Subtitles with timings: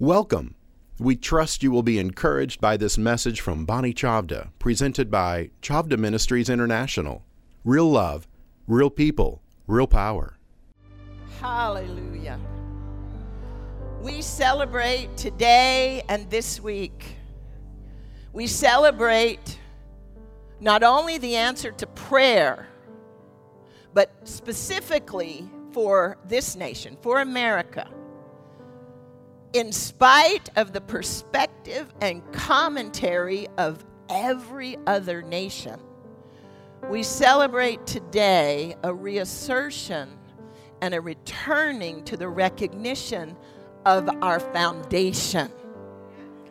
[0.00, 0.54] Welcome.
[0.98, 5.98] We trust you will be encouraged by this message from Bonnie Chavda, presented by Chavda
[5.98, 7.22] Ministries International.
[7.66, 8.26] Real love,
[8.66, 10.38] real people, real power.
[11.38, 12.40] Hallelujah.
[14.00, 17.16] We celebrate today and this week.
[18.32, 19.58] We celebrate
[20.60, 22.68] not only the answer to prayer,
[23.92, 27.86] but specifically for this nation, for America
[29.52, 35.80] in spite of the perspective and commentary of every other nation,
[36.88, 40.08] we celebrate today a reassertion
[40.80, 43.36] and a returning to the recognition
[43.84, 45.50] of our foundation.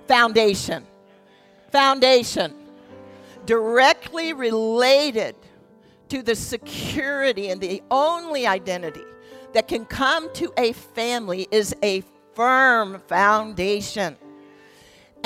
[0.07, 0.85] Foundation.
[1.71, 2.53] Foundation.
[3.45, 5.35] Directly related
[6.09, 9.03] to the security and the only identity
[9.53, 12.03] that can come to a family is a
[12.39, 14.15] firm foundation.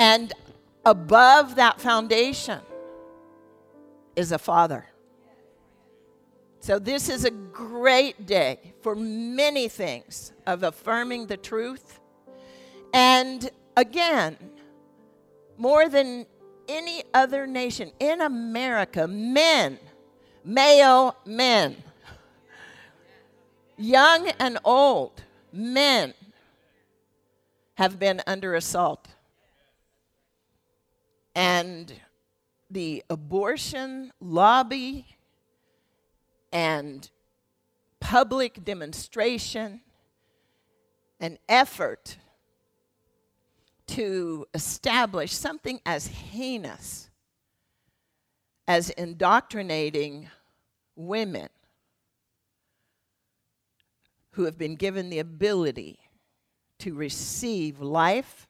[0.00, 0.32] And
[0.84, 2.58] above that foundation
[4.16, 4.86] is a father.
[6.58, 12.00] So, this is a great day for many things of affirming the truth.
[12.92, 14.36] And again,
[15.56, 16.26] more than
[16.66, 19.78] any other nation in America, men,
[20.44, 21.76] male men,
[23.76, 25.22] young and old
[25.52, 26.12] men,
[27.74, 29.08] have been under assault.
[31.34, 31.92] And
[32.70, 35.06] the abortion lobby
[36.52, 37.10] and
[38.00, 39.80] public demonstration
[41.18, 42.16] and effort
[43.86, 47.10] to establish something as heinous
[48.66, 50.28] as indoctrinating
[50.96, 51.48] women
[54.32, 55.98] who have been given the ability
[56.84, 58.46] to receive life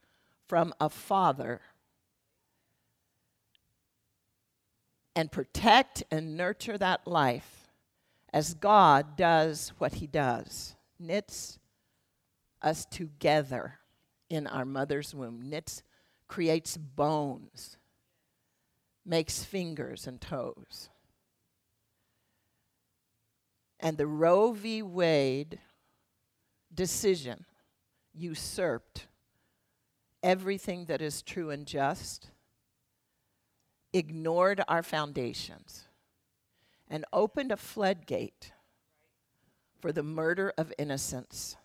[0.48, 1.60] from a father
[5.14, 7.68] and protect and nurture that life
[8.32, 11.60] as God does what He does knits
[12.60, 13.78] us together
[14.28, 15.84] in our mother's womb, knits,
[16.26, 17.76] creates bones,
[19.06, 20.88] makes fingers and toes.
[23.78, 24.82] And the Roe v.
[24.82, 25.60] Wade
[26.74, 27.44] decision
[28.14, 29.06] usurped
[30.22, 32.30] everything that is true and just,
[33.92, 35.84] ignored our foundations,
[36.88, 38.52] and opened a floodgate
[39.80, 41.56] for the murder of innocents,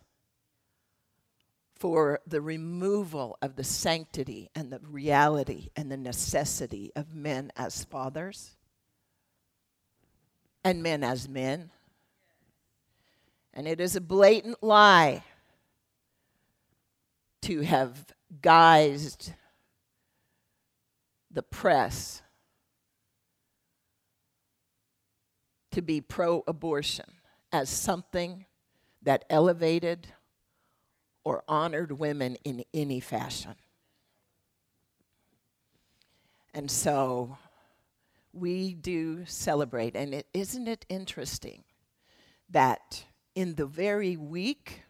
[1.74, 7.84] for the removal of the sanctity and the reality and the necessity of men as
[7.84, 8.56] fathers
[10.62, 11.70] and men as men.
[13.54, 15.24] And it is a blatant lie
[17.42, 18.06] to have
[18.40, 19.32] guised
[21.30, 22.22] the press
[25.70, 27.06] to be pro abortion
[27.52, 28.46] as something
[29.02, 30.08] that elevated
[31.24, 33.54] or honored women in any fashion.
[36.52, 37.38] And so
[38.32, 39.94] we do celebrate.
[39.94, 41.64] And is isn't it interesting
[42.48, 44.82] that in the very week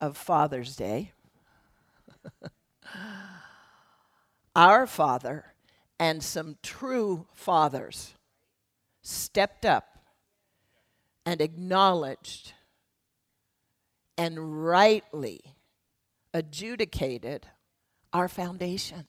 [0.00, 1.12] of Father's Day,
[4.56, 5.54] Our Father
[5.98, 8.14] and some true fathers
[9.02, 9.98] stepped up
[11.26, 12.52] and acknowledged
[14.16, 15.40] and rightly
[16.32, 17.46] adjudicated
[18.12, 19.06] our foundation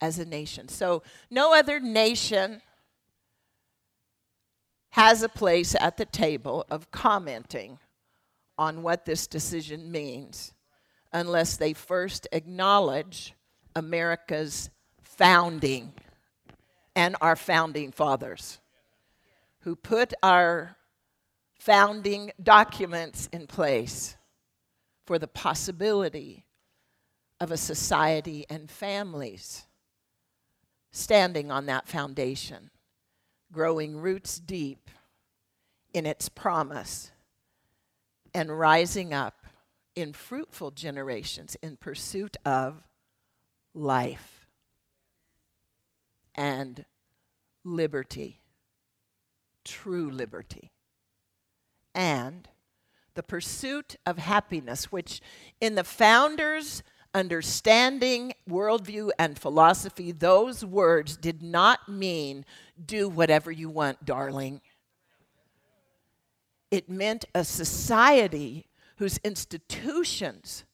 [0.00, 0.68] as a nation.
[0.68, 2.62] So, no other nation
[4.90, 7.78] has a place at the table of commenting
[8.56, 10.53] on what this decision means
[11.14, 13.34] unless they first acknowledge
[13.76, 14.68] America's
[15.02, 15.92] founding
[16.96, 18.58] and our founding fathers
[19.60, 20.76] who put our
[21.58, 24.16] founding documents in place
[25.06, 26.44] for the possibility
[27.40, 29.66] of a society and families
[30.90, 32.70] standing on that foundation,
[33.52, 34.90] growing roots deep
[35.92, 37.12] in its promise,
[38.34, 39.43] and rising up
[39.94, 42.82] in fruitful generations in pursuit of
[43.74, 44.46] life
[46.34, 46.84] and
[47.64, 48.40] liberty,
[49.64, 50.72] true liberty,
[51.94, 52.48] and
[53.14, 55.20] the pursuit of happiness, which
[55.60, 56.82] in the founders'
[57.14, 62.44] understanding, worldview, and philosophy, those words did not mean
[62.84, 64.60] do whatever you want, darling.
[66.72, 70.64] It meant a society whose institutions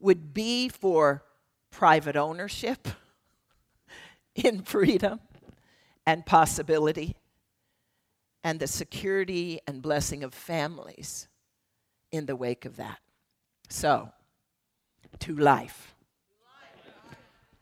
[0.00, 1.22] would be for
[1.70, 2.88] private ownership
[4.34, 5.20] in freedom
[6.06, 7.16] and possibility,
[8.44, 11.26] and the security and blessing of families
[12.12, 12.98] in the wake of that.
[13.68, 14.10] So,
[15.18, 15.94] to life,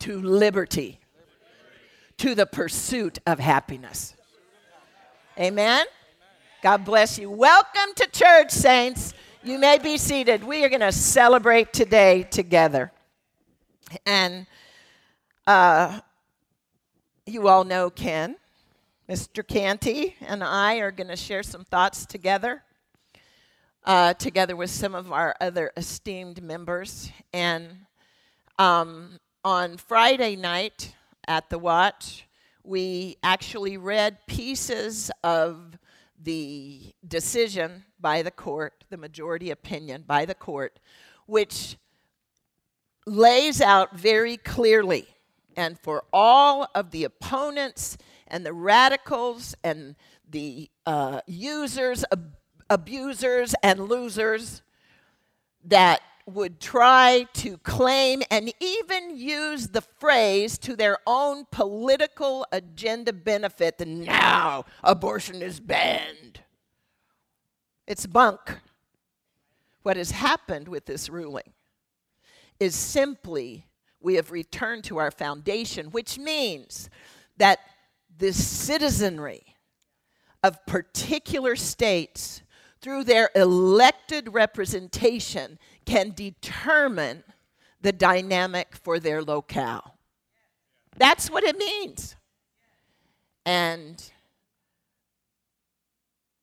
[0.00, 1.00] to liberty,
[2.18, 4.14] to the pursuit of happiness.
[5.38, 5.86] Amen?
[6.62, 7.30] God bless you.
[7.30, 9.14] Welcome to church, saints.
[9.46, 10.42] You may be seated.
[10.42, 12.90] We are going to celebrate today together.
[14.06, 14.46] And
[15.46, 16.00] uh,
[17.26, 18.36] you all know Ken.
[19.06, 19.46] Mr.
[19.46, 22.62] Canty and I are going to share some thoughts together,
[23.84, 27.10] uh, together with some of our other esteemed members.
[27.34, 27.68] And
[28.58, 30.94] um, on Friday night
[31.28, 32.26] at the Watch,
[32.62, 35.76] we actually read pieces of
[36.24, 40.80] the decision by the court, the majority opinion by the court,
[41.26, 41.76] which
[43.06, 45.06] lays out very clearly
[45.56, 49.94] and for all of the opponents and the radicals and
[50.28, 52.36] the uh, users, ab-
[52.70, 54.62] abusers, and losers
[55.64, 63.12] that would try to claim and even use the phrase to their own political agenda
[63.12, 66.40] benefit that now abortion is banned.
[67.86, 68.58] It's bunk.
[69.82, 71.52] What has happened with this ruling
[72.58, 73.66] is simply
[74.00, 76.88] we have returned to our foundation, which means
[77.36, 77.58] that
[78.16, 79.54] the citizenry
[80.42, 82.42] of particular states,
[82.84, 87.24] through their elected representation, can determine
[87.80, 89.96] the dynamic for their locale.
[90.94, 92.14] That's what it means.
[93.46, 94.12] And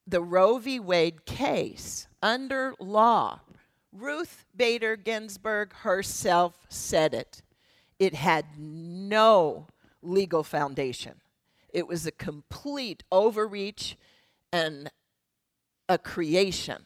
[0.08, 0.80] the Roe v.
[0.80, 3.42] Wade case, under law,
[3.94, 7.44] Ruth Bader Ginsburg herself said it.
[8.00, 9.68] It had no
[10.02, 11.22] legal foundation.
[11.72, 13.96] It was a complete overreach
[14.52, 14.90] and
[15.92, 16.86] a creation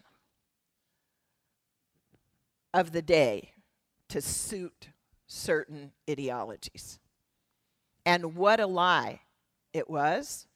[2.74, 3.52] of the day
[4.10, 4.90] to suit
[5.28, 7.00] certain ideologies.
[8.04, 9.22] And what a lie
[9.74, 10.48] it was,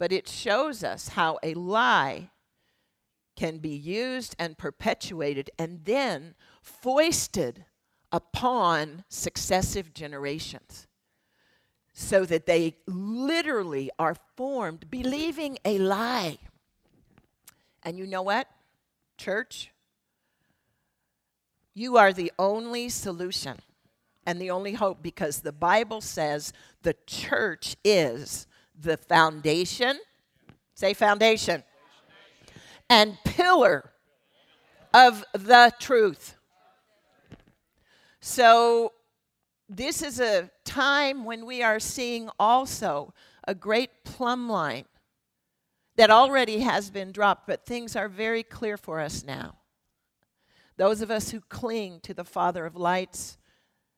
[0.00, 2.30] but it shows us how a lie
[3.36, 7.66] can be used and perpetuated and then foisted
[8.10, 10.88] upon successive generations
[11.92, 16.38] so that they literally are formed believing a lie.
[17.82, 18.48] And you know what,
[19.18, 19.70] church?
[21.74, 23.58] You are the only solution
[24.26, 26.52] and the only hope because the Bible says
[26.82, 28.46] the church is
[28.78, 29.98] the foundation.
[30.74, 31.64] Say foundation.
[32.88, 33.90] And pillar
[34.92, 36.36] of the truth.
[38.20, 38.92] So
[39.68, 43.14] this is a time when we are seeing also
[43.48, 44.84] a great plumb line
[46.02, 49.54] that already has been dropped, but things are very clear for us now.
[50.76, 53.38] Those of us who cling to the Father of lights,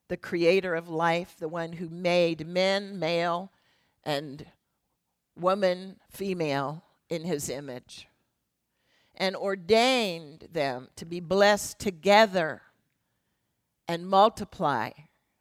[0.08, 3.50] the creator of life, the one who made men, male,
[4.04, 4.44] and
[5.34, 8.06] woman, female, in his image,
[9.14, 12.60] and ordained them to be blessed together
[13.88, 14.90] and multiply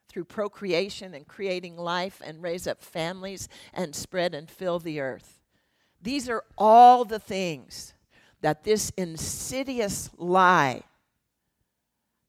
[0.07, 5.32] through procreation and creating life and raise up families and spread and fill the earth.
[6.03, 7.93] These are all the things
[8.41, 10.83] that this insidious lie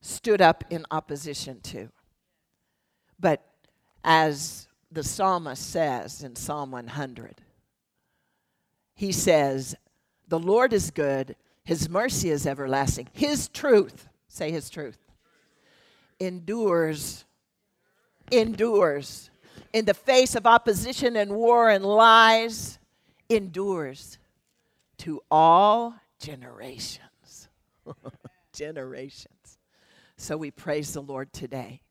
[0.01, 1.89] stood up in opposition to.
[3.19, 3.45] But
[4.03, 7.41] as the psalmist says in Psalm 100,
[8.93, 9.75] he says,
[10.27, 14.99] The Lord is good, his mercy is everlasting, his truth, say his truth,
[16.19, 17.25] endures
[18.31, 19.29] endures.
[19.73, 22.79] In the face of opposition and war and lies,
[23.29, 24.17] endures
[24.99, 27.49] to all generations.
[28.53, 29.57] generations.
[30.17, 31.81] So we praise the Lord today.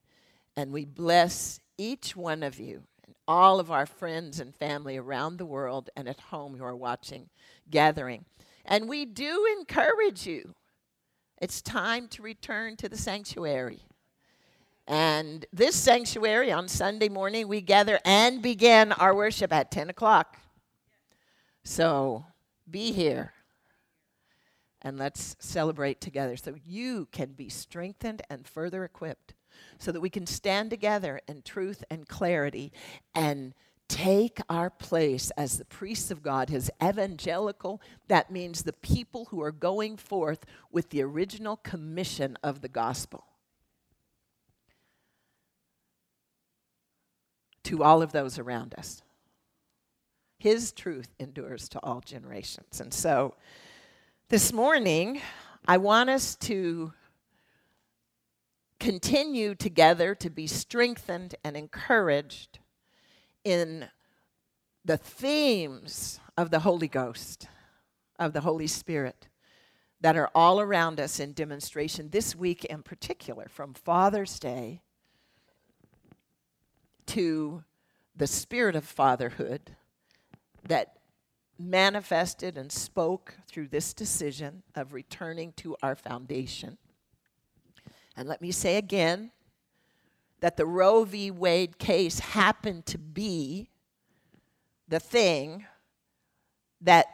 [0.56, 5.36] And we bless each one of you and all of our friends and family around
[5.36, 7.28] the world and at home who are watching,
[7.70, 8.24] gathering.
[8.64, 10.54] And we do encourage you.
[11.40, 13.80] It's time to return to the sanctuary.
[14.86, 20.38] And this sanctuary on Sunday morning, we gather and begin our worship at 10 o'clock.
[21.64, 22.26] So
[22.70, 23.32] be here
[24.82, 29.34] and let's celebrate together so you can be strengthened and further equipped
[29.78, 32.72] so that we can stand together in truth and clarity
[33.14, 33.54] and
[33.88, 39.40] take our place as the priests of God, his evangelical, that means the people who
[39.42, 43.24] are going forth with the original commission of the gospel.
[47.64, 49.03] To all of those around us.
[50.44, 52.78] His truth endures to all generations.
[52.78, 53.34] And so
[54.28, 55.22] this morning,
[55.66, 56.92] I want us to
[58.78, 62.58] continue together to be strengthened and encouraged
[63.42, 63.88] in
[64.84, 67.48] the themes of the Holy Ghost,
[68.18, 69.28] of the Holy Spirit
[70.02, 74.82] that are all around us in demonstration this week in particular, from Father's Day
[77.06, 77.64] to
[78.14, 79.74] the spirit of fatherhood
[80.68, 80.96] that
[81.58, 86.78] manifested and spoke through this decision of returning to our foundation.
[88.16, 89.30] And let me say again
[90.40, 91.30] that the Roe v.
[91.30, 93.70] Wade case happened to be
[94.88, 95.64] the thing
[96.80, 97.06] that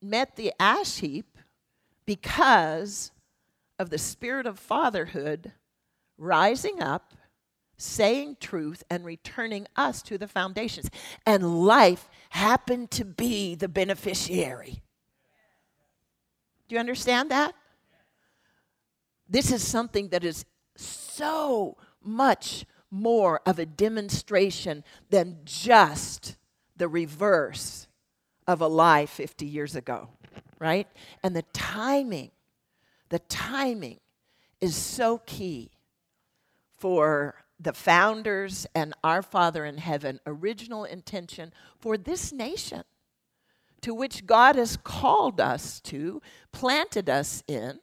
[0.00, 1.38] met the ash heap
[2.06, 3.10] because
[3.78, 5.52] of the spirit of fatherhood
[6.18, 7.14] rising up,
[7.80, 10.90] saying truth, and returning us to the foundations.
[11.24, 14.82] And life happened to be the beneficiary.
[16.68, 17.54] Do you understand that?
[19.28, 20.44] This is something that is
[20.76, 26.36] so much more of a demonstration than just
[26.76, 27.86] the reverse
[28.46, 30.10] of a lie 50 years ago,
[30.58, 30.88] right?
[31.22, 32.32] And the timing,
[33.08, 34.00] the timing
[34.60, 35.70] is so key
[36.76, 42.82] for the founders and our Father in heaven original intention for this nation
[43.82, 46.20] to which God has called us to,
[46.52, 47.80] planted us in,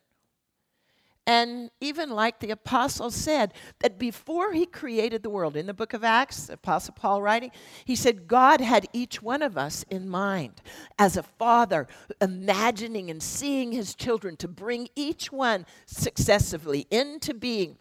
[1.28, 5.92] and even like the apostle said, that before he created the world, in the book
[5.94, 7.52] of Acts, Apostle Paul writing,
[7.84, 10.62] he said, God had each one of us in mind
[10.98, 11.86] as a father,
[12.22, 17.78] imagining and seeing his children to bring each one successively into being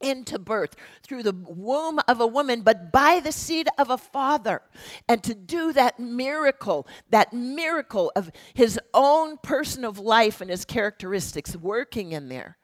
[0.00, 4.62] into birth through the womb of a woman, but by the seed of a father.
[5.08, 10.64] And to do that miracle, that miracle of his own person of life and his
[10.64, 12.56] characteristics working in there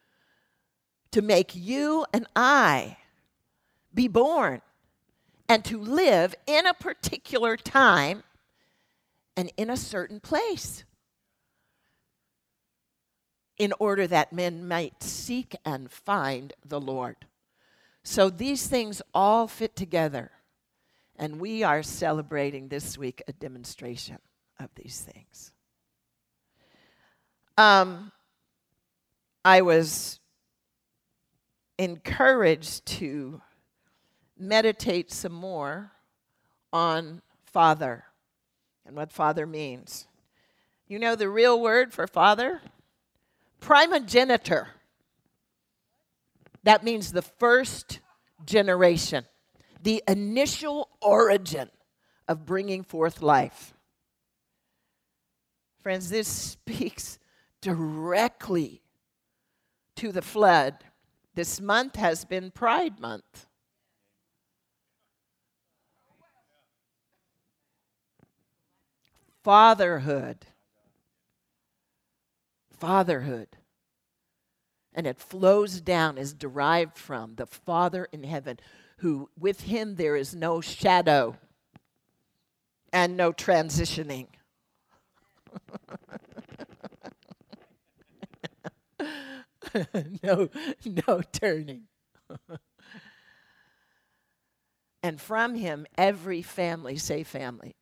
[1.12, 2.96] to make you and I
[3.92, 4.62] be born
[5.48, 8.24] and to live in a particular time
[9.36, 10.84] and in a certain place
[13.58, 17.16] in order that men might seek and find the Lord.
[18.02, 20.30] So these things all fit together.
[21.16, 24.18] And we are celebrating this week a demonstration
[24.58, 25.52] of these things.
[27.56, 28.11] Um,
[29.44, 30.18] I was
[31.78, 33.40] encouraged to
[34.37, 35.92] meditate some more
[36.73, 38.04] on father
[38.84, 40.06] and what father means.
[40.88, 42.61] You know the real word for father?
[43.64, 44.66] Primogenitor.
[46.64, 48.00] That means the first
[48.44, 49.25] generation,
[49.83, 51.71] the initial origin
[52.28, 53.75] of bringing forth life.
[55.83, 57.18] Friends, this speaks
[57.61, 58.83] directly
[59.97, 60.85] to the flood
[61.35, 63.47] this month has been Pride Month.
[69.42, 70.47] Fatherhood.
[72.84, 73.48] Fatherhood.
[74.92, 78.60] And it flows down, is derived from the Father in heaven,
[78.98, 81.38] who with him there is no shadow
[82.92, 84.26] and no transitioning.
[90.22, 90.50] no,
[90.84, 91.84] no turning.
[95.02, 97.76] and from him, every family, say family.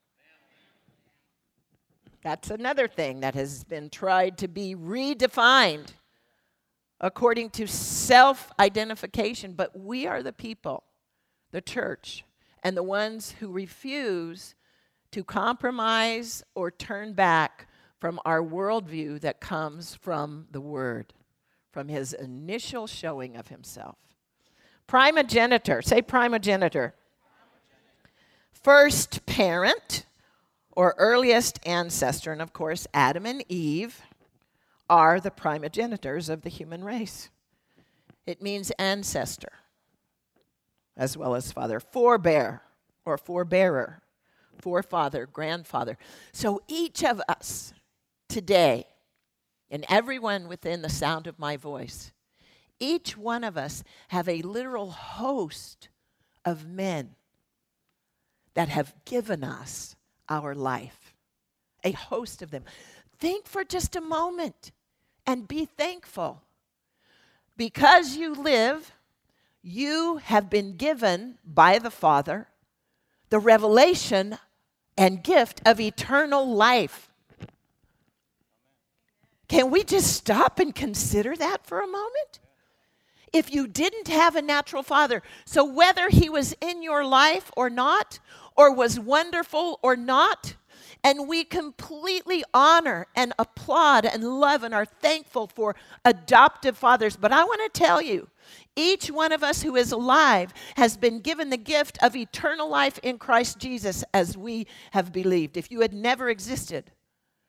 [2.22, 5.88] That's another thing that has been tried to be redefined
[7.00, 9.54] according to self identification.
[9.54, 10.84] But we are the people,
[11.50, 12.24] the church,
[12.62, 14.54] and the ones who refuse
[15.10, 17.66] to compromise or turn back
[17.98, 21.12] from our worldview that comes from the Word
[21.72, 23.96] from his initial showing of himself.
[24.86, 26.92] Primogenitor, say primogenitor.
[28.52, 30.04] First parent
[30.72, 34.02] or earliest ancestor, and of course, Adam and Eve
[34.88, 37.30] are the primogenitors of the human race.
[38.26, 39.52] It means ancestor
[40.96, 42.62] as well as father, forebear
[43.04, 44.00] or forebearer,
[44.58, 45.96] forefather, grandfather.
[46.32, 47.72] So each of us
[48.28, 48.86] today
[49.70, 52.12] and everyone within the sound of my voice,
[52.78, 55.88] each one of us have a literal host
[56.44, 57.14] of men
[58.54, 59.96] that have given us
[60.28, 61.14] our life.
[61.84, 62.64] A host of them.
[63.18, 64.72] Think for just a moment
[65.26, 66.42] and be thankful.
[67.56, 68.92] Because you live,
[69.62, 72.48] you have been given by the Father
[73.30, 74.36] the revelation
[74.98, 77.08] and gift of eternal life.
[79.48, 82.40] Can we just stop and consider that for a moment?
[83.32, 87.70] If you didn't have a natural father, so whether he was in your life or
[87.70, 88.18] not,
[88.56, 90.54] or was wonderful or not,
[91.04, 97.16] and we completely honor and applaud and love and are thankful for adoptive fathers.
[97.16, 98.28] But I want to tell you,
[98.76, 102.98] each one of us who is alive has been given the gift of eternal life
[103.02, 105.56] in Christ Jesus as we have believed.
[105.56, 106.90] If you had never existed,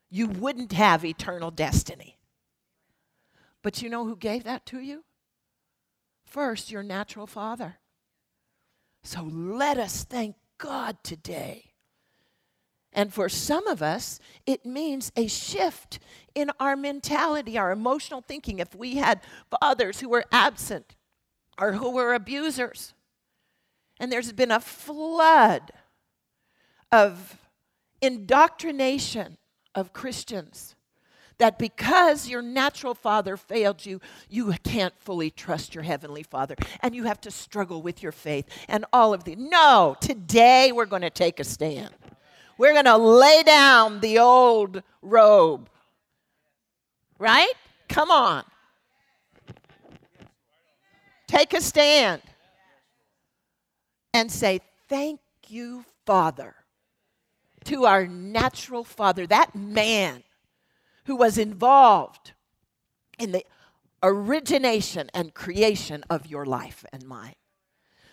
[0.09, 2.17] you wouldn't have eternal destiny.
[3.61, 5.03] But you know who gave that to you?
[6.25, 7.77] First, your natural father.
[9.03, 11.73] So let us thank God today
[12.93, 15.99] and for some of us, it means a shift
[16.35, 18.59] in our mentality, our emotional thinking.
[18.59, 19.21] If we had
[19.59, 20.95] fathers who were absent
[21.57, 22.93] or who were abusers,
[23.99, 25.71] and there's been a flood
[26.91, 27.39] of
[28.01, 29.37] indoctrination
[29.73, 30.72] of Christians
[31.43, 36.95] that because your natural father failed you, you can't fully trust your heavenly father and
[36.95, 39.35] you have to struggle with your faith and all of the.
[39.35, 41.89] No, today we're going to take a stand.
[42.57, 45.69] We're going to lay down the old robe.
[47.19, 47.51] Right?
[47.89, 48.45] Come on.
[51.27, 52.21] Take a stand
[54.13, 55.19] and say, Thank
[55.49, 56.55] you, Father,
[57.65, 60.23] to our natural Father, that man
[61.05, 62.33] who was involved
[63.17, 63.45] in the
[64.01, 67.35] origination and creation of your life and mine.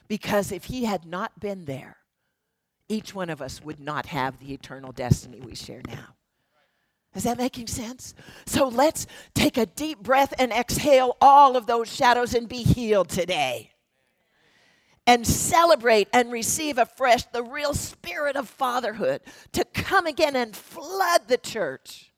[0.09, 1.99] Because if he had not been there,
[2.89, 6.17] each one of us would not have the eternal destiny we share now.
[7.15, 8.15] Is that making sense?
[8.47, 13.09] So let's take a deep breath and exhale all of those shadows and be healed
[13.09, 13.73] today.
[15.07, 19.23] And celebrate and receive afresh the real spirit of fatherhood
[19.53, 22.10] to come again and flood the church.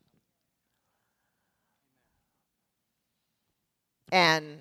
[4.13, 4.59] And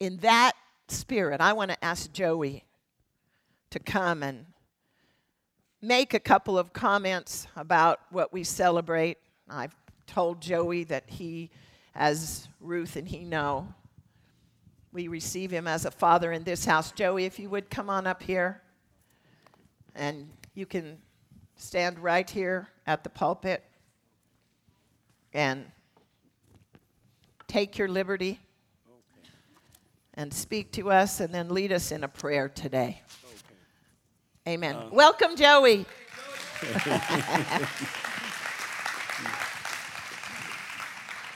[0.00, 0.54] in that
[0.88, 2.64] spirit, I want to ask Joey
[3.70, 4.44] to come and
[5.80, 9.18] make a couple of comments about what we celebrate.
[9.48, 9.76] I've
[10.08, 11.50] told Joey that he,
[11.94, 13.72] as Ruth and he know,
[14.92, 16.90] we receive him as a father in this house.
[16.90, 18.62] Joey, if you would come on up here,
[19.94, 20.98] and you can
[21.54, 23.62] stand right here at the pulpit
[25.32, 25.66] and
[27.52, 28.40] take your liberty
[30.14, 33.02] and speak to us and then lead us in a prayer today.
[34.48, 34.74] Amen.
[34.74, 35.84] Uh, Welcome, Joey.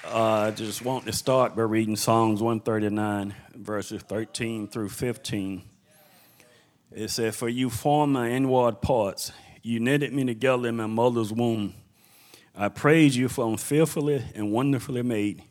[0.09, 5.63] Uh, I just want to start by reading Psalms 139, verses 13 through 15.
[6.93, 9.33] It says, For you formed my inward parts,
[9.65, 11.75] you knitted me together in my mother's womb.
[12.55, 15.43] I praise you for I'm fearfully and wonderfully made.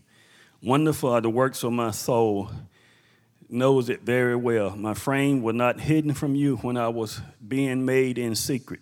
[0.66, 2.50] Wonderful are the works of my soul
[3.48, 4.76] knows it very well.
[4.76, 8.80] My frame was not hidden from you when I was being made in secret.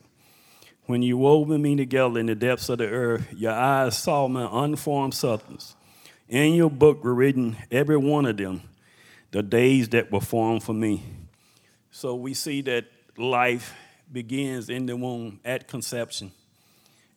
[0.85, 4.47] When you wove me together in the depths of the earth, your eyes saw my
[4.49, 5.75] unformed substance.
[6.29, 8.61] In your book were written, every one of them,
[9.31, 11.03] the days that were formed for me.
[11.91, 12.85] So we see that
[13.17, 13.75] life
[14.09, 16.31] begins in the womb at conception.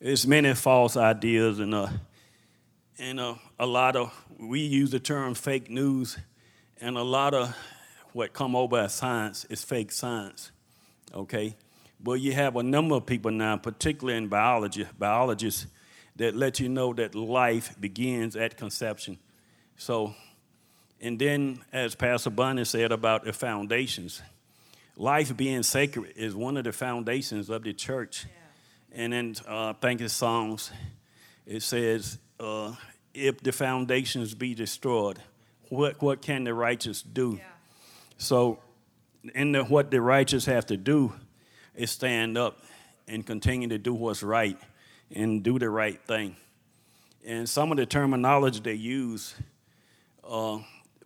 [0.01, 1.87] There's many false ideas and, uh,
[2.99, 6.17] and uh, a lot of, we use the term fake news
[6.79, 7.55] and a lot of
[8.13, 10.51] what come over as science is fake science,
[11.13, 11.55] okay?
[11.99, 15.67] But you have a number of people now, particularly in biology, biologists,
[16.17, 19.17] that let you know that life begins at conception.
[19.77, 20.15] So,
[20.99, 24.21] and then as Pastor Bonnie said about the foundations,
[24.95, 28.25] life being sacred is one of the foundations of the church.
[28.25, 29.03] Yeah.
[29.03, 30.71] And then uh, I think it's Psalms,
[31.45, 32.73] it says, uh,
[33.17, 35.19] if the foundations be destroyed,
[35.69, 37.37] what, what can the righteous do?
[37.39, 37.45] Yeah.
[38.17, 38.59] So,
[39.33, 41.13] in the, what the righteous have to do
[41.75, 42.59] is stand up
[43.07, 44.57] and continue to do what's right
[45.13, 46.35] and do the right thing.
[47.25, 49.35] And some of the terminology they use,
[50.23, 50.59] uh,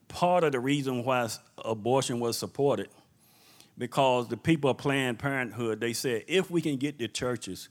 [0.07, 1.29] part of the reason why
[1.63, 2.89] abortion was supported,
[3.77, 7.69] because the people of Planned Parenthood, they said if we can get the churches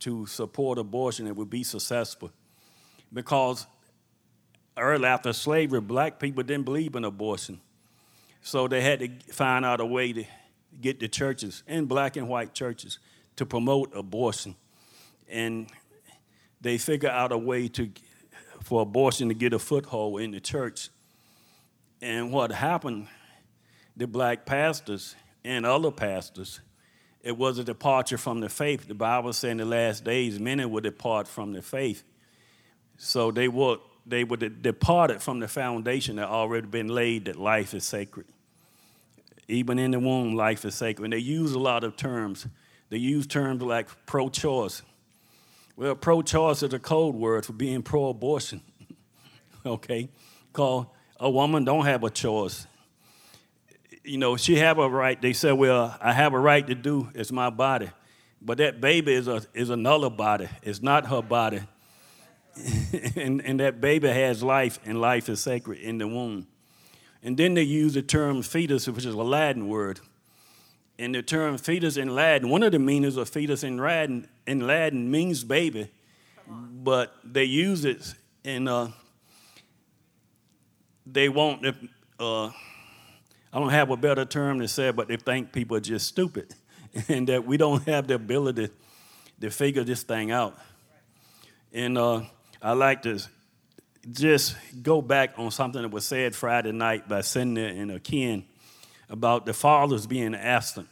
[0.00, 2.30] to support abortion, it would be successful.
[3.12, 3.66] Because
[4.76, 7.60] early after slavery, black people didn't believe in abortion.
[8.42, 10.24] So they had to find out a way to
[10.80, 12.98] get the churches, and black and white churches,
[13.36, 14.54] to promote abortion.
[15.28, 15.68] And
[16.60, 17.90] they figure out a way to
[18.64, 20.90] for abortion to get a foothold in the church.
[22.02, 23.08] And what happened,
[23.96, 26.60] the black pastors and other pastors,
[27.22, 28.86] it was a departure from the faith.
[28.86, 32.04] The Bible said in the last days, many would depart from the faith.
[32.98, 37.74] So they would they have departed from the foundation that already been laid that life
[37.74, 38.26] is sacred.
[39.46, 41.04] Even in the womb, life is sacred.
[41.04, 42.46] And they use a lot of terms.
[42.90, 44.82] They use terms like pro-choice.
[45.76, 48.62] Well, pro-choice is a code word for being pro-abortion.
[49.66, 50.08] okay,
[50.52, 50.86] called
[51.20, 52.66] a woman don't have a choice.
[54.04, 55.20] You know, she have a right.
[55.20, 57.10] They say, well, I have a right to do.
[57.14, 57.90] It's my body,
[58.40, 60.48] but that baby is a is another body.
[60.62, 61.60] It's not her body.
[63.16, 66.46] and, and that baby has life, and life is sacred in the womb.
[67.22, 70.00] And then they use the term fetus, which is a Latin word.
[70.98, 74.66] And the term fetus in Latin, one of the meanings of fetus in Latin, in
[74.66, 75.90] Latin means baby,
[76.48, 78.90] but they use it in, uh,
[81.06, 81.64] they want,
[82.18, 82.52] uh, I
[83.52, 86.54] don't have a better term to say, but they think people are just stupid
[87.08, 88.70] and that we don't have the ability
[89.40, 90.58] to figure this thing out.
[91.72, 92.22] And uh,
[92.60, 93.20] I like to
[94.10, 98.44] just go back on something that was said Friday night by Cindy and Akin
[99.08, 100.88] about the fathers being absent.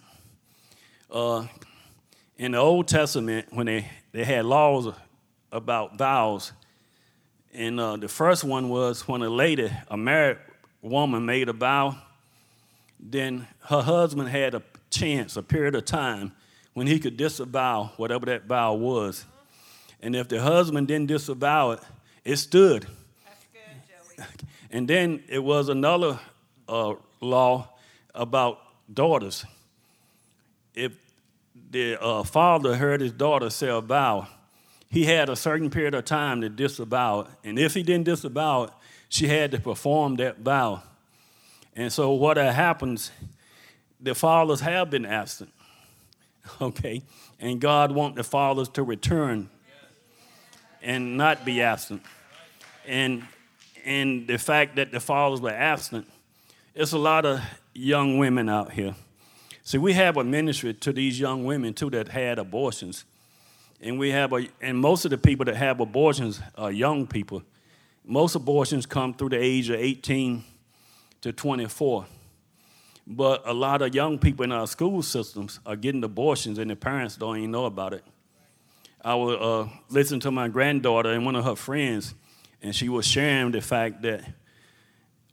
[1.11, 1.46] Uh,
[2.38, 4.94] in the Old Testament, when they, they had laws
[5.50, 6.52] about vows,
[7.52, 10.38] and uh, the first one was when a lady, a married
[10.83, 11.96] woman, made a vow,
[13.00, 16.31] then her husband had a chance, a period of time,
[16.74, 19.24] when he could disavow whatever that vow was.
[20.07, 21.81] And if the husband didn't disavow it,
[22.25, 22.87] it stood.
[24.16, 24.25] Good,
[24.71, 26.21] and then it was another
[26.69, 27.71] uh, law
[28.14, 28.61] about
[28.95, 29.45] daughters.
[30.77, 30.92] If
[31.73, 34.29] the uh, father heard his daughter say a vow,
[34.88, 37.27] he had a certain period of time to disavow it.
[37.42, 38.71] And if he didn't disavow it,
[39.09, 40.85] she had to perform that vow.
[41.75, 43.11] And so what happens,
[44.01, 45.53] the fathers have been absent,
[46.61, 47.03] okay?
[47.40, 49.51] And God wants the fathers to return
[50.87, 52.01] and not be absent.
[52.87, 53.27] And,
[53.85, 56.07] and the fact that the fathers were absent,
[56.75, 57.40] it's a lot of
[57.75, 58.94] young women out here.
[59.64, 63.05] See, we have a ministry to these young women too that had abortions.
[63.81, 67.42] And we have a, and most of the people that have abortions are young people.
[68.05, 70.44] Most abortions come through the age of 18
[71.22, 72.07] to 24.
[73.09, 76.77] But a lot of young people in our school systems are getting abortions and the
[76.77, 78.05] parents don't even know about it.
[79.07, 82.12] I was uh, to my granddaughter and one of her friends,
[82.61, 84.25] and she was sharing the fact that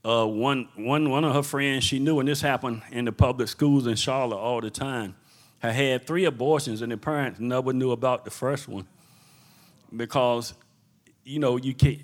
[0.05, 3.47] uh, one, one, one of her friends she knew, and this happened in the public
[3.47, 5.15] schools in Charlotte all the time,
[5.57, 8.85] had had three abortions, and the parents never knew about the first one
[9.95, 10.53] because,
[11.23, 12.01] you know, you can't,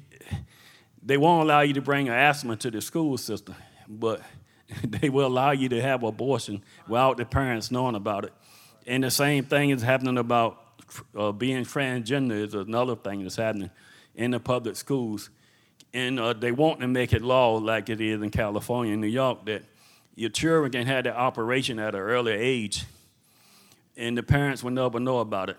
[1.04, 3.54] they won't allow you to bring an asthma to the school system,
[3.88, 4.24] but
[4.84, 8.34] they will allow you to have abortion without the parents knowing about it.
[8.88, 10.66] And the same thing is happening about
[11.18, 13.70] uh, being transgender is another thing that's happening
[14.16, 15.30] in the public schools.
[15.94, 19.08] And uh, they want to make it law like it is in California and New
[19.08, 19.64] York that
[20.16, 22.86] your children can have that operation at an early age,
[23.96, 25.58] and the parents will never know about it.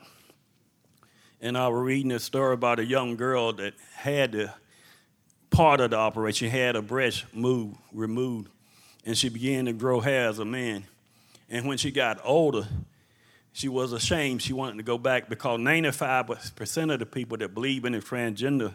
[1.41, 4.53] And I was reading a story about a young girl that had the
[5.51, 8.51] part of the operation, had a breast moved, removed,
[9.05, 10.85] and she began to grow hair as a man.
[11.49, 12.69] And when she got older,
[13.53, 14.43] she was ashamed.
[14.43, 18.75] She wanted to go back because 95% of the people that believe in the transgender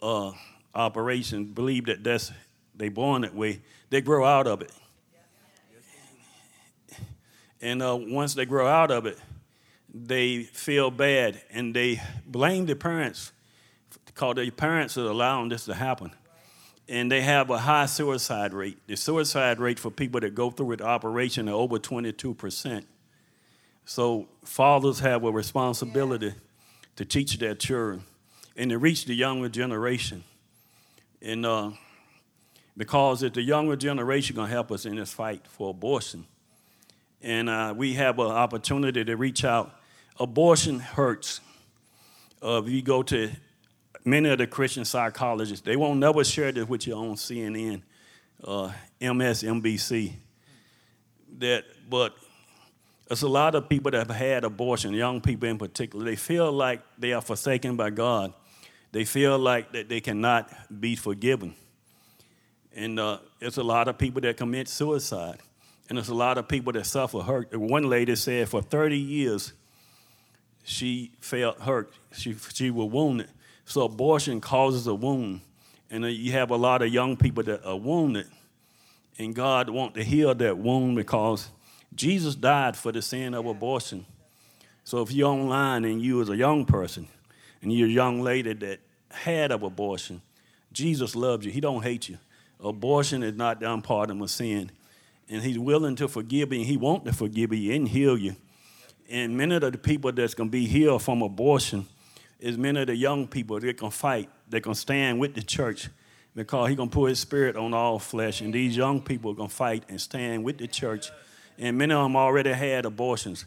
[0.00, 0.32] uh,
[0.74, 2.32] operation believe that that's
[2.74, 3.60] they born that way.
[3.90, 4.72] They grow out of it,
[7.60, 9.18] and uh, once they grow out of it,
[9.92, 13.32] they feel bad and they blame the parents
[14.06, 16.10] because the parents are allowing this to happen.
[16.88, 18.78] And they have a high suicide rate.
[18.86, 22.86] The suicide rate for people that go through the operation are over 22 percent.
[23.84, 26.34] So fathers have a responsibility
[26.96, 28.04] to teach their children
[28.56, 30.24] and to reach the younger generation.
[31.20, 31.70] And uh,
[32.76, 36.26] because it's the younger generation to help us in this fight for abortion.
[37.20, 39.78] And uh, we have an opportunity to reach out.
[40.18, 41.40] Abortion hurts.
[42.42, 43.30] Uh, if you go to
[44.04, 47.82] many of the Christian psychologists, they won't never share this with you on CNN,
[48.42, 50.14] uh, MSNBC.
[51.38, 52.14] That, but
[53.12, 56.02] there's a lot of people that have had abortion, young people in particular.
[56.02, 58.32] They feel like they are forsaken by God.
[58.90, 61.54] They feel like that they cannot be forgiven.
[62.74, 65.40] And uh, a lot of people that commit suicide.
[65.90, 67.54] And there's a lot of people that suffer hurt.
[67.54, 69.52] One lady said for 30 years,
[70.64, 71.92] she felt hurt.
[72.12, 73.28] She, she was wounded.
[73.66, 75.42] So abortion causes a wound.
[75.90, 78.28] And uh, you have a lot of young people that are wounded.
[79.18, 81.50] And God wants to heal that wound because
[81.94, 84.06] Jesus died for the sin of abortion.
[84.84, 87.06] So if you're online and you as a young person
[87.60, 90.22] and you're a young lady that had of abortion,
[90.72, 91.52] Jesus loves you.
[91.52, 92.18] He don't hate you.
[92.60, 94.70] Abortion is not the unpardonable sin.
[95.28, 98.36] And he's willing to forgive you, and he wants to forgive you and heal you.
[99.08, 101.86] And many of the people that's going to be healed from abortion
[102.40, 105.88] is many of the young people that can fight, that can stand with the church
[106.34, 108.40] because he's going to put his spirit on all flesh.
[108.40, 111.10] And these young people are going to fight and stand with the church.
[111.58, 113.44] And many of them already had abortions.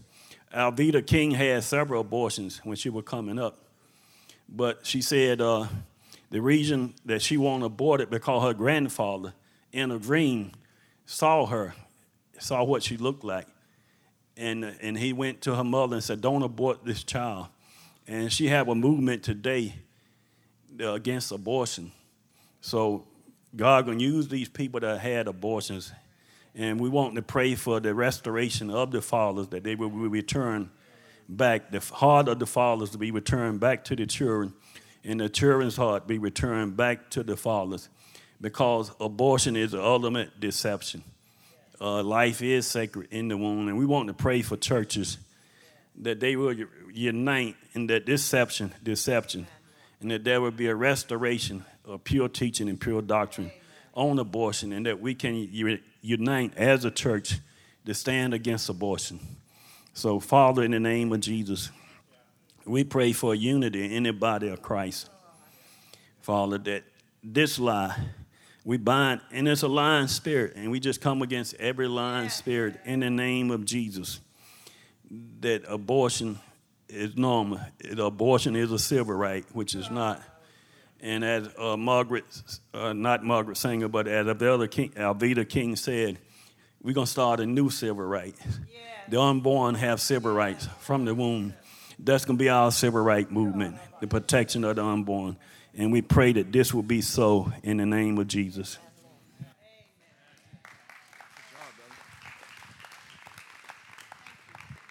[0.53, 3.57] Alveda King had several abortions when she was coming up.
[4.47, 5.67] But she said uh,
[6.29, 9.33] the reason that she wanted it because her grandfather
[9.71, 10.51] in a dream
[11.05, 11.73] saw her,
[12.39, 13.47] saw what she looked like.
[14.37, 17.47] And, and he went to her mother and said, Don't abort this child.
[18.07, 19.75] And she have a movement today
[20.79, 21.91] uh, against abortion.
[22.61, 23.07] So
[23.55, 25.91] God gonna use these people that had abortions,
[26.55, 30.69] and we want to pray for the restoration of the fathers that they will return
[31.27, 34.53] back, the heart of the fathers to be returned back to the children,
[35.03, 37.89] and the children's heart be returned back to the fathers,
[38.39, 41.03] because abortion is the ultimate deception.
[41.81, 45.17] Uh, life is sacred in the womb, and we want to pray for churches
[45.97, 46.55] that they will
[46.93, 49.47] unite in that deception, deception,
[49.99, 53.51] and that there will be a restoration of pure teaching and pure doctrine
[53.93, 55.35] on abortion, and that we can
[56.05, 57.39] unite as a church
[57.85, 59.19] to stand against abortion.
[59.93, 61.71] So, Father, in the name of Jesus,
[62.65, 65.09] we pray for unity in the body of Christ.
[66.21, 66.83] Father, that
[67.23, 67.95] this lie,
[68.63, 72.79] we bind, and it's a lying spirit, and we just come against every lying spirit
[72.85, 74.19] in the name of Jesus.
[75.41, 76.39] That abortion
[76.89, 77.59] is normal.
[77.97, 80.21] Abortion is a civil right, which is not.
[81.01, 82.25] And as uh, Margaret,
[82.73, 86.17] uh, not Margaret Sanger, but as the other King, Alveda King said,
[86.81, 88.35] we're going to start a new civil right.
[88.43, 88.79] Yeah.
[89.09, 91.53] The unborn have civil rights from the womb.
[91.99, 95.37] That's going to be our civil right movement, the protection of the unborn.
[95.73, 98.77] And we pray that this will be so in the name of Jesus.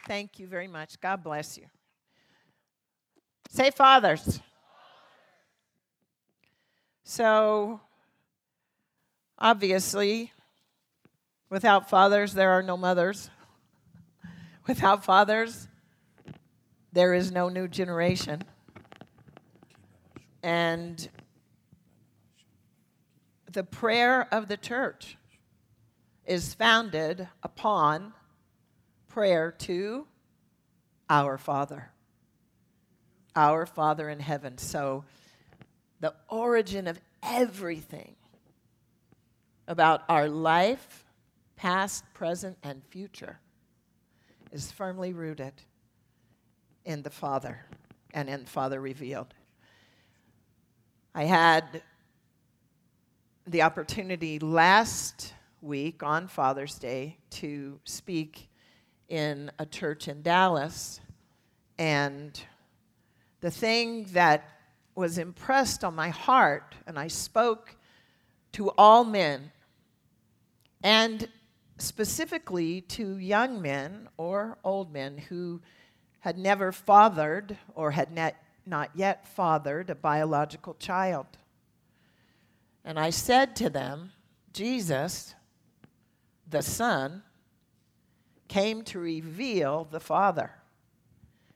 [0.06, 1.00] Thank you very much.
[1.00, 1.64] God bless you.
[3.50, 4.40] Say, fathers.
[7.06, 7.80] So,
[9.38, 10.32] obviously,
[11.50, 13.28] without fathers, there are no mothers.
[14.66, 15.68] Without fathers,
[16.94, 18.42] there is no new generation.
[20.42, 21.06] And
[23.52, 25.18] the prayer of the church
[26.24, 28.14] is founded upon
[29.08, 30.06] prayer to
[31.10, 31.90] our Father.
[33.36, 34.56] Our Father in heaven.
[34.56, 35.04] So,
[36.00, 38.14] the origin of everything
[39.66, 41.04] about our life,
[41.56, 43.38] past, present, and future,
[44.52, 45.54] is firmly rooted
[46.84, 47.64] in the Father
[48.12, 49.34] and in Father revealed.
[51.14, 51.82] I had
[53.46, 58.48] the opportunity last week on Father's Day to speak
[59.08, 61.00] in a church in Dallas,
[61.78, 62.40] and
[63.40, 64.48] the thing that
[64.94, 67.76] was impressed on my heart, and I spoke
[68.52, 69.50] to all men,
[70.82, 71.28] and
[71.78, 75.60] specifically to young men or old men who
[76.20, 81.26] had never fathered or had not, not yet fathered a biological child.
[82.84, 84.12] And I said to them,
[84.52, 85.34] Jesus,
[86.48, 87.22] the Son,
[88.46, 90.50] came to reveal the Father.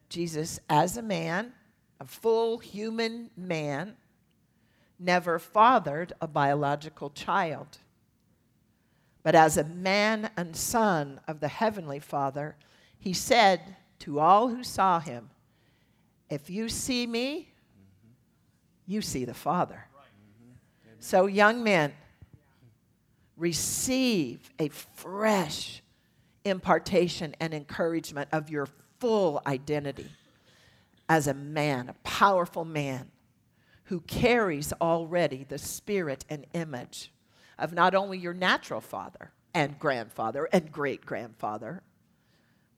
[0.08, 1.52] Jesus, as a man,
[2.00, 3.96] a full human man,
[4.98, 7.78] never fathered a biological child.
[9.22, 12.56] But as a man and son of the Heavenly Father,
[12.98, 15.30] he said to all who saw him,
[16.30, 17.48] If you see me,
[18.86, 19.86] you see the Father.
[21.00, 21.92] So, young men,
[23.36, 25.82] receive a fresh
[26.44, 30.10] impartation and encouragement of your full identity
[31.08, 33.10] as a man, a powerful man
[33.84, 37.12] who carries already the spirit and image
[37.58, 41.82] of not only your natural father and grandfather and great grandfather,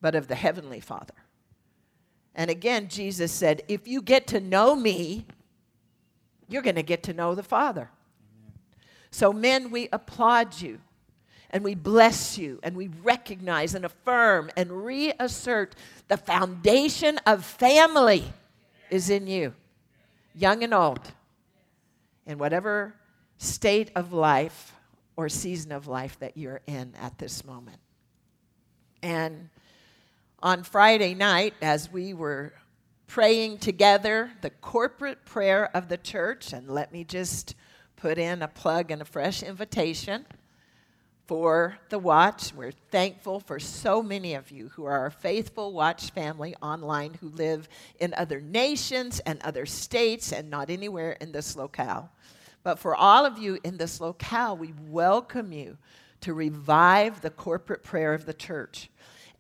[0.01, 1.15] but of the heavenly father.
[2.35, 5.27] And again, Jesus said, if you get to know me,
[6.49, 7.91] you're going to get to know the Father.
[9.11, 10.81] So, men, we applaud you
[11.51, 15.75] and we bless you and we recognize and affirm and reassert
[16.09, 18.25] the foundation of family
[18.89, 19.53] is in you,
[20.35, 21.13] young and old,
[22.27, 22.95] in whatever
[23.39, 24.75] state of life
[25.17, 27.79] or season of life that you're in at this moment.
[29.03, 29.49] And
[30.43, 32.53] on Friday night, as we were
[33.07, 37.55] praying together the corporate prayer of the church, and let me just
[37.97, 40.25] put in a plug and a fresh invitation
[41.31, 42.53] for the Watch.
[42.53, 47.29] We're thankful for so many of you who are our faithful Watch family online who
[47.29, 47.69] live
[48.01, 52.11] in other nations and other states and not anywhere in this locale.
[52.65, 55.79] But for all of you in this locale, we welcome you
[56.23, 58.91] to revive the corporate prayer of the church.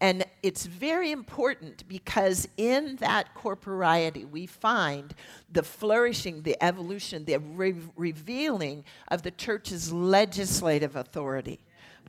[0.00, 5.12] And it's very important because in that corporeity, we find
[5.50, 11.58] the flourishing, the evolution, the re- revealing of the church's legislative authority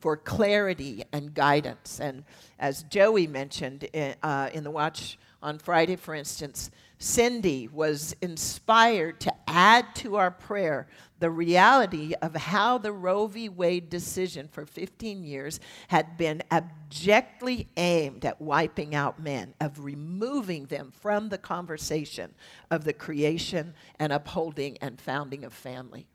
[0.02, 2.00] for clarity and guidance.
[2.00, 2.24] And
[2.58, 9.20] as Joey mentioned in, uh, in the Watch on Friday, for instance, Cindy was inspired
[9.20, 10.88] to add to our prayer
[11.20, 13.48] the reality of how the Roe v.
[13.48, 20.66] Wade decision for 15 years had been abjectly aimed at wiping out men, of removing
[20.66, 22.34] them from the conversation
[22.72, 26.08] of the creation and upholding and founding of family.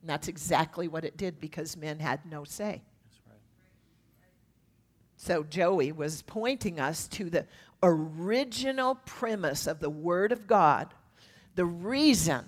[0.00, 2.80] And that's exactly what it did because men had no say.
[5.20, 7.44] So Joey was pointing us to the
[7.82, 10.94] original premise of the Word of God,
[11.56, 12.44] the reason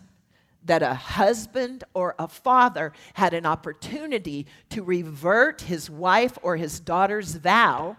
[0.65, 6.79] that a husband or a father had an opportunity to revert his wife or his
[6.79, 7.97] daughter's vow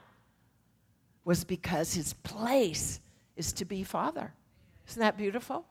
[1.25, 3.01] was because his place
[3.35, 4.33] is to be father.
[4.87, 5.65] Isn't that beautiful?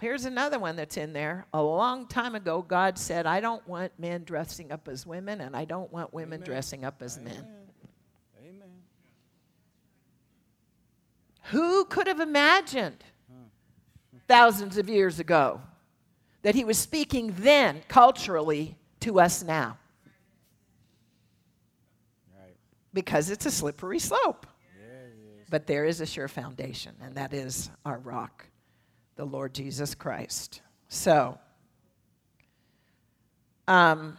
[0.00, 1.46] Here's another one that's in there.
[1.52, 5.56] A long time ago, God said, I don't want men dressing up as women, and
[5.56, 6.46] I don't want women Amen.
[6.46, 7.34] dressing up as Amen.
[7.34, 7.46] men.
[11.46, 13.04] Who could have imagined
[14.28, 15.60] thousands of years ago
[16.42, 19.78] that he was speaking then culturally to us now?
[22.94, 24.46] Because it's a slippery slope.
[25.50, 28.46] but there is a sure foundation, and that is our rock,
[29.16, 30.62] the Lord Jesus Christ.
[30.88, 31.38] So,
[33.68, 34.18] um,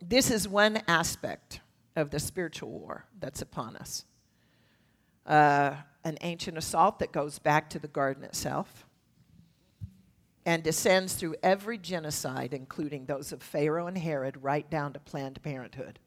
[0.00, 1.60] this is one aspect
[1.94, 4.04] of the spiritual war that's upon us
[5.26, 8.86] uh, an ancient assault that goes back to the garden itself
[10.44, 15.42] and descends through every genocide, including those of Pharaoh and Herod, right down to Planned
[15.42, 15.98] Parenthood.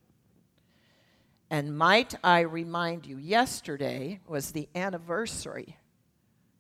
[1.50, 5.76] And might I remind you, yesterday was the anniversary,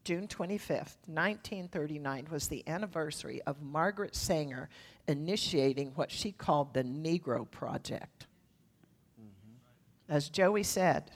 [0.03, 4.69] June 25th, 1939, was the anniversary of Margaret Sanger
[5.07, 8.27] initiating what she called the Negro Project.
[9.19, 10.13] Mm-hmm.
[10.13, 11.11] As Joey said,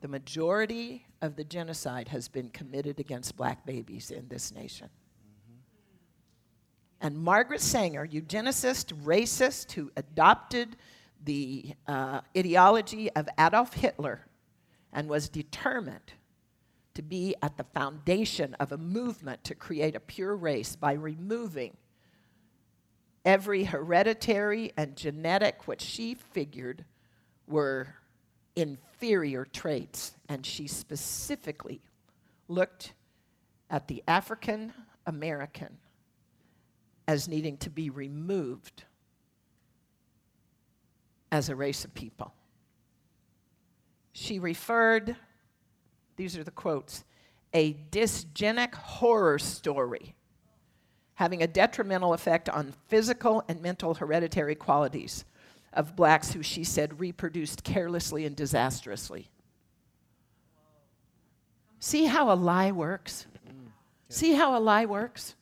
[0.00, 4.88] the majority of the genocide has been committed against black babies in this nation.
[4.88, 7.06] Mm-hmm.
[7.06, 10.76] And Margaret Sanger, eugenicist, racist, who adopted
[11.24, 14.26] the uh, ideology of Adolf Hitler
[14.92, 16.12] and was determined
[16.94, 21.76] to be at the foundation of a movement to create a pure race by removing
[23.24, 26.84] every hereditary and genetic, what she figured
[27.46, 27.94] were
[28.56, 31.80] inferior traits, and she specifically
[32.48, 32.94] looked
[33.70, 34.72] at the African
[35.06, 35.78] American
[37.06, 38.84] as needing to be removed
[41.32, 42.32] as a race of people.
[44.12, 45.16] She referred,
[46.16, 47.04] these are the quotes,
[47.52, 50.14] a dysgenic horror story
[51.14, 55.24] having a detrimental effect on physical and mental hereditary qualities
[55.72, 59.28] of blacks who she said reproduced carelessly and disastrously.
[61.78, 63.26] See how a lie works?
[64.08, 65.34] See how a lie works?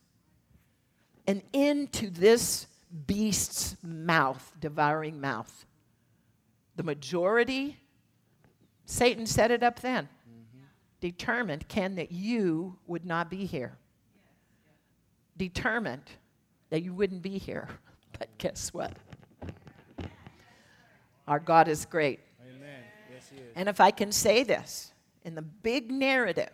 [1.26, 2.66] And into this
[3.06, 5.66] beast's mouth, devouring mouth,
[6.76, 7.78] the majority,
[8.84, 10.08] Satan set it up then.
[11.02, 13.76] Determined, Ken, that you would not be here.
[15.36, 16.08] Determined
[16.70, 17.68] that you wouldn't be here.
[18.18, 18.92] But guess what?
[21.26, 22.20] Our God is great.
[22.42, 22.82] Amen.
[23.10, 23.52] Yes, he is.
[23.56, 24.92] And if I can say this
[25.24, 26.52] in the big narrative,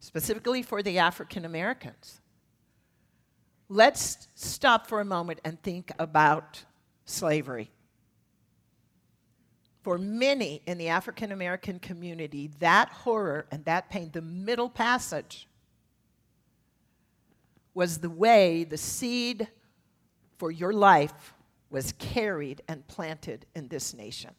[0.00, 2.22] specifically for the African Americans,
[3.68, 6.64] let's stop for a moment and think about
[7.04, 7.70] slavery.
[9.82, 15.48] For many in the African American community, that horror and that pain, the middle passage,
[17.74, 19.48] was the way the seed
[20.38, 21.34] for your life
[21.70, 24.30] was carried and planted in this nation.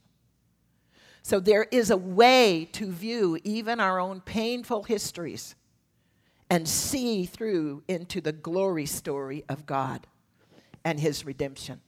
[1.24, 5.56] So there is a way to view even our own painful histories
[6.50, 10.06] and see through into the glory story of God
[10.86, 11.82] and his redemption.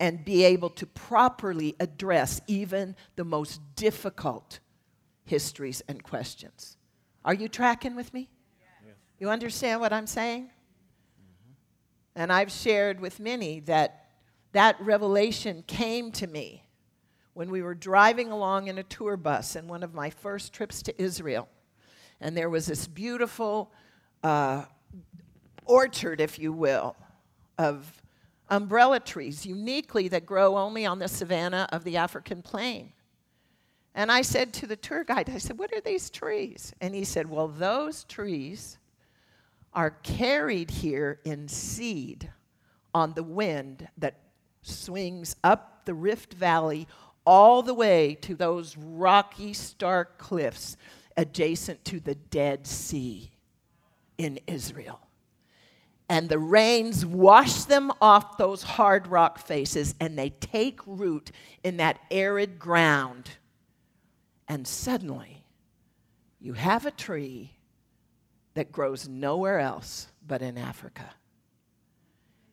[0.00, 4.58] And be able to properly address even the most difficult
[5.26, 6.78] histories and questions.
[7.22, 8.30] Are you tracking with me?
[9.18, 10.50] You understand what I'm saying?
[12.16, 14.06] And I've shared with many that
[14.52, 16.64] that revelation came to me
[17.34, 20.82] when we were driving along in a tour bus in one of my first trips
[20.82, 21.46] to Israel.
[22.20, 23.70] And there was this beautiful
[24.22, 24.64] uh,
[25.66, 26.96] orchard, if you will,
[27.58, 27.99] of
[28.50, 32.92] umbrella trees, uniquely that grow only on the savanna of the African plain.
[33.94, 36.72] And I said to the tour guide, I said, What are these trees?
[36.80, 38.78] And he said, Well, those trees
[39.72, 42.30] are carried here in seed
[42.94, 44.18] on the wind that
[44.62, 46.86] swings up the Rift Valley
[47.24, 50.76] all the way to those rocky, stark cliffs
[51.16, 53.30] adjacent to the Dead Sea
[54.18, 55.00] in Israel.
[56.10, 61.30] And the rains wash them off those hard rock faces, and they take root
[61.62, 63.30] in that arid ground.
[64.48, 65.44] And suddenly,
[66.40, 67.52] you have a tree
[68.54, 71.10] that grows nowhere else but in Africa.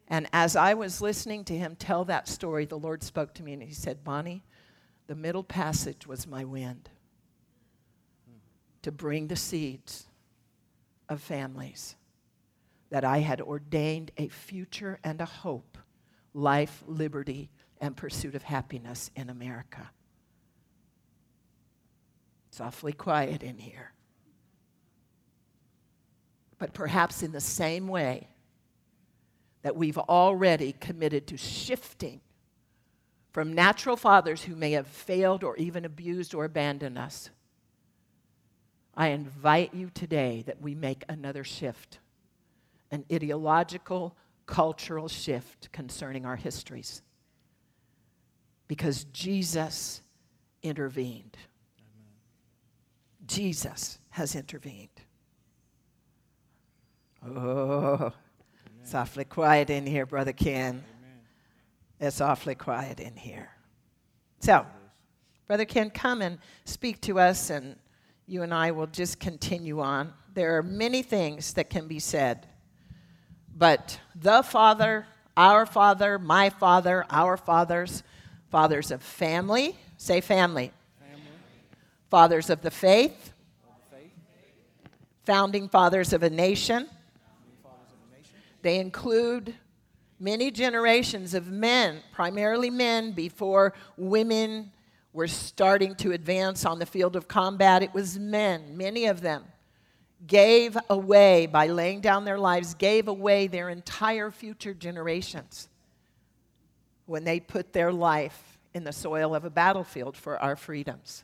[0.08, 3.54] And as I was listening to him tell that story, the Lord spoke to me
[3.54, 4.44] and he said, Bonnie,
[5.08, 6.92] the middle passage was my wind
[8.84, 10.06] to bring the seeds
[11.10, 11.97] of families
[12.90, 15.78] that I had ordained a future and a hope,
[16.34, 19.90] life, liberty, and pursuit of happiness in America.
[22.50, 23.92] It's awfully quiet in here.
[26.58, 28.30] But perhaps in the same way
[29.62, 32.22] that we've already committed to shifting
[33.32, 37.30] from natural fathers who may have failed or even abused or abandoned us.
[38.96, 42.00] I invite you today that we make another shift,
[42.92, 44.16] an ideological,
[44.46, 47.02] cultural shift concerning our histories.
[48.68, 50.02] Because Jesus
[50.64, 51.38] intervened.
[51.80, 52.14] Amen.
[53.26, 54.90] Jesus has intervened.
[57.26, 58.12] Oh, Amen.
[58.82, 60.84] it's awfully quiet in here, Brother Ken.
[62.00, 63.50] It's awfully quiet in here.
[64.40, 64.66] So,
[65.48, 67.76] Brother Ken, come and speak to us, and
[68.28, 70.14] you and I will just continue on.
[70.34, 72.48] There are many things that can be said,
[73.58, 78.04] but the Father, our Father, my Father, our fathers,
[78.52, 81.24] fathers of family, say family, family.
[82.10, 83.34] fathers of the faith,
[83.64, 84.12] of the faith.
[85.26, 86.88] founding fathers of a nation.
[88.62, 89.56] They include
[90.20, 94.72] many generations of men, primarily men, before women
[95.14, 97.82] were starting to advance on the field of combat.
[97.82, 99.46] It was men, many of them
[100.26, 105.70] gave away, by laying down their lives, gave away their entire future generations
[107.06, 111.24] when they put their life in the soil of a battlefield for our freedoms.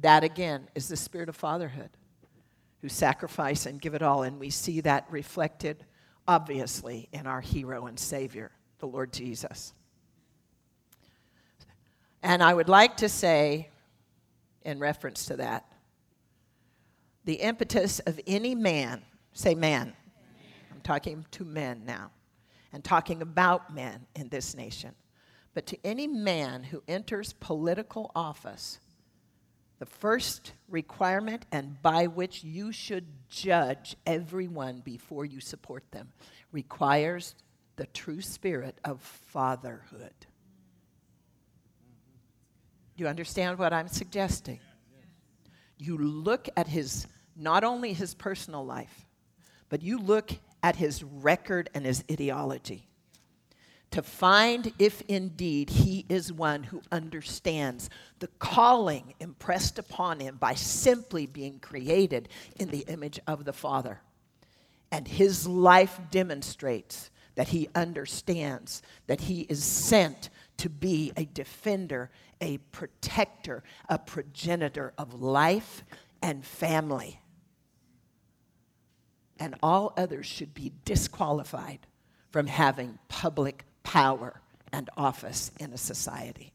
[0.00, 1.90] That again is the spirit of fatherhood
[2.82, 5.84] who sacrifice and give it all, and we see that reflected
[6.28, 9.72] obviously in our hero and Savior, the Lord Jesus.
[12.22, 13.70] And I would like to say,
[14.62, 15.70] in reference to that,
[17.26, 19.02] the impetus of any man,
[19.34, 19.92] say man,
[20.72, 22.10] I'm talking to men now,
[22.72, 24.94] and talking about men in this nation,
[25.52, 28.78] but to any man who enters political office
[29.78, 36.08] the first requirement and by which you should judge everyone before you support them
[36.50, 37.34] requires
[37.76, 40.14] the true spirit of fatherhood.
[42.96, 44.60] You understand what I'm suggesting?
[45.76, 47.06] You look at his,
[47.36, 49.06] not only his personal life,
[49.68, 50.30] but you look
[50.62, 52.88] at his record and his ideology
[53.90, 60.54] to find if indeed he is one who understands the calling impressed upon him by
[60.54, 62.28] simply being created
[62.58, 64.00] in the image of the Father.
[64.90, 72.10] And his life demonstrates that he understands that he is sent to be a defender,
[72.40, 75.84] a protector, a progenitor of life
[76.22, 77.20] and family.
[79.38, 81.80] And all others should be disqualified
[82.30, 84.40] from having public power
[84.72, 86.52] and office in a society.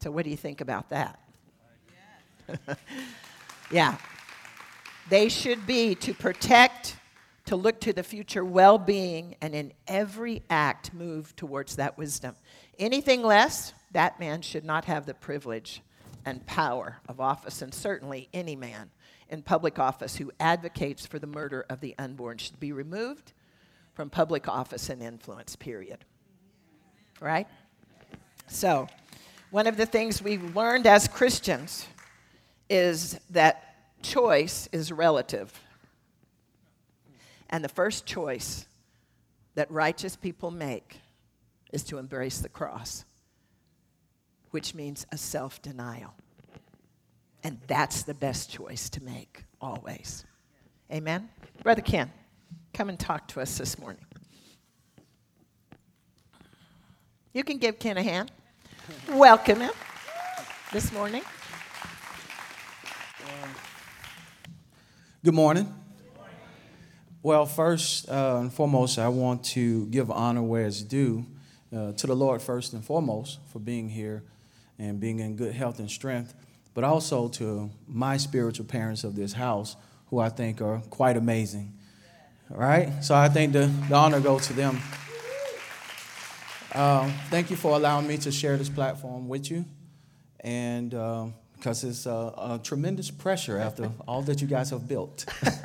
[0.00, 1.18] So, what do you think about that?
[3.70, 3.96] yeah.
[5.08, 6.96] They should be to protect,
[7.46, 12.34] to look to the future well being, and in every act move towards that wisdom.
[12.78, 15.82] Anything less, that man should not have the privilege
[16.24, 18.90] and power of office, and certainly any man
[19.28, 23.32] in public office who advocates for the murder of the unborn should be removed
[23.94, 26.04] from public office and influence, period.
[27.20, 27.48] right?
[28.46, 28.88] So,
[29.50, 31.86] one of the things we've learned as Christians
[32.68, 35.58] is that choice is relative.
[37.48, 38.66] And the first choice
[39.54, 41.00] that righteous people make
[41.72, 43.04] is to embrace the cross,
[44.50, 46.14] which means a self denial.
[47.46, 50.24] And that's the best choice to make, always.
[50.92, 51.28] Amen?
[51.62, 52.10] Brother Ken,
[52.74, 54.04] come and talk to us this morning.
[57.32, 58.32] You can give Ken a hand.
[59.08, 59.70] Welcome him
[60.72, 61.22] this morning.
[65.24, 65.72] Good morning.
[67.22, 71.24] Well, first uh, and foremost, I want to give honor where it's due
[71.72, 74.24] uh, to the Lord, first and foremost, for being here
[74.80, 76.34] and being in good health and strength,
[76.76, 79.76] but also to my spiritual parents of this house,
[80.10, 81.72] who I think are quite amazing.
[82.50, 83.02] All right?
[83.02, 84.78] So I think the, the honor goes to them.
[86.74, 89.64] Uh, thank you for allowing me to share this platform with you.
[90.40, 95.24] And uh, because it's a, a, tremendous pressure after all that you guys have built.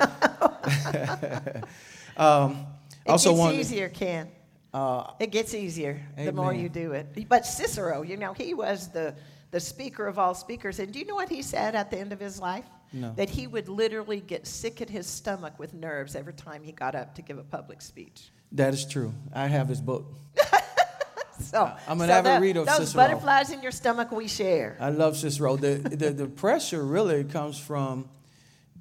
[2.16, 2.66] um,
[3.04, 4.28] it also gets easier, Ken.
[4.72, 6.24] Uh, it gets easier amen.
[6.24, 7.28] the more you do it.
[7.28, 9.14] But Cicero, you know, he was the,
[9.52, 10.80] the speaker of all speakers.
[10.80, 12.64] And do you know what he said at the end of his life?
[12.92, 13.12] No.
[13.16, 16.94] That he would literally get sick at his stomach with nerves every time he got
[16.94, 18.30] up to give a public speech.
[18.50, 19.14] That is true.
[19.32, 20.06] I have his book.
[21.40, 23.04] so I'm an so avid reader of those Cicero.
[23.04, 24.76] butterflies in your stomach we share.
[24.80, 25.56] I love Cicero.
[25.56, 28.10] The the, the pressure really comes from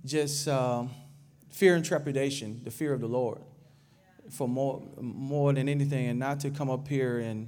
[0.04, 0.90] just um,
[1.50, 3.40] fear and trepidation, the fear of the Lord,
[4.30, 7.48] for more more than anything, and not to come up here and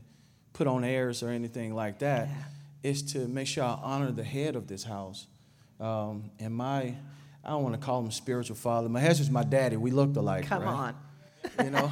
[0.53, 2.29] put on airs or anything like that.
[2.29, 2.35] Yeah.
[2.83, 5.27] Is to make sure I honor the head of this house,
[5.79, 6.95] um, and my.
[7.45, 8.87] I don't want to call him spiritual father.
[8.87, 9.75] My husband's my daddy.
[9.75, 10.45] We looked alike.
[10.45, 10.71] Come right?
[10.71, 10.95] on.
[11.63, 11.91] You know,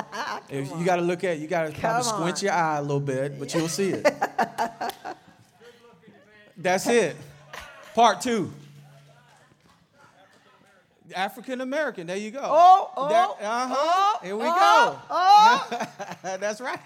[0.48, 2.98] if you got to look at, you got to probably squint your eye a little
[2.98, 4.02] bit, but you'll see it.
[6.56, 7.16] That's it.
[7.94, 8.52] Part two.
[11.14, 12.06] African American.
[12.06, 12.40] There you go.
[12.42, 13.74] Oh, oh, that, uh-huh.
[13.76, 14.98] oh Here we oh, go.
[15.10, 15.88] Oh.
[16.38, 16.80] That's right.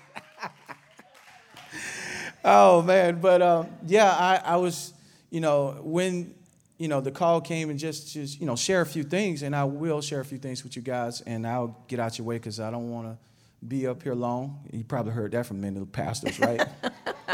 [2.44, 4.94] Oh man, but um, yeah, I, I was,
[5.30, 6.34] you know, when
[6.82, 9.54] you know, the call came and just, just, you know, share a few things, and
[9.54, 12.38] I will share a few things with you guys, and I'll get out your way
[12.38, 13.16] because I don't want to
[13.64, 14.58] be up here long.
[14.72, 16.66] You probably heard that from many of the pastors, right?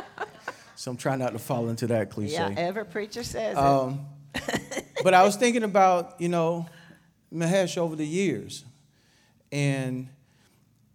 [0.76, 2.34] so I'm trying not to fall into that cliche.
[2.34, 4.04] Yeah, every preacher says um,
[4.34, 4.84] it.
[5.02, 6.66] but I was thinking about, you know,
[7.32, 8.66] Mahesh over the years,
[9.50, 10.11] and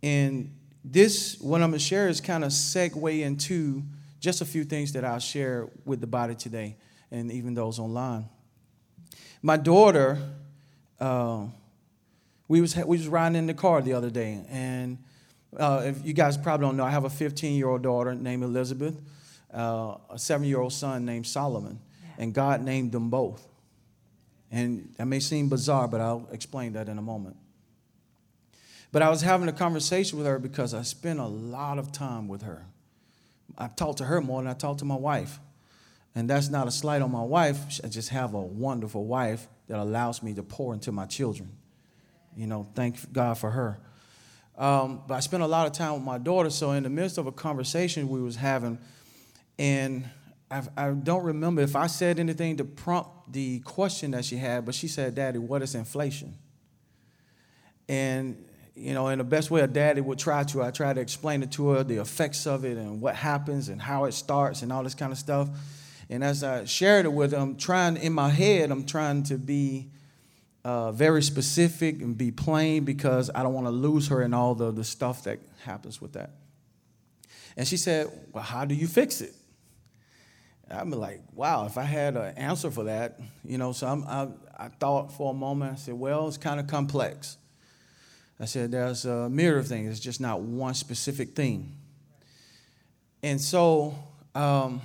[0.04, 0.56] and
[0.86, 3.82] this what I'm gonna share is kind of segue into
[4.24, 6.78] just a few things that I'll share with the body today,
[7.12, 8.30] and even those online
[9.44, 10.18] my daughter,
[11.00, 11.46] uh,
[12.48, 14.98] we was we was riding in the car the other day, and
[15.58, 18.44] uh, if you guys probably don't know, I have a 15 year old daughter named
[18.44, 19.00] Elizabeth,
[19.54, 21.80] uh, a seven year old son named Solomon,
[22.18, 23.46] and God named them both.
[24.50, 27.36] And that may seem bizarre, but I'll explain that in a moment.
[28.92, 32.28] But I was having a conversation with her because I spent a lot of time
[32.28, 32.68] with her.
[33.58, 35.40] I talked to her more than I talked to my wife.
[36.16, 37.80] And that's not a slight on my wife.
[37.84, 41.52] I just have a wonderful wife that allows me to pour into my children.
[42.36, 43.80] You know, thank God for her.
[44.58, 46.50] Um, but I spent a lot of time with my daughter.
[46.50, 48.78] So in the midst of a conversation we was having,
[49.58, 50.08] and
[50.52, 54.38] I've, I, do not remember if I said anything to prompt the question that she
[54.38, 56.36] had, but she said, "Daddy, what is inflation?"
[57.90, 58.44] And
[58.76, 61.44] you know, in the best way a daddy would try to, I try to explain
[61.44, 64.72] it to her, the effects of it, and what happens, and how it starts, and
[64.72, 65.50] all this kind of stuff.
[66.10, 69.90] And as I shared it with them, trying in my head, I'm trying to be
[70.66, 74.56] uh, very specific and be plain because I don't want to lose her and all
[74.56, 76.32] the, the stuff that happens with that.
[77.56, 79.34] And she said, Well, how do you fix it?
[80.70, 84.28] I'm like, wow, if I had an answer for that, you know, so I'm, I,
[84.58, 87.38] I thought for a moment, I said, well, it's kind of complex.
[88.44, 91.78] I said, there's a myriad of things, it's just not one specific thing.
[93.24, 93.96] And so,
[94.36, 94.82] um,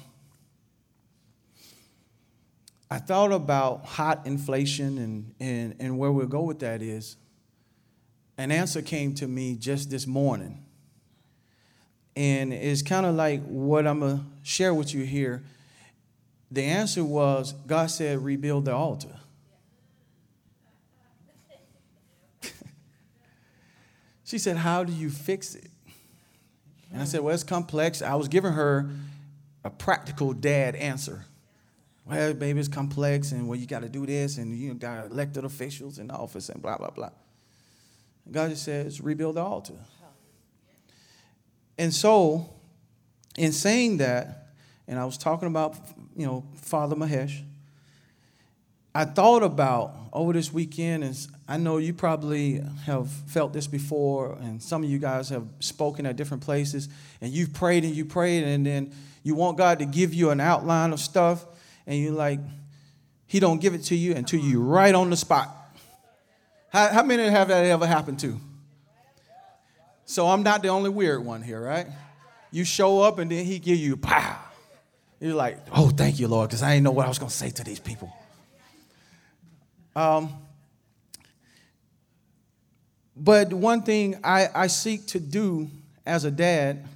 [2.88, 7.16] I thought about hot inflation and, and, and where we'll go with that is
[8.38, 10.64] an answer came to me just this morning.
[12.14, 15.42] And it's kind of like what I'm going to share with you here.
[16.52, 19.16] The answer was God said, rebuild the altar.
[24.28, 25.70] She said, How do you fix it?
[26.92, 28.02] And I said, Well, it's complex.
[28.02, 28.90] I was giving her
[29.64, 31.24] a practical dad answer
[32.08, 35.44] well, baby, it's complex, and well, you got to do this, and you got elected
[35.44, 37.10] officials in the office, and blah blah blah.
[38.30, 39.74] God just says, rebuild the altar.
[41.76, 42.50] And so
[43.36, 44.48] in saying that,
[44.86, 45.76] and I was talking about,
[46.16, 47.42] you know, Father Mahesh,
[48.94, 54.36] I thought about over this weekend, and I know you probably have felt this before,
[54.40, 56.88] and some of you guys have spoken at different places,
[57.20, 60.40] and you've prayed and you prayed, and then you want God to give you an
[60.40, 61.44] outline of stuff,
[61.86, 62.40] and you're like,
[63.26, 65.54] He don't give it to you until you right on the spot.
[66.70, 68.38] How, how many have that ever happened to?
[70.04, 71.86] So I'm not the only weird one here, right?
[72.50, 74.38] You show up and then he give you pow.
[75.20, 77.36] You're like, oh, thank you, Lord, because I didn't know what I was going to
[77.36, 78.12] say to these people.
[79.98, 80.32] Um,
[83.16, 85.68] but one thing I, I seek to do
[86.06, 86.86] as a dad,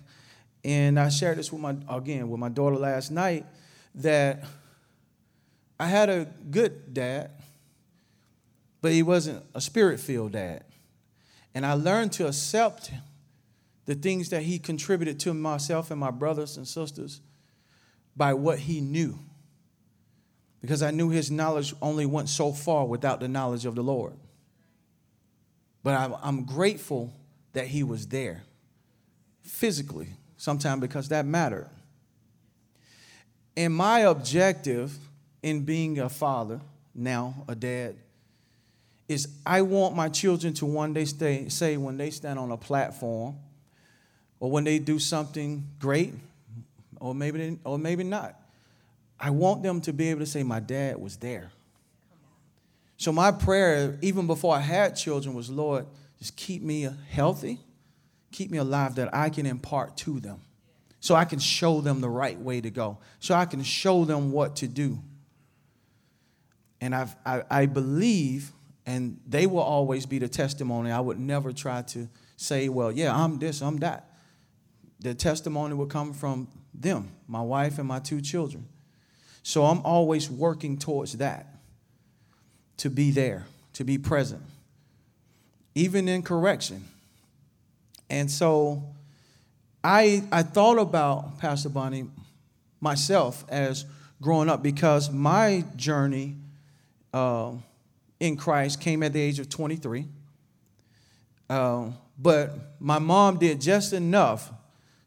[0.65, 3.45] and I shared this with my again with my daughter last night,
[3.97, 4.45] that
[5.81, 7.33] I had a good dad,
[8.81, 10.63] but he wasn't a spirit-filled dad.
[11.57, 12.93] And I learned to accept
[13.85, 17.21] the things that he contributed to myself and my brothers and sisters
[18.17, 19.19] by what he knew
[20.63, 24.15] because I knew his knowledge only went so far without the knowledge of the Lord.
[25.83, 27.13] But I'm, grateful
[27.53, 28.45] that he was there
[29.43, 30.07] physically,
[30.37, 31.69] sometimes because that mattered.
[33.57, 34.97] And my objective
[35.43, 36.61] in being a father,
[36.95, 37.97] now a dad,
[39.09, 42.57] is I want my children to one day stay, say when they stand on a
[42.57, 43.35] platform
[44.39, 46.15] or when they do something great,
[47.01, 48.37] or maybe, or maybe not,
[49.19, 51.53] I want them to be able to say, My dad was there.
[52.97, 55.87] So, my prayer, even before I had children, was Lord,
[56.19, 57.59] just keep me healthy,
[58.31, 60.41] keep me alive that I can impart to them.
[61.03, 64.31] So I can show them the right way to go, so I can show them
[64.31, 65.01] what to do.
[66.81, 68.53] And I've, I, I believe,
[68.87, 70.93] and they will always be the testimony.
[70.93, 74.11] I would never try to say, well, yeah, I'm this, I'm that.
[75.01, 78.69] The testimony will come from them, my wife and my two children.
[79.43, 81.47] So I'm always working towards that
[82.79, 84.43] to be there, to be present,
[85.75, 86.85] even in correction.
[88.09, 88.83] And so
[89.83, 92.07] I, I thought about Pastor Bonnie
[92.81, 93.85] myself as
[94.21, 96.37] growing up because my journey
[97.13, 97.53] uh,
[98.21, 100.07] in Christ came at the age of 23.
[101.51, 104.53] Uh, but my mom did just enough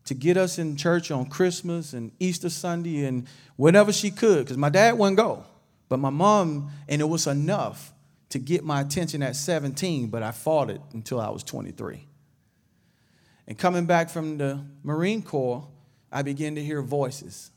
[0.05, 4.57] to get us in church on Christmas and Easter Sunday and whenever she could, because
[4.57, 5.43] my dad wouldn't go.
[5.89, 7.93] But my mom, and it was enough
[8.29, 12.05] to get my attention at 17, but I fought it until I was 23.
[13.47, 15.67] And coming back from the Marine Corps,
[16.11, 17.51] I began to hear voices.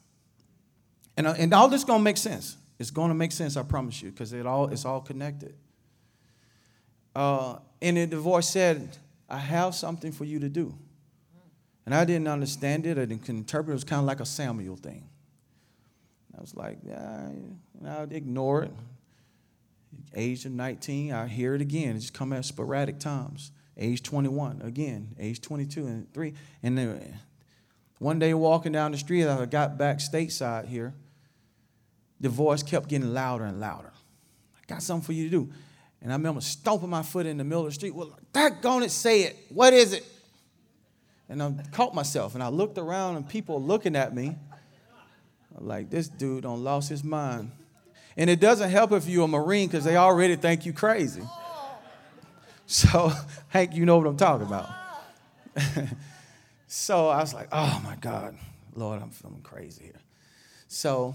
[1.17, 2.57] And, uh, and all this to make sense.
[2.79, 5.55] It's to make sense, I promise you, because it all, it's all connected.
[7.15, 8.97] Uh, and the voice said,
[9.29, 10.75] I have something for you to do.
[11.89, 12.99] And I didn't understand it.
[12.99, 13.73] I didn't interpret it.
[13.73, 15.09] It was kind of like a Samuel thing.
[16.37, 17.31] I was like, yeah,
[17.89, 18.73] I would ignore it.
[20.15, 21.97] Age of 19, I hear it again.
[21.97, 23.53] It's come at sporadic times.
[23.79, 25.17] Age 21, again.
[25.19, 26.35] Age 22 and 3.
[26.63, 27.19] And then
[28.01, 30.93] one day walking down the street, I got back stateside here.
[32.21, 33.95] The voice kept getting louder and louder.
[34.59, 35.51] I got something for you to do.
[36.03, 37.95] And I remember stomping my foot in the middle of the street.
[37.95, 38.15] Well,
[38.61, 39.39] gonna say it.
[39.49, 40.05] What is it?
[41.29, 44.37] And I caught myself and I looked around and people looking at me.
[45.61, 47.51] Like, this dude don't lost his mind.
[48.17, 51.23] And it doesn't help if you're a Marine because they already think you crazy.
[52.67, 53.13] So,
[53.49, 54.69] Hank, you know what I'm talking about.
[56.67, 58.37] so I was like, oh my God,
[58.75, 60.01] Lord, I'm feeling crazy here.
[60.69, 61.15] So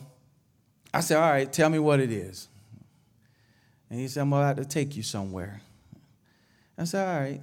[0.93, 2.47] I said, all right, tell me what it is.
[3.89, 5.61] And he said, I'm about to take you somewhere.
[6.77, 7.41] I said, all right.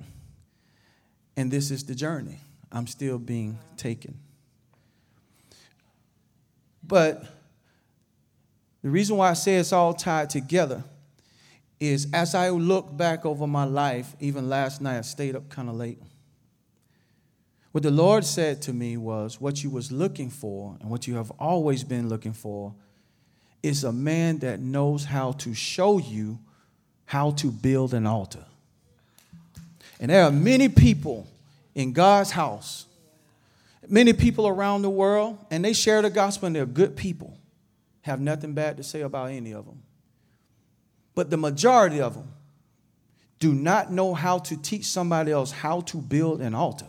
[1.36, 2.40] And this is the journey.
[2.72, 4.18] I'm still being taken.
[6.82, 7.24] But
[8.82, 10.82] the reason why I say it's all tied together
[11.78, 15.68] is as I look back over my life, even last night, I stayed up kind
[15.68, 15.98] of late.
[17.72, 21.14] What the Lord said to me was, What you was looking for and what you
[21.14, 22.74] have always been looking for
[23.62, 26.38] is a man that knows how to show you
[27.04, 28.44] how to build an altar.
[30.00, 31.26] And there are many people
[31.74, 32.86] in God's house.
[33.88, 37.36] Many people around the world, and they share the gospel and they're good people,
[38.02, 39.82] have nothing bad to say about any of them.
[41.14, 42.32] But the majority of them
[43.38, 46.86] do not know how to teach somebody else how to build an altar.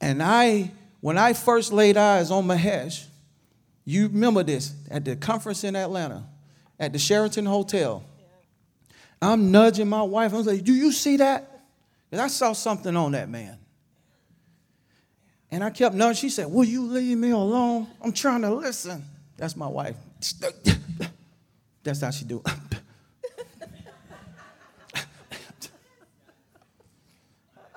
[0.00, 3.06] And I, when I first laid eyes on Mahesh,
[3.84, 6.24] you remember this at the conference in Atlanta,
[6.78, 8.04] at the Sheraton Hotel.
[9.22, 10.34] I'm nudging my wife.
[10.34, 11.55] I was like, Do you see that?
[12.10, 13.58] Because I saw something on that man.
[15.50, 16.20] And I kept nudging.
[16.20, 17.86] She said, Will you leave me alone?
[18.02, 19.04] I'm trying to listen.
[19.36, 19.96] That's my wife.
[21.82, 22.42] That's how she do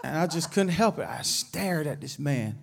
[0.04, 1.08] and I just couldn't help it.
[1.08, 2.58] I stared at this man.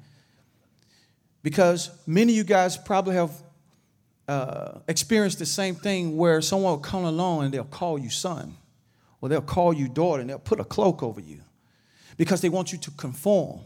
[1.42, 3.30] Because many of you guys probably have
[4.26, 8.56] uh, experienced the same thing where someone will come along and they'll call you son,
[9.20, 11.42] or they'll call you daughter, and they'll put a cloak over you
[12.16, 13.60] because they want you to conform.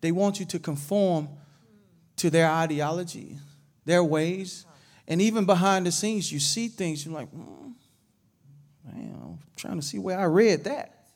[0.00, 1.28] They want you to conform
[2.16, 3.38] to their ideology,
[3.84, 4.66] their ways.
[5.08, 7.72] And even behind the scenes, you see things, you're like, mm,
[8.84, 11.06] man, I'm trying to see where I read that.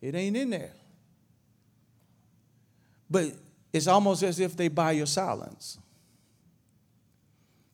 [0.00, 0.72] It ain't in there.
[3.10, 3.32] But
[3.72, 5.78] it's almost as if they buy your silence.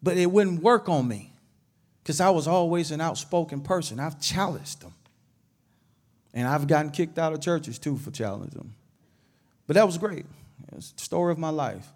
[0.02, 1.32] But it wouldn't work on me
[2.02, 4.00] because I was always an outspoken person.
[4.00, 4.94] I've challenged them.
[6.36, 8.74] And I've gotten kicked out of churches too for challenging them.
[9.66, 10.26] But that was great.
[10.76, 11.88] It's the story of my life.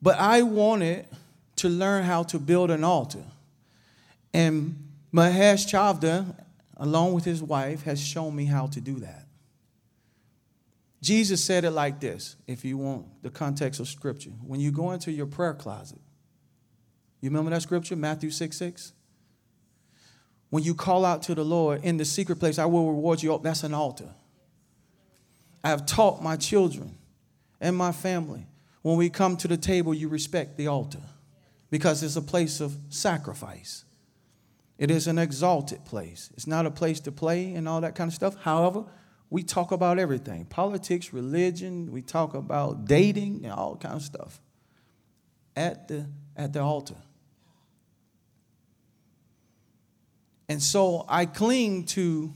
[0.00, 1.06] But I wanted
[1.56, 3.22] to learn how to build an altar.
[4.32, 6.34] And Mahesh Chavda,
[6.78, 9.26] along with his wife, has shown me how to do that.
[11.02, 14.30] Jesus said it like this, if you want the context of scripture.
[14.46, 16.00] When you go into your prayer closet,
[17.20, 18.92] you remember that scripture, Matthew 6 6?
[20.50, 23.32] When you call out to the Lord in the secret place, I will reward you.
[23.32, 24.10] Oh, that's an altar.
[25.62, 26.98] I have taught my children
[27.60, 28.46] and my family
[28.82, 31.02] when we come to the table, you respect the altar
[31.70, 33.84] because it's a place of sacrifice.
[34.78, 36.30] It is an exalted place.
[36.34, 38.36] It's not a place to play and all that kind of stuff.
[38.42, 38.84] However,
[39.28, 44.40] we talk about everything politics, religion, we talk about dating and all kind of stuff
[45.54, 46.96] at the, at the altar.
[50.50, 52.34] And so I cling to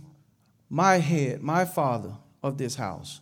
[0.71, 2.13] my head, my father
[2.45, 3.21] of this house,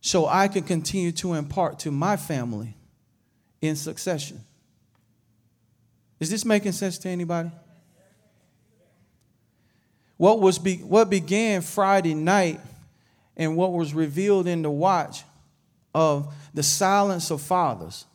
[0.00, 2.74] so I can continue to impart to my family
[3.60, 4.40] in succession.
[6.18, 7.52] Is this making sense to anybody?
[10.16, 12.58] What, was be, what began Friday night
[13.36, 15.22] and what was revealed in the watch
[15.94, 18.06] of the silence of fathers.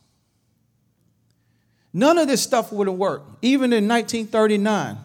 [1.94, 3.42] None of this stuff would have worked.
[3.42, 4.98] Even in 1939,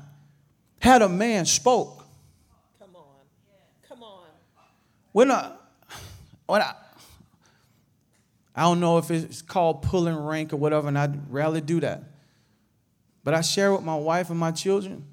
[0.82, 2.04] had a man spoke.
[2.80, 3.04] Come on.
[3.88, 4.26] Come on.
[5.12, 5.52] When I,
[6.46, 6.74] when I,
[8.56, 12.04] I don't know if it's called pulling rank or whatever, and I'd rarely do that.
[13.24, 15.06] But I share with my wife and my children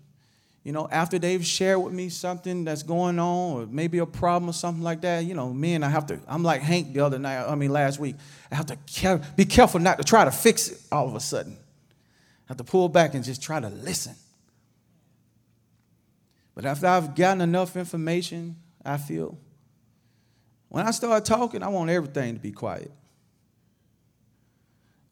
[0.69, 4.51] you know, after they've shared with me something that's going on, or maybe a problem
[4.51, 7.01] or something like that, you know, me and I have to, I'm like Hank the
[7.01, 8.17] other night, I mean, last week,
[8.53, 11.55] I have to be careful not to try to fix it all of a sudden.
[11.55, 14.15] I have to pull back and just try to listen.
[16.59, 19.39] But after I've gotten enough information, I feel,
[20.69, 22.91] when I start talking, I want everything to be quiet.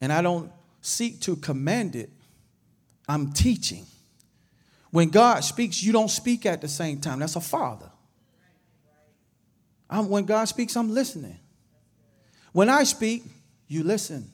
[0.01, 2.09] And I don't seek to command it,
[3.07, 3.85] I'm teaching.
[4.91, 7.19] When God speaks, you don't speak at the same time.
[7.19, 7.91] That's a father.
[9.89, 11.39] I'm, when God speaks, I'm listening.
[12.51, 13.23] When I speak,
[13.69, 14.33] you listen.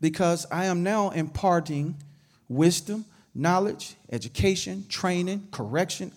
[0.00, 1.94] Because I am now imparting
[2.48, 3.04] wisdom,
[3.36, 6.10] knowledge, education, training, correction.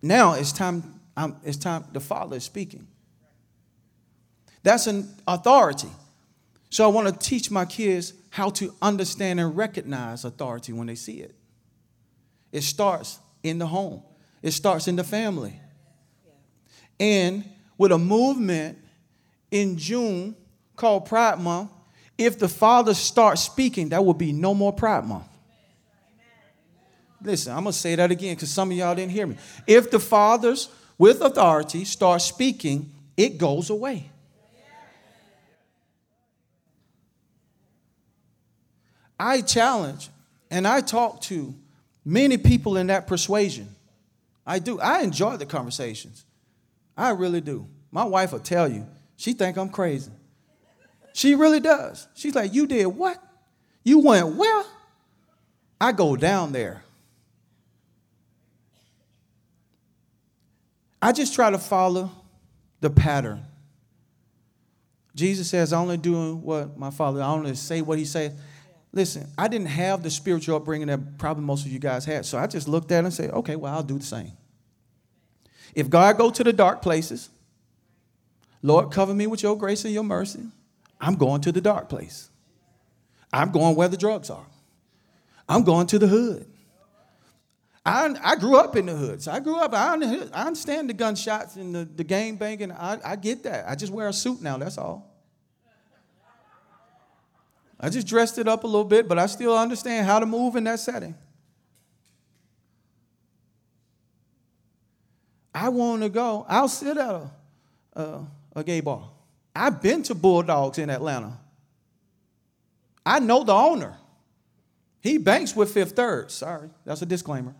[0.00, 2.86] Now it's time, I'm, it's time the Father is speaking.
[4.62, 5.88] That's an authority.
[6.70, 10.94] So I want to teach my kids how to understand and recognize authority when they
[10.94, 11.34] see it.
[12.52, 14.02] It starts in the home,
[14.40, 15.58] it starts in the family.
[17.00, 17.44] And
[17.76, 18.78] with a movement
[19.50, 20.36] in June
[20.76, 21.70] called Pride Month,
[22.16, 25.31] if the fathers start speaking, there will be no more Pride Month.
[27.22, 29.36] Listen, I'm going to say that again because some of y'all didn't hear me.
[29.66, 30.68] If the fathers
[30.98, 34.10] with authority start speaking, it goes away.
[39.18, 40.08] I challenge
[40.50, 41.54] and I talk to
[42.04, 43.68] many people in that persuasion.
[44.44, 44.80] I do.
[44.80, 46.24] I enjoy the conversations.
[46.96, 47.68] I really do.
[47.92, 50.10] My wife will tell you, she think I'm crazy.
[51.12, 52.08] She really does.
[52.14, 53.22] She's like, you did what?
[53.84, 54.64] You went where?
[55.80, 56.82] I go down there.
[61.02, 62.10] I just try to follow
[62.80, 63.44] the pattern.
[65.14, 68.32] Jesus says, I only do what my father, I only say what he says.
[68.92, 72.24] Listen, I didn't have the spiritual upbringing that probably most of you guys had.
[72.24, 74.32] So I just looked at it and said, okay, well, I'll do the same.
[75.74, 77.30] If God go to the dark places,
[78.62, 80.44] Lord, cover me with your grace and your mercy,
[81.00, 82.30] I'm going to the dark place.
[83.32, 84.46] I'm going where the drugs are.
[85.48, 86.46] I'm going to the hood.
[87.84, 89.22] I, I grew up in the hood.
[89.22, 89.94] So I grew up, I,
[90.32, 92.70] I understand the gunshots and the, the game banging.
[92.70, 93.68] I, I get that.
[93.68, 95.08] I just wear a suit now, that's all.
[97.80, 100.54] I just dressed it up a little bit, but I still understand how to move
[100.54, 101.16] in that setting.
[105.52, 106.46] I want to go.
[106.48, 107.30] I'll sit at a,
[107.94, 108.20] a,
[108.54, 109.10] a gay bar.
[109.54, 111.38] I've been to Bulldogs in Atlanta.
[113.04, 113.96] I know the owner.
[115.00, 116.30] He banks with Fifth Third.
[116.30, 117.54] Sorry, that's a disclaimer.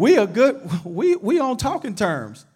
[0.00, 2.46] We are good, we, we on talking terms.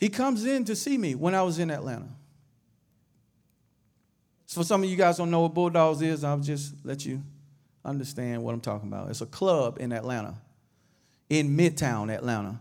[0.00, 2.08] He comes in to see me when I was in Atlanta.
[4.46, 7.22] So for some of you guys don't know what Bulldogs is, I'll just let you
[7.84, 9.10] understand what I'm talking about.
[9.10, 10.34] It's a club in Atlanta,
[11.30, 12.58] in Midtown Atlanta.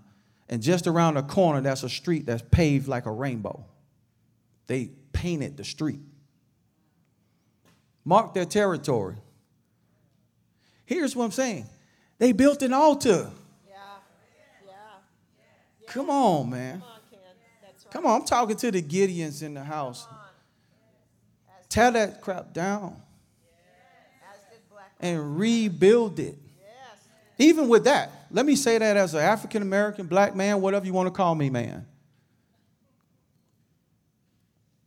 [0.50, 3.66] And just around the corner, that's a street that's paved like a rainbow.
[4.68, 6.00] They painted the street.
[8.06, 9.16] marked their territory.
[10.92, 11.66] Here's what I'm saying.
[12.18, 13.32] They built an altar.
[13.66, 13.76] Yeah.
[14.68, 14.74] Yeah.
[15.88, 16.82] Come on, man.
[16.82, 16.90] Come on,
[17.64, 17.92] right.
[17.92, 20.06] Come on, I'm talking to the Gideons in the house.
[21.70, 23.02] Tear that crap down
[25.00, 26.38] and rebuild it.
[27.38, 30.92] Even with that, let me say that as an African American, black man, whatever you
[30.92, 31.86] want to call me, man.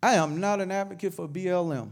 [0.02, 1.88] I am not an advocate for BLM.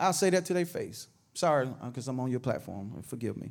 [0.00, 1.06] I'll say that to their face.
[1.40, 3.02] Sorry, because I'm on your platform.
[3.06, 3.50] Forgive me.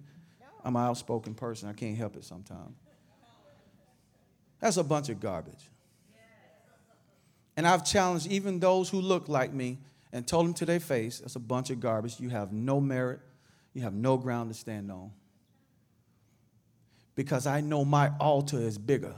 [0.64, 1.70] I'm an outspoken person.
[1.70, 2.76] I can't help it sometimes.
[4.60, 5.70] That's a bunch of garbage.
[7.58, 9.80] And I've challenged even those who look like me
[10.14, 12.20] and told them to their face, that's a bunch of garbage.
[12.20, 13.22] You have no merit
[13.74, 15.12] you have no ground to stand on.
[17.16, 19.14] Because I know my altar is bigger.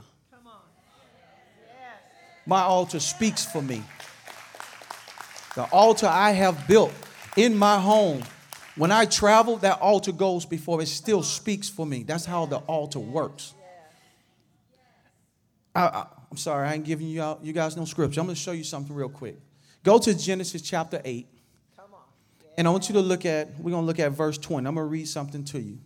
[2.46, 3.82] My altar speaks for me.
[5.54, 6.92] The altar I have built
[7.36, 8.22] in my home,
[8.76, 12.02] when I travel, that altar goes before it still speaks for me.
[12.02, 13.54] That's how the altar works.
[15.74, 18.20] I, am sorry, I ain't giving you, out, you guys no scripture.
[18.20, 19.36] I'm going to show you something real quick.
[19.82, 21.26] Go to Genesis chapter 8.
[22.58, 24.66] And I want you to look at, we're going to look at verse 20.
[24.66, 25.78] I'm going to read something to you.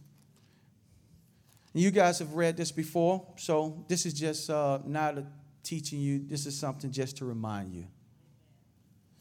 [1.72, 5.18] You guys have read this before, so this is just uh, not
[5.62, 7.86] teaching you, this is something just to remind you.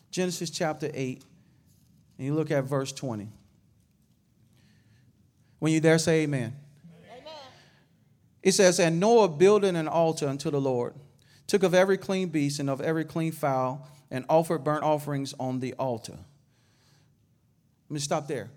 [0.09, 1.23] Genesis chapter 8,
[2.17, 3.29] and you look at verse 20.
[5.59, 6.55] When you there, say amen.
[7.11, 7.33] amen.
[8.43, 10.93] It says, And Noah builded an altar unto the Lord,
[11.47, 15.59] took of every clean beast and of every clean fowl, and offered burnt offerings on
[15.59, 16.17] the altar.
[17.89, 18.49] Let me stop there.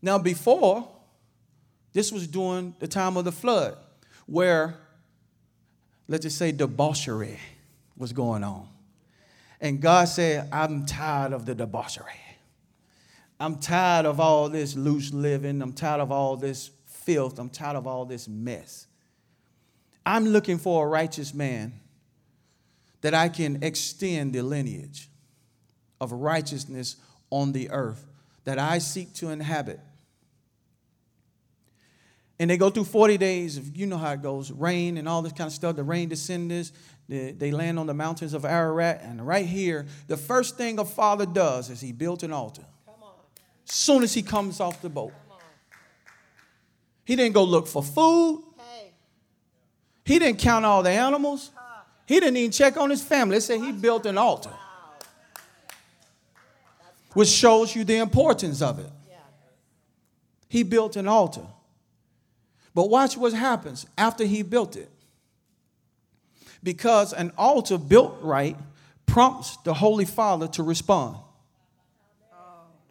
[0.00, 0.88] Now, before,
[1.92, 3.76] this was during the time of the flood,
[4.26, 4.74] where,
[6.08, 7.38] let's just say, debauchery
[7.96, 8.68] was going on.
[9.60, 12.12] And God said, I'm tired of the debauchery.
[13.42, 15.62] I'm tired of all this loose living.
[15.62, 17.40] I'm tired of all this filth.
[17.40, 18.86] I'm tired of all this mess.
[20.06, 21.72] I'm looking for a righteous man
[23.00, 25.08] that I can extend the lineage
[26.00, 26.96] of righteousness
[27.30, 28.06] on the earth
[28.44, 29.80] that I seek to inhabit.
[32.38, 35.20] And they go through 40 days of, you know how it goes, rain and all
[35.20, 35.74] this kind of stuff.
[35.74, 36.72] The rain descends,
[37.08, 39.00] they, land on the mountains of Ararat.
[39.02, 42.66] And right here, the first thing a father does is he built an altar.
[43.74, 45.12] Soon as he comes off the boat,
[47.04, 48.42] he didn't go look for food.
[50.04, 51.50] He didn't count all the animals.
[52.06, 53.36] He didn't even check on his family.
[53.36, 54.52] They said he built an altar
[57.14, 58.90] which shows you the importance of it.
[60.48, 61.46] He built an altar.
[62.74, 64.90] But watch what happens after he built it.
[66.62, 68.56] Because an altar built right
[69.06, 71.16] prompts the Holy Father to respond.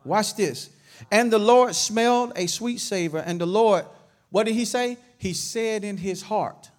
[0.04, 0.70] Watch this.
[1.12, 3.86] And the Lord smelled a sweet savor, and the Lord,
[4.30, 4.97] what did he say?
[5.18, 6.70] He said in his heart,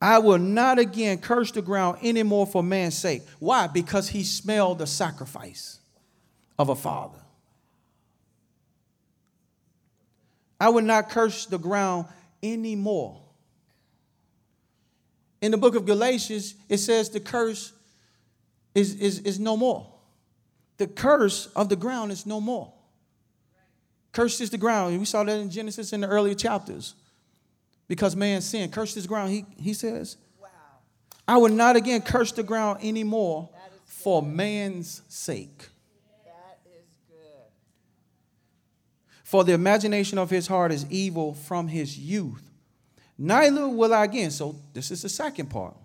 [0.00, 3.22] I will not again curse the ground anymore for man's sake.
[3.38, 3.68] Why?
[3.68, 5.78] Because he smelled the sacrifice
[6.58, 7.18] of a father.
[10.60, 12.06] I will not curse the ground
[12.42, 13.20] anymore.
[15.40, 17.72] In the book of Galatians, it says the curse
[18.74, 19.86] is, is, is no more.
[20.82, 22.72] The curse of the ground is no more.
[24.10, 24.98] Cursed is the ground.
[24.98, 26.96] We saw that in Genesis in the earlier chapters
[27.86, 29.30] because man sinned, cursed his ground.
[29.30, 30.48] He, he says, wow.
[31.28, 33.48] I will not again curse the ground anymore
[33.84, 35.68] for man's sake.
[36.24, 37.46] That is good.
[39.22, 42.42] For the imagination of his heart is evil from his youth.
[43.16, 45.76] Neither will I again, so this is the second part.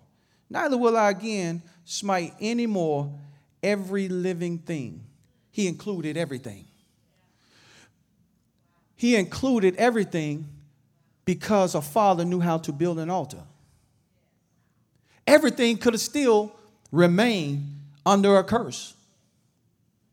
[0.50, 3.16] Neither will I again smite any more
[3.62, 5.04] every living thing
[5.50, 6.66] He included everything.
[8.94, 10.48] He included everything
[11.24, 13.42] because a father knew how to build an altar.
[15.26, 16.52] Everything could have still
[16.90, 17.66] remained
[18.04, 18.94] under a curse.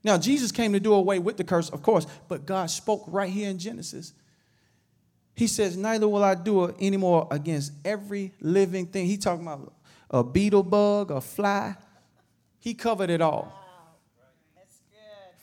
[0.03, 3.29] Now, Jesus came to do away with the curse, of course, but God spoke right
[3.29, 4.13] here in Genesis.
[5.35, 9.07] He says, Neither will I do it anymore against every living thing.
[9.07, 9.73] He talking about
[10.11, 11.75] a beetle bug, a fly.
[12.65, 13.53] He covered it all.
[14.55, 15.35] That's good.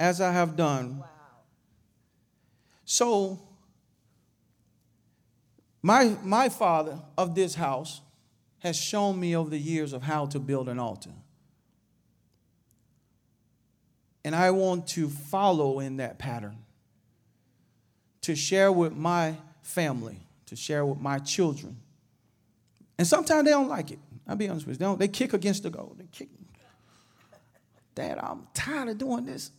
[0.00, 1.00] As I have done.
[1.00, 1.06] Wow.
[2.86, 3.38] So,
[5.82, 8.00] my, my father of this house
[8.60, 11.10] has shown me over the years of how to build an altar.
[14.24, 16.56] And I want to follow in that pattern,
[18.22, 21.76] to share with my family, to share with my children.
[22.96, 23.98] And sometimes they don't like it.
[24.30, 24.96] I'll be honest with you.
[24.96, 25.96] They, they kick against the goal.
[25.98, 26.28] They kick.
[27.96, 29.50] Dad, I'm tired of doing this.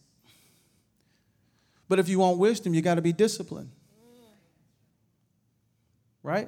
[1.89, 3.69] But if you want wisdom, you got to be disciplined.
[6.23, 6.47] Right?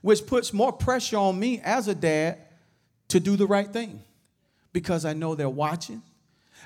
[0.00, 2.38] Which puts more pressure on me as a dad
[3.08, 4.02] to do the right thing
[4.72, 6.00] because I know they're watching.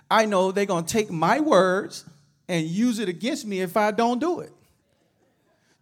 [0.08, 2.04] I know they're going to take my words
[2.48, 4.52] and use it against me if I don't do it.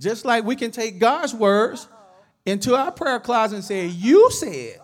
[0.01, 1.89] Just like we can take God's words
[2.45, 4.81] into our prayer closet and say, You said,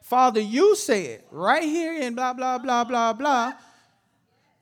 [0.00, 3.54] Father, you said, right here in blah, blah, blah, blah, blah.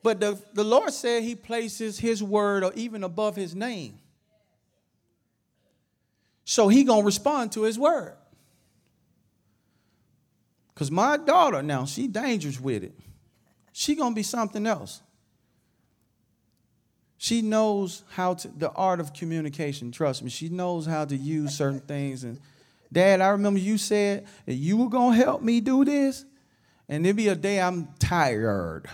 [0.01, 3.99] But the, the Lord said He places His word or even above His name.
[6.45, 8.15] So He gonna respond to His word.
[10.73, 12.93] Because my daughter now, she dangerous with it
[13.73, 15.01] she gonna be something else.
[17.23, 19.93] She knows how to the art of communication.
[19.93, 22.25] Trust me, she knows how to use certain things.
[22.25, 22.37] And
[22.91, 26.25] Dad, I remember you said that you were gonna help me do this,
[26.89, 28.89] and there be a day I'm tired.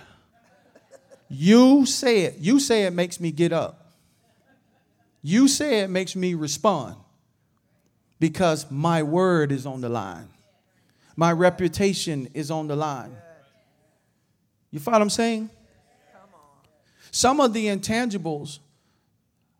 [1.27, 2.36] You say it.
[2.38, 3.93] you say it makes me get up.
[5.23, 6.97] You say it makes me respond
[8.19, 10.27] because my word is on the line.
[11.15, 13.15] My reputation is on the line.
[14.69, 15.49] You follow what I'm saying?
[17.12, 18.60] Some of the intangibles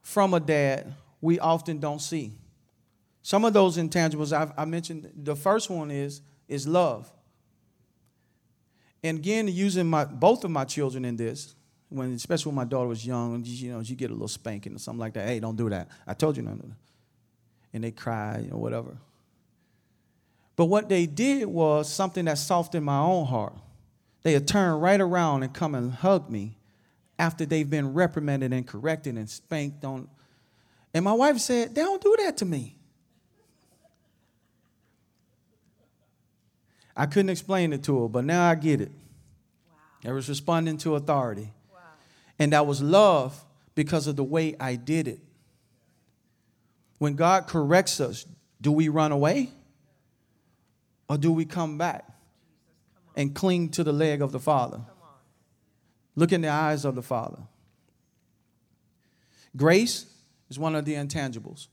[0.02, 2.34] from a dad we often don't see.
[3.22, 7.12] Some of those intangibles I've, i mentioned, the first one is, is love.
[9.04, 11.56] And again, using my, both of my children in this,
[11.89, 14.80] when especially when my daughter was young, you know, you get a little spanking or
[14.80, 15.28] something like that.
[15.28, 15.89] Hey, don't do that.
[16.06, 16.68] I told you not to.
[17.74, 18.97] And they cry or whatever.
[20.56, 23.54] But what they did was something that softened my own heart
[24.24, 26.58] they would turn right around and come and hug me
[27.20, 30.07] after they've been reprimanded and corrected and spanked on.
[30.93, 32.78] And my wife said, They don't do that to me.
[36.97, 38.91] I couldn't explain it to her, but now I get it.
[38.91, 40.09] Wow.
[40.09, 41.53] I was responding to authority.
[41.72, 41.80] Wow.
[42.39, 43.45] And that was love
[43.76, 45.20] because of the way I did it.
[46.97, 48.26] When God corrects us,
[48.59, 49.51] do we run away
[51.07, 52.09] or do we come back?
[53.20, 54.80] and cling to the leg of the Father.
[56.20, 57.38] Look in the eyes of the Father.
[59.55, 60.05] Grace
[60.49, 61.67] is one of the intangibles.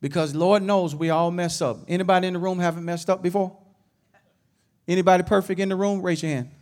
[0.00, 1.80] Because Lord knows we all mess up.
[1.86, 3.54] Anybody in the room haven't messed up before?
[4.88, 6.00] Anybody perfect in the room?
[6.00, 6.52] Raise your hand.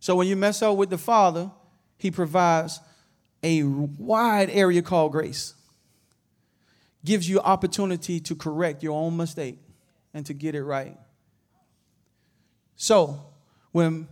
[0.00, 1.50] So when you mess up with the Father,
[1.96, 2.80] He provides
[3.42, 5.54] a wide area called grace.
[7.06, 9.58] Gives you opportunity to correct your own mistake
[10.12, 10.98] and to get it right.
[12.76, 13.18] So,
[13.70, 14.08] when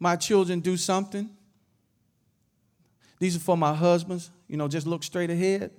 [0.00, 1.28] my children do something,
[3.20, 5.70] these are for my husbands, you know, just look straight ahead.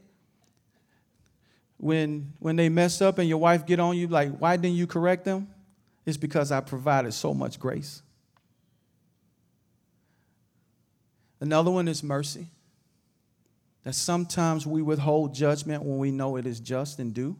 [1.77, 4.85] When when they mess up and your wife get on you like, "Why didn't you
[4.85, 5.49] correct them?"
[6.05, 8.03] It's because I provided so much grace.
[11.39, 12.47] Another one is mercy.
[13.83, 17.35] That sometimes we withhold judgment when we know it is just and due.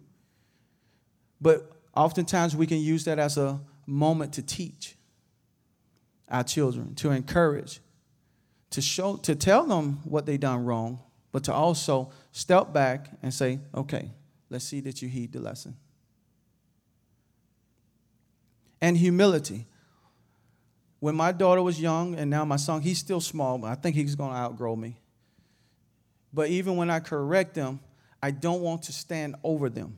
[1.39, 4.95] But oftentimes we can use that as a moment to teach
[6.31, 7.81] our children, to encourage,
[8.71, 10.99] to show, to tell them what they done wrong,
[11.31, 14.09] but to also step back and say, okay,
[14.49, 15.75] let's see that you heed the lesson.
[18.79, 19.67] And humility.
[20.99, 23.95] When my daughter was young, and now my son, he's still small, but I think
[23.95, 24.97] he's to outgrow me.
[26.33, 27.79] But even when I correct them,
[28.23, 29.97] I don't want to stand over them.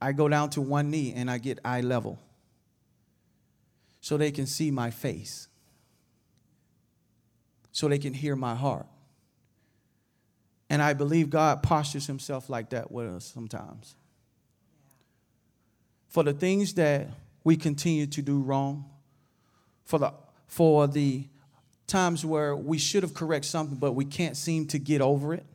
[0.00, 2.18] I go down to one knee and I get eye level
[4.04, 5.48] so they can see my face,
[7.72, 8.84] so they can hear my heart.
[10.68, 13.94] And I believe God postures himself like that with us sometimes.
[16.08, 17.08] For the things that
[17.44, 18.84] we continue to do wrong,
[19.86, 20.12] for the
[20.48, 21.24] for the
[21.86, 25.46] times where we should have corrected something, but we can't seem to get over it.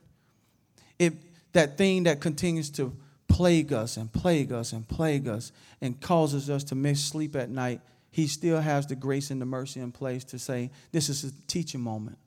[0.97, 1.14] It
[1.54, 2.97] that thing that continues to
[3.28, 7.52] plague us and plague us and plague us and causes us to miss sleep at
[7.52, 7.82] night,
[8.12, 11.32] he still has the grace and the mercy in place to say, This is a
[11.47, 12.18] teaching moment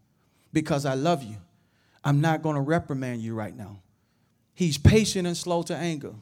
[0.52, 1.36] because I love you.
[2.04, 3.80] I'm not going to reprimand you right now.
[4.54, 6.14] He's patient and slow to anger.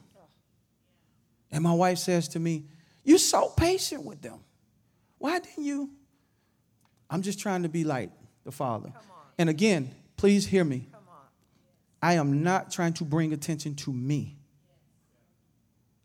[1.51, 2.65] And my wife says to me,
[3.03, 4.39] You're so patient with them.
[5.17, 5.91] Why didn't you?
[7.09, 8.09] I'm just trying to be like
[8.43, 8.91] the Father.
[9.37, 10.87] And again, please hear me.
[12.01, 14.37] I am not trying to bring attention to me.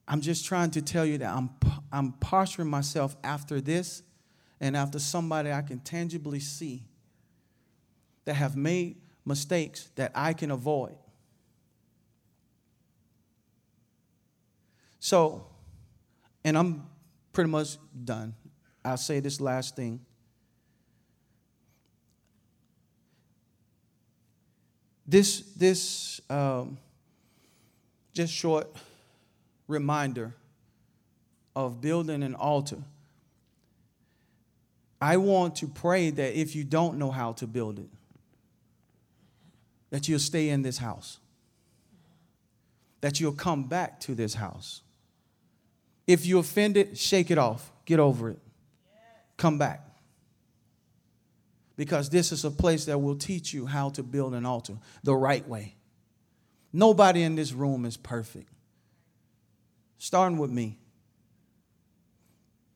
[0.08, 1.50] I'm just trying to tell you that I'm,
[1.92, 4.02] I'm posturing myself after this
[4.60, 6.84] and after somebody I can tangibly see
[8.24, 10.96] that have made mistakes that I can avoid.
[15.00, 15.46] So,
[16.44, 16.86] and I'm
[17.32, 18.34] pretty much done.
[18.84, 20.00] I'll say this last thing.
[25.06, 26.78] This, this um,
[28.12, 28.68] just short
[29.68, 30.34] reminder
[31.54, 32.82] of building an altar.
[35.00, 37.88] I want to pray that if you don't know how to build it,
[39.90, 41.18] that you'll stay in this house,
[43.00, 44.82] that you'll come back to this house.
[46.06, 48.38] If you offended, shake it off, get over it,
[49.36, 49.82] come back.
[51.76, 55.14] Because this is a place that will teach you how to build an altar the
[55.14, 55.74] right way.
[56.72, 58.50] Nobody in this room is perfect,
[59.98, 60.78] starting with me.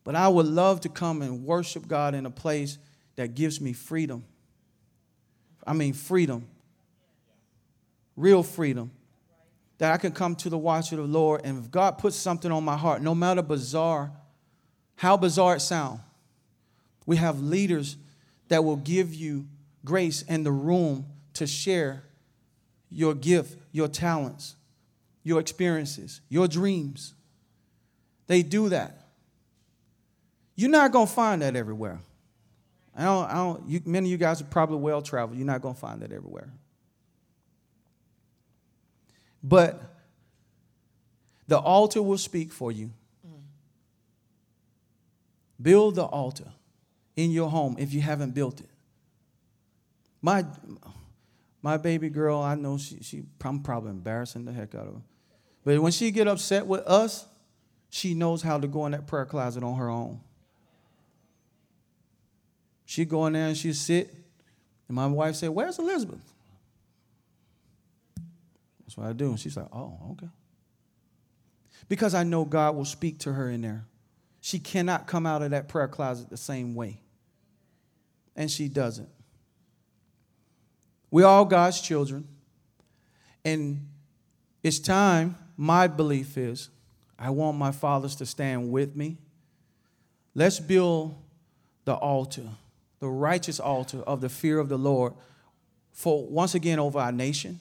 [0.04, 2.78] But I would love to come and worship God in a place
[3.16, 4.24] that gives me freedom.
[5.66, 6.46] I mean, freedom
[8.20, 8.90] real freedom.
[9.78, 12.52] That I can come to the watch of the Lord, and if God puts something
[12.52, 14.12] on my heart, no matter bizarre,
[14.96, 16.00] how bizarre it sounds,
[17.06, 17.96] we have leaders
[18.48, 19.46] that will give you
[19.84, 22.04] grace and the room to share
[22.90, 24.54] your gift, your talents,
[25.22, 27.14] your experiences, your dreams.
[28.26, 29.08] They do that.
[30.54, 32.00] You're not going to find that everywhere.
[32.96, 35.38] I don't, I don't, you, many of you guys are probably well traveled.
[35.38, 36.50] You're not going to find that everywhere.
[39.42, 39.82] But
[41.46, 42.90] the altar will speak for you.
[45.60, 46.52] Build the altar
[47.16, 48.70] in your home if you haven't built it.
[50.22, 50.44] My
[51.62, 55.00] my baby girl, I know she, she I'm probably embarrassing the heck out of her.
[55.64, 57.26] But when she get upset with us,
[57.90, 60.20] she knows how to go in that prayer closet on her own.
[62.86, 64.14] She go in there and she sit,
[64.88, 66.30] and my wife said, Where's Elizabeth?
[68.90, 69.28] That's what I do.
[69.30, 70.28] And she's like, oh, okay.
[71.88, 73.84] Because I know God will speak to her in there.
[74.40, 77.00] She cannot come out of that prayer closet the same way.
[78.34, 79.08] And she doesn't.
[81.08, 82.26] We're all God's children.
[83.44, 83.86] And
[84.64, 86.70] it's time, my belief is,
[87.18, 89.18] I want my fathers to stand with me.
[90.34, 91.14] Let's build
[91.84, 92.48] the altar,
[92.98, 95.12] the righteous altar of the fear of the Lord
[95.92, 97.60] for once again over our nation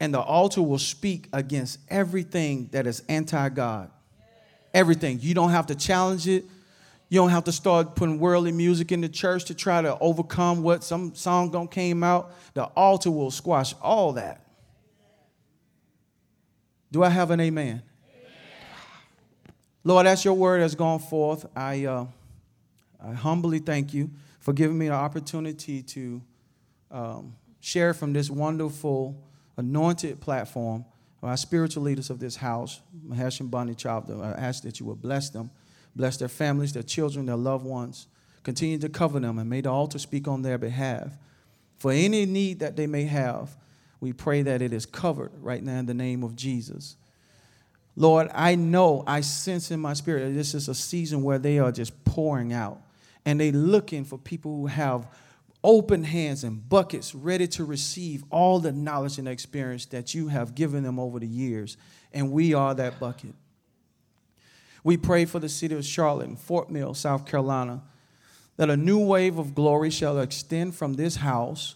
[0.00, 3.88] and the altar will speak against everything that is anti God.
[4.74, 5.20] Everything.
[5.20, 6.44] You don't have to challenge it.
[7.10, 10.64] You don't have to start putting worldly music in the church to try to overcome
[10.64, 12.32] what some song don't came out.
[12.54, 14.49] The altar will squash all that.
[16.92, 17.68] Do I have an amen?
[17.68, 17.82] amen.
[19.84, 21.46] Lord, that's your word has gone forth.
[21.54, 22.06] I, uh,
[23.02, 24.10] I humbly thank you
[24.40, 26.22] for giving me the opportunity to
[26.90, 29.22] um, share from this wonderful
[29.56, 30.84] anointed platform,
[31.22, 34.96] our spiritual leaders of this house, Mahesh and Bonnie Chavda, I ask that you will
[34.96, 35.50] bless them,
[35.94, 38.06] bless their families, their children, their loved ones.
[38.42, 41.12] Continue to cover them and may the altar speak on their behalf.
[41.76, 43.56] For any need that they may have,
[44.00, 46.96] we pray that it is covered right now in the name of Jesus.
[47.96, 51.58] Lord, I know, I sense in my spirit that this is a season where they
[51.58, 52.80] are just pouring out
[53.26, 55.06] and they looking for people who have
[55.62, 60.54] open hands and buckets ready to receive all the knowledge and experience that you have
[60.54, 61.76] given them over the years.
[62.12, 63.34] And we are that bucket.
[64.82, 67.82] We pray for the city of Charlotte and Fort Mill, South Carolina,
[68.56, 71.74] that a new wave of glory shall extend from this house,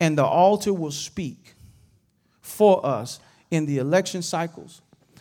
[0.00, 1.54] and the altar will speak
[2.40, 3.20] for us
[3.50, 4.80] in the election cycles.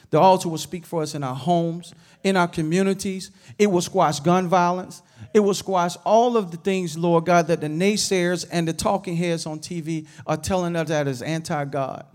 [0.10, 1.94] The altar will speak for us in our homes,
[2.24, 3.30] in our communities.
[3.60, 5.04] It will squash gun violence.
[5.34, 9.16] It will squash all of the things, Lord God, that the naysayers and the talking
[9.16, 12.06] heads on TV are telling us that is anti God.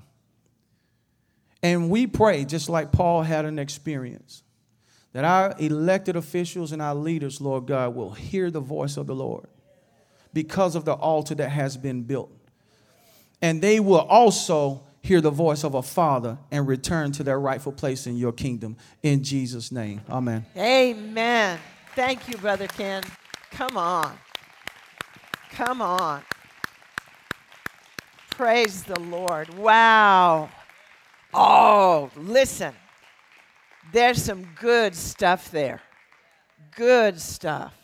[1.62, 4.42] And we pray, just like Paul had an experience,
[5.12, 9.14] that our elected officials and our leaders, Lord God, will hear the voice of the
[9.14, 9.46] Lord
[10.32, 12.32] because of the altar that has been built.
[13.44, 17.72] And they will also hear the voice of a father and return to their rightful
[17.72, 18.78] place in your kingdom.
[19.02, 20.00] In Jesus' name.
[20.08, 20.46] Amen.
[20.56, 21.58] Amen.
[21.94, 23.02] Thank you, Brother Ken.
[23.50, 24.16] Come on.
[25.50, 26.22] Come on.
[28.30, 29.52] Praise the Lord.
[29.52, 30.48] Wow.
[31.34, 32.72] Oh, listen.
[33.92, 35.82] There's some good stuff there.
[36.74, 37.74] Good stuff.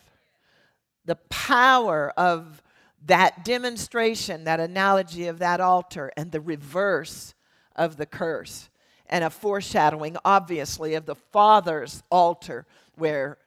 [1.05, 2.62] The power of
[3.06, 7.35] that demonstration, that analogy of that altar, and the reverse
[7.77, 8.68] of the curse,
[9.06, 12.66] and a foreshadowing, obviously, of the Father's altar
[12.97, 13.39] where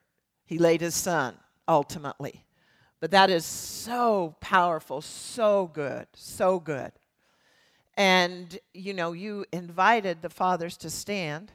[0.45, 2.43] he laid his son ultimately.
[2.99, 6.91] But that is so powerful, so good, so good.
[7.95, 11.51] And, you know, you invited the fathers to stand.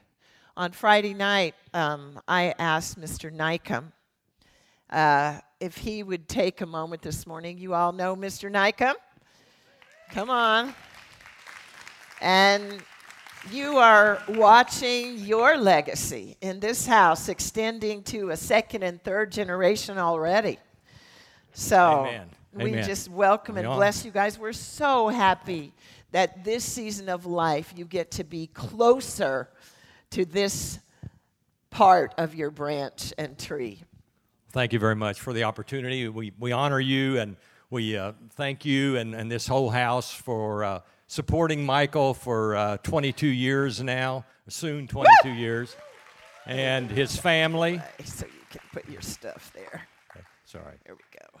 [0.55, 3.33] On Friday night, um, I asked Mr.
[3.33, 3.91] Nycom
[4.89, 7.57] uh, if he would take a moment this morning.
[7.57, 8.51] You all know Mr.
[8.51, 8.93] Nycom.
[10.11, 10.73] Come on.
[12.21, 12.81] And
[13.51, 19.97] you are watching your legacy in this house extending to a second and third generation
[19.97, 20.59] already.
[21.53, 22.29] So Amen.
[22.53, 22.85] we Amen.
[22.85, 24.37] just welcome and bless you guys.
[24.37, 25.73] We're so happy
[26.11, 29.49] that this season of life you get to be closer
[30.11, 30.79] to this
[31.69, 33.83] part of your branch and tree.
[34.51, 36.07] Thank you very much for the opportunity.
[36.07, 37.37] We, we honor you and
[37.69, 42.77] we uh, thank you and, and this whole house for uh, supporting Michael for uh,
[42.77, 45.75] 22 years now, soon 22 years,
[46.47, 47.79] and his family.
[48.03, 49.87] So you can put your stuff there.
[50.45, 50.77] Sorry.
[50.83, 51.39] There we go.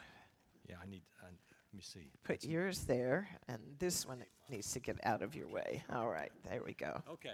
[0.69, 2.11] Yeah, I need, I, let me see.
[2.23, 5.83] Put yours there, and this one needs to get out of your way.
[5.91, 7.01] All right, there we go.
[7.13, 7.33] Okay.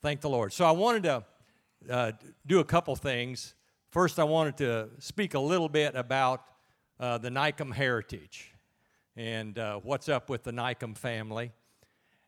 [0.00, 0.54] Thank the Lord.
[0.54, 1.24] So I wanted to
[1.90, 2.12] uh,
[2.46, 3.54] do a couple things.
[3.94, 6.42] First, I wanted to speak a little bit about
[6.98, 8.52] uh, the Nycom heritage
[9.14, 11.52] and uh, what's up with the Nycom family.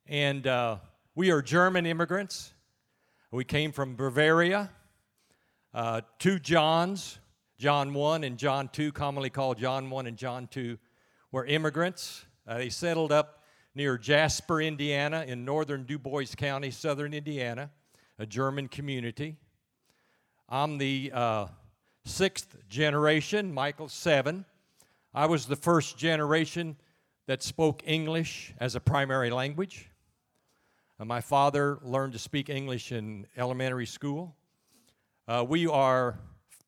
[0.06, 0.76] And uh,
[1.16, 2.52] we are German immigrants.
[3.32, 4.70] We came from Bavaria.
[5.74, 7.18] Uh, two Johns,
[7.58, 10.78] John 1 and John 2, commonly called John 1 and John 2,
[11.32, 12.26] were immigrants.
[12.46, 13.42] Uh, they settled up
[13.74, 17.72] near Jasper, Indiana, in northern Dubois County, southern Indiana,
[18.20, 19.34] a German community.
[20.48, 21.46] I'm the uh,
[22.04, 24.44] sixth generation, Michael seven.
[25.12, 26.76] I was the first generation
[27.26, 29.90] that spoke English as a primary language.
[31.00, 34.36] Uh, my father learned to speak English in elementary school.
[35.26, 36.16] Uh, we are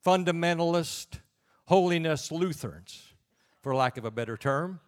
[0.05, 1.21] fundamentalist,
[1.67, 3.01] holiness Lutherans,
[3.61, 4.81] for lack of a better term.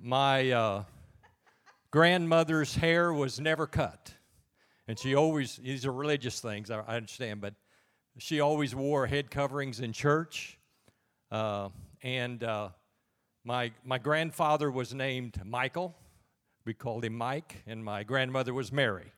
[0.00, 0.84] My uh,
[1.90, 4.14] grandmother's hair was never cut.
[4.88, 7.52] And she always, these are religious things, I, I understand, but
[8.20, 10.58] she always wore head coverings in church.
[11.30, 11.70] Uh,
[12.02, 12.68] and uh,
[13.44, 15.96] my, my grandfather was named Michael.
[16.66, 19.10] We called him Mike, and my grandmother was Mary.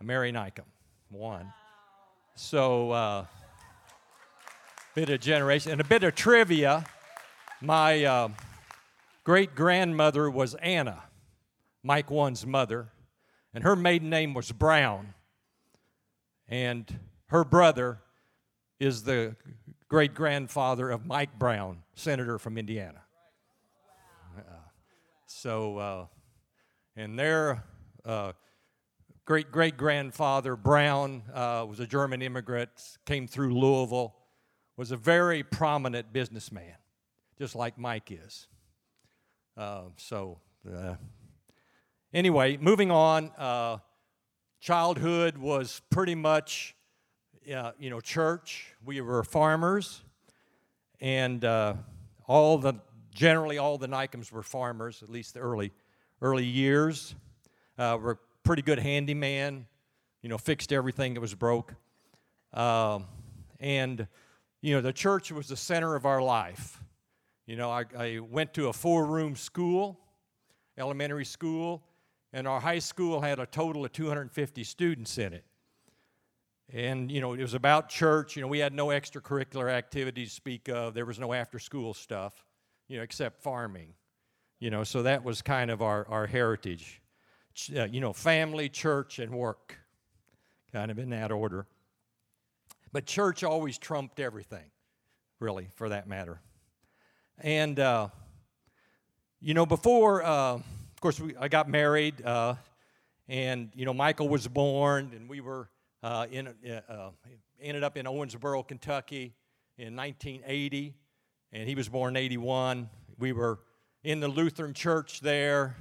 [0.00, 0.66] Mary Nycom,
[1.10, 1.52] one.
[2.36, 3.24] So, uh,
[4.94, 6.84] bit of generation and a bit of trivia.
[7.60, 8.28] My uh,
[9.24, 11.02] great grandmother was Anna,
[11.82, 12.92] Mike one's mother,
[13.52, 15.14] and her maiden name was Braun.
[16.48, 17.00] And
[17.34, 17.98] her brother
[18.78, 19.34] is the
[19.88, 23.02] great grandfather of Mike Braun, senator from Indiana.
[24.38, 24.40] Uh,
[25.26, 26.06] so, uh,
[26.94, 27.64] and their
[28.04, 28.34] uh,
[29.24, 32.70] great great grandfather Braun uh, was a German immigrant,
[33.04, 34.14] came through Louisville,
[34.76, 36.76] was a very prominent businessman,
[37.36, 38.46] just like Mike is.
[39.56, 40.38] Uh, so,
[40.72, 40.94] uh,
[42.12, 43.80] anyway, moving on.
[44.60, 46.76] Childhood was pretty much,
[47.52, 48.74] uh, you know, church.
[48.84, 50.02] We were farmers,
[51.00, 51.74] and uh,
[52.26, 52.74] all the
[53.14, 55.72] generally all the Nycoms were farmers, at least the early
[56.22, 57.14] early years.
[57.76, 59.66] Uh, were pretty good handyman,
[60.22, 61.74] you know, fixed everything that was broke,
[62.52, 63.04] um,
[63.58, 64.06] and
[64.62, 66.80] you know, the church was the center of our life.
[67.46, 69.98] You know, I, I went to a four room school,
[70.78, 71.82] elementary school,
[72.32, 75.44] and our high school had a total of 250 students in it.
[76.72, 78.36] And, you know, it was about church.
[78.36, 80.94] You know, we had no extracurricular activities to speak of.
[80.94, 82.44] There was no after school stuff,
[82.88, 83.94] you know, except farming.
[84.60, 87.02] You know, so that was kind of our, our heritage.
[87.76, 89.78] Uh, you know, family, church, and work,
[90.72, 91.66] kind of in that order.
[92.92, 94.70] But church always trumped everything,
[95.38, 96.40] really, for that matter.
[97.38, 98.08] And, uh,
[99.40, 102.54] you know, before, uh, of course, we, I got married, uh,
[103.28, 105.68] and, you know, Michael was born, and we were
[106.04, 106.48] uh, in,
[106.86, 107.10] uh,
[107.58, 109.34] ended up in Owensboro, Kentucky
[109.78, 110.94] in 1980,
[111.50, 112.90] and he was born in 81.
[113.18, 113.60] We were
[114.02, 115.76] in the Lutheran church there.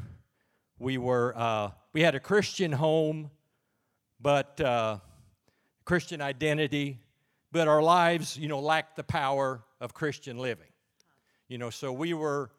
[0.80, 3.32] We were uh, we had a Christian home,
[4.22, 5.00] but uh,
[5.84, 7.02] Christian identity,
[7.52, 10.72] but our lives, you know, lacked the power of Christian living.
[11.50, 12.50] You know, so we were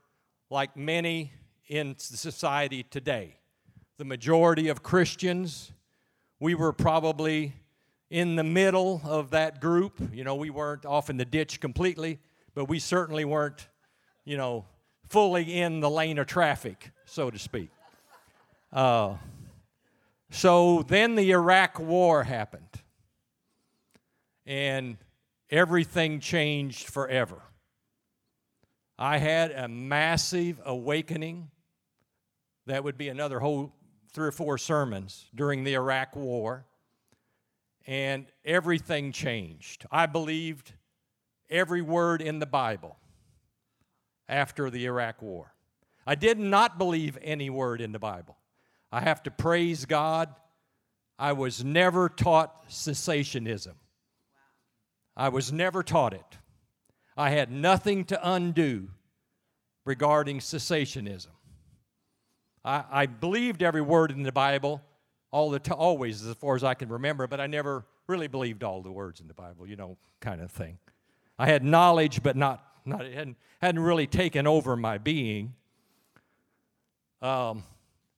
[0.50, 1.32] like many
[1.68, 3.38] in society today.
[3.96, 5.72] The majority of Christians,
[6.44, 7.54] we were probably
[8.10, 9.98] in the middle of that group.
[10.12, 12.18] You know, we weren't off in the ditch completely,
[12.54, 13.66] but we certainly weren't,
[14.26, 14.66] you know,
[15.08, 17.70] fully in the lane of traffic, so to speak.
[18.70, 19.14] Uh,
[20.30, 22.68] so then the Iraq War happened,
[24.44, 24.98] and
[25.48, 27.40] everything changed forever.
[28.98, 31.48] I had a massive awakening
[32.66, 33.72] that would be another whole
[34.14, 36.64] three or four sermons during the Iraq War,
[37.86, 39.84] and everything changed.
[39.90, 40.72] I believed
[41.50, 42.96] every word in the Bible
[44.28, 45.52] after the Iraq War.
[46.06, 48.38] I did not believe any word in the Bible.
[48.92, 50.34] I have to praise God.
[51.18, 53.74] I was never taught cessationism.
[55.16, 56.38] I was never taught it.
[57.16, 58.88] I had nothing to undo
[59.84, 61.28] regarding cessationism.
[62.64, 64.82] I, I believed every word in the Bible,
[65.30, 68.62] all the t- always as far as I can remember, but I never really believed
[68.62, 70.78] all the words in the Bible, you know, kind of thing.
[71.38, 75.54] I had knowledge, but not not, it hadn't, hadn't really taken over my being.
[77.22, 77.64] Um,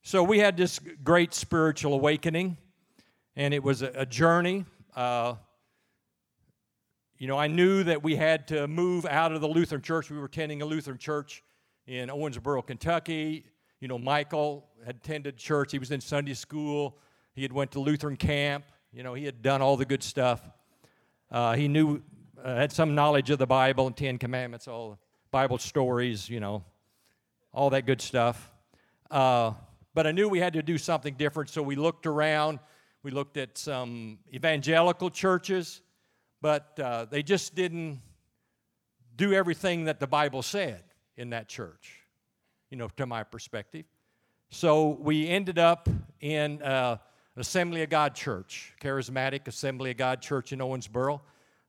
[0.02, 2.56] so we had this great spiritual awakening,
[3.36, 4.64] and it was a, a journey.
[4.94, 5.34] Uh,
[7.18, 10.10] you know, I knew that we had to move out of the Lutheran church.
[10.10, 11.42] We were attending a Lutheran church
[11.86, 13.44] in Owensboro, Kentucky.
[13.80, 15.72] You know, Michael had attended church.
[15.72, 16.98] He was in Sunday school.
[17.34, 18.64] He had went to Lutheran camp.
[18.92, 20.40] You know, he had done all the good stuff.
[21.30, 22.02] Uh, he knew
[22.42, 24.98] uh, had some knowledge of the Bible and Ten Commandments, all
[25.30, 26.64] Bible stories, you know,
[27.52, 28.50] all that good stuff.
[29.10, 29.52] Uh,
[29.94, 32.58] but I knew we had to do something different, so we looked around.
[33.02, 35.80] We looked at some evangelical churches,
[36.40, 38.00] but uh, they just didn't
[39.16, 40.82] do everything that the Bible said
[41.16, 41.95] in that church,
[42.76, 43.86] you know, to my perspective.
[44.50, 45.88] So we ended up
[46.20, 46.98] in uh,
[47.34, 51.22] Assembly of God Church, Charismatic Assembly of God Church in Owensboro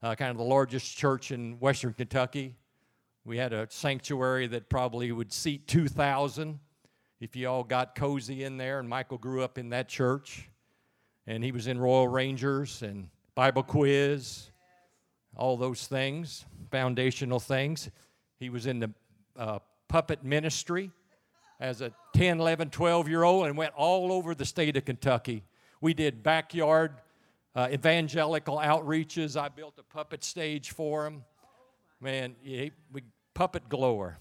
[0.04, 2.56] uh, kind of the largest church in western Kentucky.
[3.24, 6.60] We had a sanctuary that probably would seat 2,000
[7.22, 8.82] if you all got cozy in there.
[8.82, 10.50] And Michael grew up in that church.
[11.26, 14.50] And he was in Royal Rangers and Bible quiz,
[15.38, 17.90] all those things, foundational things.
[18.40, 18.92] He was in the
[19.38, 20.92] uh, puppet ministry
[21.60, 25.44] as a 10, 11, 12 year old and went all over the state of Kentucky.
[25.82, 26.94] We did backyard
[27.56, 29.40] uh, evangelical outreaches.
[29.40, 31.24] I built a puppet stage for him.
[32.00, 32.72] Man, we,
[33.34, 34.18] puppet glower.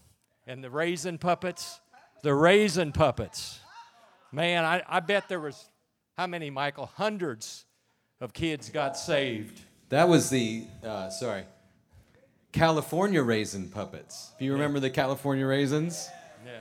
[0.47, 1.80] And the raisin puppets,
[2.22, 3.60] the raisin puppets.
[4.32, 5.70] Man, I, I bet there was,
[6.16, 6.86] how many, Michael?
[6.94, 7.66] Hundreds
[8.20, 9.60] of kids got saved.
[9.88, 11.44] That was the, uh, sorry,
[12.57, 14.33] California raisin puppets.
[14.37, 14.83] If you remember yeah.
[14.83, 16.09] the California raisins?
[16.45, 16.53] Yeah.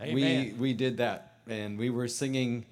[0.00, 0.14] Amen.
[0.14, 1.38] We, we did that.
[1.48, 2.66] And we were singing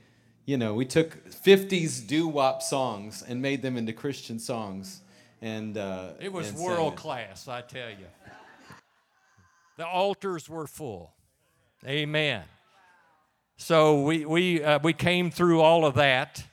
[0.47, 5.01] you know, we took 50s doo wop songs and made them into Christian songs.
[5.43, 8.07] And uh, it was and world class, I tell you.
[9.77, 11.13] The altars were full.
[11.85, 12.45] Amen.
[13.57, 16.45] So we, we, uh, we came through all of that.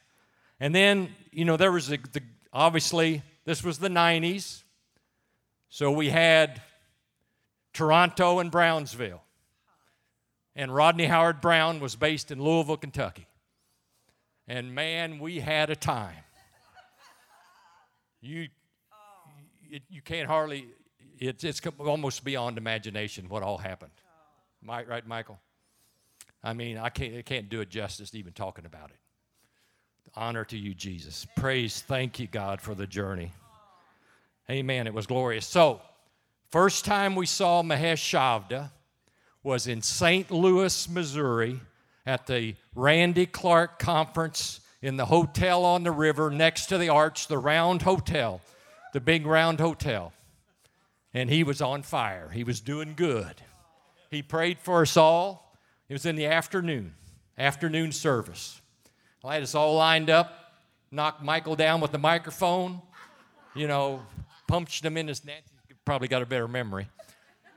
[0.60, 2.22] And then, you know, there was a, the,
[2.52, 4.64] obviously, this was the 90s.
[5.70, 6.62] So we had
[7.74, 9.24] Toronto and Brownsville.
[10.56, 13.26] And Rodney Howard-Browne was based in Louisville, Kentucky.
[14.48, 16.16] And man, we had a time.
[18.22, 18.48] You,
[19.70, 20.68] it, you can't hardly,
[21.18, 23.92] it's, it's almost beyond imagination what all happened.
[24.62, 25.40] Mike, right, Michael?
[26.44, 28.98] I mean, I can't, I can't do it justice even talking about it.
[30.16, 31.26] Honor to you, Jesus.
[31.36, 33.32] Praise, thank you, God, for the journey.
[34.50, 34.88] Amen.
[34.88, 35.48] It was glorious.
[35.48, 35.82] So,
[36.52, 38.70] first time we saw Mahesh Chavda
[39.42, 40.30] was in St.
[40.32, 41.60] Louis, Missouri
[42.06, 47.28] at the Randy Clark Conference in the hotel on the river next to the arch,
[47.28, 48.42] the Round Hotel,
[48.92, 50.12] the big Round Hotel.
[51.14, 52.30] And he was on fire.
[52.30, 53.42] He was doing good.
[54.12, 55.56] He prayed for us all.
[55.88, 56.96] It was in the afternoon,
[57.38, 58.62] afternoon service.
[59.26, 60.54] I had us all lined up,
[60.92, 62.82] knocked Michael down with the microphone,
[63.56, 64.02] you know,
[64.48, 65.44] punched him in his neck.
[65.86, 66.88] Probably got a better memory.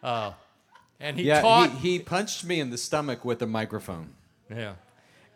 [0.02, 0.32] Uh,
[1.00, 1.70] and he yeah, taught.
[1.72, 4.10] He, he punched me in the stomach with a microphone.
[4.48, 4.74] Yeah.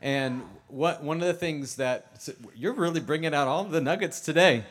[0.00, 4.64] And what one of the things that you're really bringing out all the nuggets today.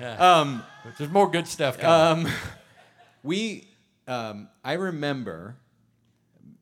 [0.00, 0.62] Um,
[0.98, 2.26] There's more good stuff coming.
[2.26, 2.32] um,
[3.22, 3.66] we,
[4.06, 5.56] um, I remember,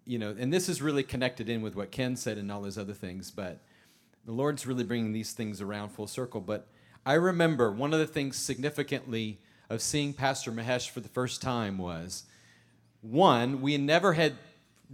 [0.05, 2.79] you know, and this is really connected in with what Ken said and all those
[2.79, 3.61] other things, but
[4.25, 6.41] the Lord's really bringing these things around full circle.
[6.41, 6.67] But
[7.05, 9.39] I remember one of the things significantly
[9.69, 12.25] of seeing Pastor Mahesh for the first time was
[13.03, 14.35] one, we never had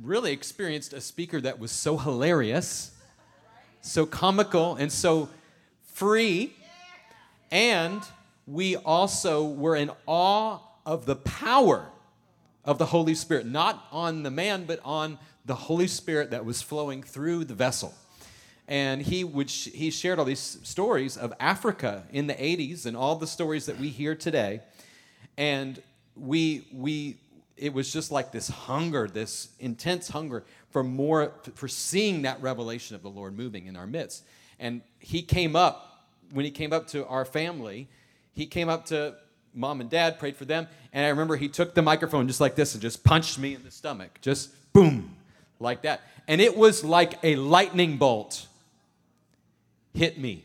[0.01, 2.93] really experienced a speaker that was so hilarious,
[3.81, 5.29] so comical, and so
[5.83, 6.53] free.
[7.53, 8.03] And
[8.47, 11.89] we also were in awe of the power
[12.65, 16.63] of the Holy Spirit, not on the man, but on the Holy Spirit that was
[16.63, 17.95] flowing through the vessel.
[18.71, 22.97] And he would sh- he shared all these stories of Africa in the 80s and
[22.97, 24.61] all the stories that we hear today.
[25.37, 25.83] And
[26.17, 27.17] we we
[27.57, 32.97] it was just like this hunger, this intense hunger for more for seeing that revelation
[32.97, 34.25] of the Lord moving in our midst.
[34.59, 37.89] And he came up when he came up to our family,
[38.33, 39.17] he came up to
[39.53, 42.55] mom and dad, prayed for them, and I remember he took the microphone just like
[42.55, 45.17] this and just punched me in the stomach, just boom,
[45.59, 46.03] like that.
[46.29, 48.47] And it was like a lightning bolt
[49.93, 50.45] hit me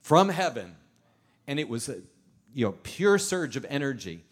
[0.00, 0.74] from heaven,
[1.46, 2.00] and it was a
[2.54, 4.24] you know pure surge of energy,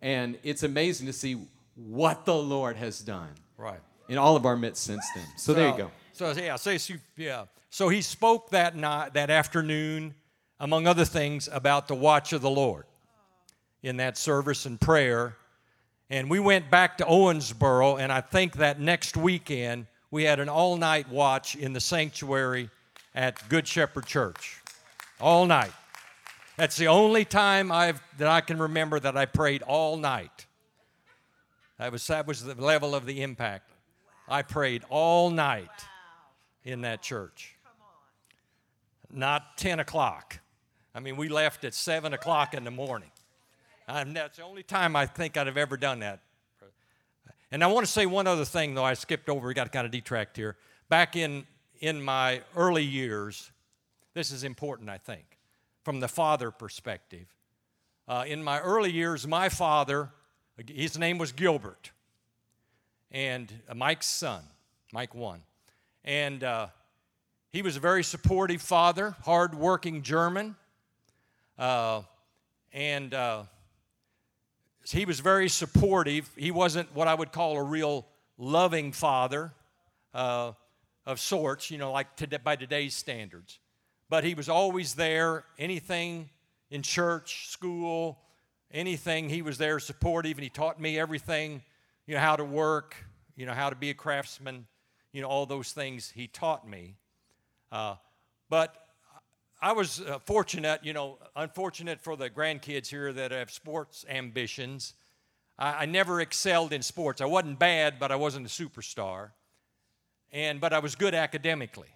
[0.00, 1.36] and it's amazing to see
[1.74, 3.80] what the Lord has done right.
[4.08, 5.26] in all of our midst since then.
[5.36, 5.90] So, there you go.
[6.12, 6.76] So yeah, so
[7.16, 7.46] yeah.
[7.70, 10.14] So he spoke that night, that afternoon,
[10.60, 12.84] among other things, about the watch of the Lord
[13.82, 15.36] in that service and prayer.
[16.08, 20.48] And we went back to Owensboro, and I think that next weekend we had an
[20.48, 22.70] all-night watch in the sanctuary
[23.14, 24.60] at Good Shepherd Church,
[25.20, 25.72] all night.
[26.56, 30.46] That's the only time I've that I can remember that I prayed all night.
[31.78, 33.70] That was that was the level of the impact.
[34.28, 35.68] I prayed all night
[36.64, 37.56] in that church.
[39.10, 40.40] Not 10 o'clock.
[40.94, 43.10] I mean, we left at 7 o'clock in the morning.
[43.86, 46.20] And that's the only time I think I'd have ever done that.
[47.50, 49.84] And I want to say one other thing, though I skipped over, we got kind
[49.84, 50.56] of detract here.
[50.88, 51.46] Back in,
[51.84, 53.52] in my early years,
[54.14, 55.38] this is important, I think,
[55.82, 57.26] from the father perspective.
[58.08, 60.08] Uh, in my early years, my father,
[60.66, 61.90] his name was Gilbert,
[63.10, 64.44] and uh, Mike's son,
[64.94, 65.42] Mike one.
[66.04, 66.68] And uh,
[67.52, 70.56] he was a very supportive father, hardworking German.
[71.58, 72.00] Uh,
[72.72, 73.42] and uh,
[74.86, 76.30] he was very supportive.
[76.34, 78.06] He wasn't what I would call a real
[78.38, 79.52] loving father
[80.14, 80.52] uh,
[81.06, 83.58] of sorts, you know, like today, by today's standards.
[84.08, 86.30] But he was always there, anything
[86.70, 88.18] in church, school,
[88.70, 91.62] anything, he was there supportive, and he taught me everything,
[92.06, 92.96] you know, how to work,
[93.36, 94.66] you know, how to be a craftsman,
[95.12, 96.96] you know, all those things he taught me.
[97.70, 97.94] Uh,
[98.50, 98.74] but
[99.62, 104.94] I was uh, fortunate, you know, unfortunate for the grandkids here that have sports ambitions.
[105.58, 107.20] I, I never excelled in sports.
[107.20, 109.30] I wasn't bad, but I wasn't a superstar.
[110.34, 111.88] And but I was good academically.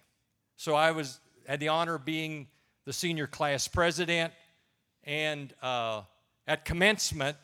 [0.55, 2.47] So I was had the honor of being
[2.85, 4.33] the senior class president.
[5.03, 6.03] And uh,
[6.47, 7.37] at commencement,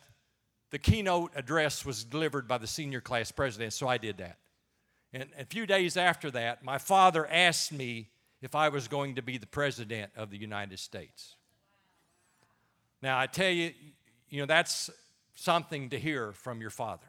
[0.72, 3.74] the keynote address was delivered by the senior class president.
[3.74, 4.38] So I did that.
[5.12, 8.10] And a few days after that, my father asked me
[8.42, 11.36] if I was going to be the president of the United States.
[13.02, 13.74] Now, I tell you,
[14.30, 14.90] you know, that's
[15.34, 17.08] something to hear from your father.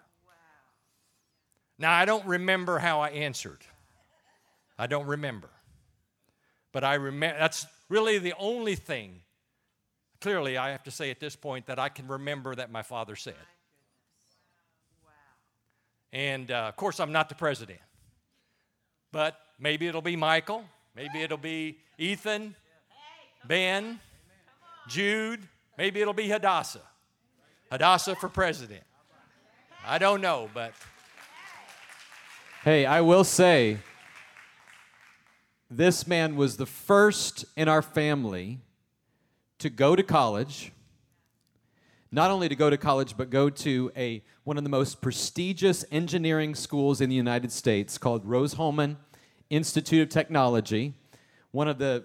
[1.78, 3.58] Now, I don't remember how I answered.
[4.78, 5.48] I don't remember.
[6.72, 9.22] But I remember, that's really the only thing,
[10.20, 13.16] clearly, I have to say at this point, that I can remember that my father
[13.16, 13.34] said.
[16.12, 17.80] And uh, of course, I'm not the president.
[19.12, 20.64] But maybe it'll be Michael.
[20.94, 22.54] Maybe it'll be Ethan,
[23.46, 24.00] Ben,
[24.88, 25.40] Jude.
[25.78, 26.80] Maybe it'll be Hadassah.
[27.70, 28.82] Hadassah for president.
[29.86, 30.72] I don't know, but
[32.62, 33.78] Hey, I will say,
[35.70, 38.60] this man was the first in our family
[39.58, 40.72] to go to college.
[42.12, 45.84] Not only to go to college, but go to a one of the most prestigious
[45.90, 48.96] engineering schools in the United States called Rose-Hulman
[49.50, 50.94] Institute of Technology,
[51.50, 52.04] one of the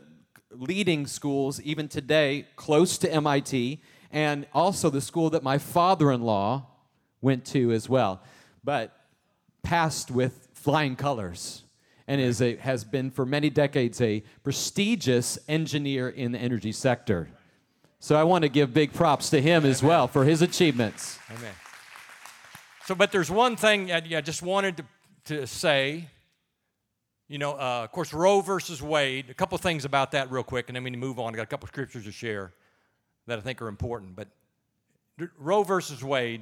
[0.50, 3.80] leading schools even today, close to MIT,
[4.12, 6.66] and also the school that my father-in-law
[7.22, 8.24] went to as well.
[8.64, 8.92] But
[9.62, 11.61] passed with flying colors
[12.12, 17.30] and is a, has been for many decades a prestigious engineer in the energy sector.
[18.00, 21.20] So I want to give big props to him as well for his achievements.
[21.30, 21.54] Amen.
[22.86, 24.84] So, but there's one thing I I just wanted to,
[25.26, 26.10] to say.
[27.32, 29.30] you know, uh, of course, Roe versus Wade.
[29.30, 31.34] A couple things about that, real quick, and then we need to move on.
[31.34, 32.52] I got a couple scriptures to share
[33.28, 34.18] that I think are important.
[34.18, 34.28] But
[35.40, 36.42] Roe versus Wade.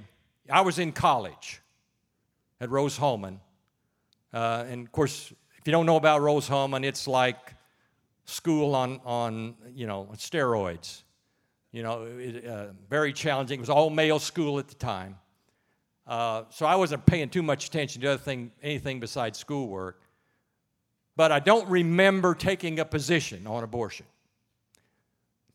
[0.49, 1.61] I was in college
[2.59, 3.39] at Rose-Hulman,
[4.33, 5.31] uh, and of course,
[5.69, 7.53] you don't know about Rose-Hulman, it's like
[8.25, 11.03] school on on you know steroids.
[11.71, 13.59] You know, it, uh, very challenging.
[13.59, 15.19] It was all male school at the time.
[16.07, 20.01] Uh, so I wasn't paying too much attention to other thing, anything besides schoolwork.
[21.15, 24.07] But I don't remember taking a position on abortion.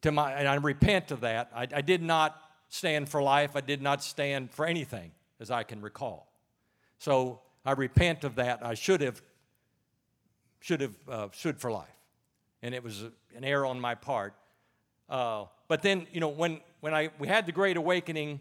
[0.02, 1.50] To my, and I repent of that.
[1.52, 3.56] I, I did not stand for life.
[3.56, 5.10] I did not stand for anything,
[5.40, 6.30] as I can recall.
[6.98, 8.64] So I repent of that.
[8.64, 9.20] I should have
[10.64, 12.00] should have uh, stood for life,
[12.62, 13.02] and it was
[13.36, 14.32] an error on my part.
[15.10, 18.40] Uh, but then, you know, when when I we had the Great Awakening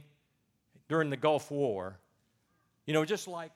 [0.87, 1.99] during the Gulf War,
[2.85, 3.51] you know, just like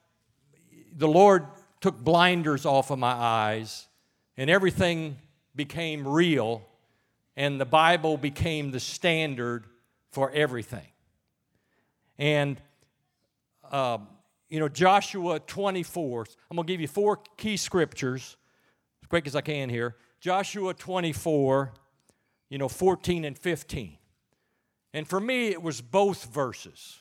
[0.98, 1.46] the Lord
[1.80, 3.88] took blinders off of my eyes
[4.36, 5.18] and everything
[5.56, 6.62] became real
[7.38, 9.64] and the Bible became the standard
[10.12, 10.88] for everything.
[12.18, 12.60] And,
[13.72, 14.00] uh,
[14.50, 18.36] you know, Joshua 24, I'm going to give you four key scriptures
[19.10, 19.96] quick as I can here.
[20.20, 21.74] Joshua 24,
[22.50, 23.98] you know, 14 and 15.
[24.94, 27.00] And for me, it was both verses.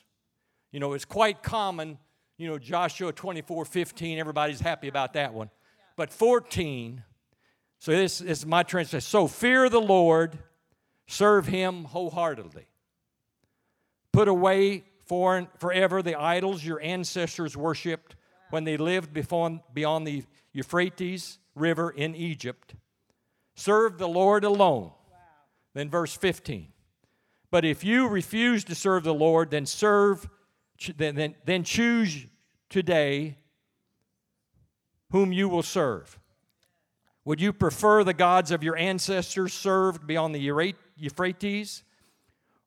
[0.72, 1.98] You know, it's quite common
[2.38, 5.50] you know, Joshua 24 15, everybody's happy about that one.
[5.96, 7.02] But 14,
[7.78, 9.00] so this, is my translation.
[9.00, 10.38] So fear the Lord,
[11.06, 12.66] serve him wholeheartedly.
[14.12, 18.16] Put away for, forever the idols your ancestors worshiped
[18.50, 22.74] when they lived before, beyond the Euphrates River in Egypt.
[23.56, 24.92] Serve the Lord alone.
[25.10, 25.18] Wow.
[25.74, 26.68] Then verse 15.
[27.50, 30.28] But if you refuse to serve the Lord, then serve
[30.96, 32.26] then, then, then choose
[32.68, 33.38] today
[35.10, 36.18] whom you will serve.
[37.24, 41.82] Would you prefer the gods of your ancestors served beyond the Euphrates?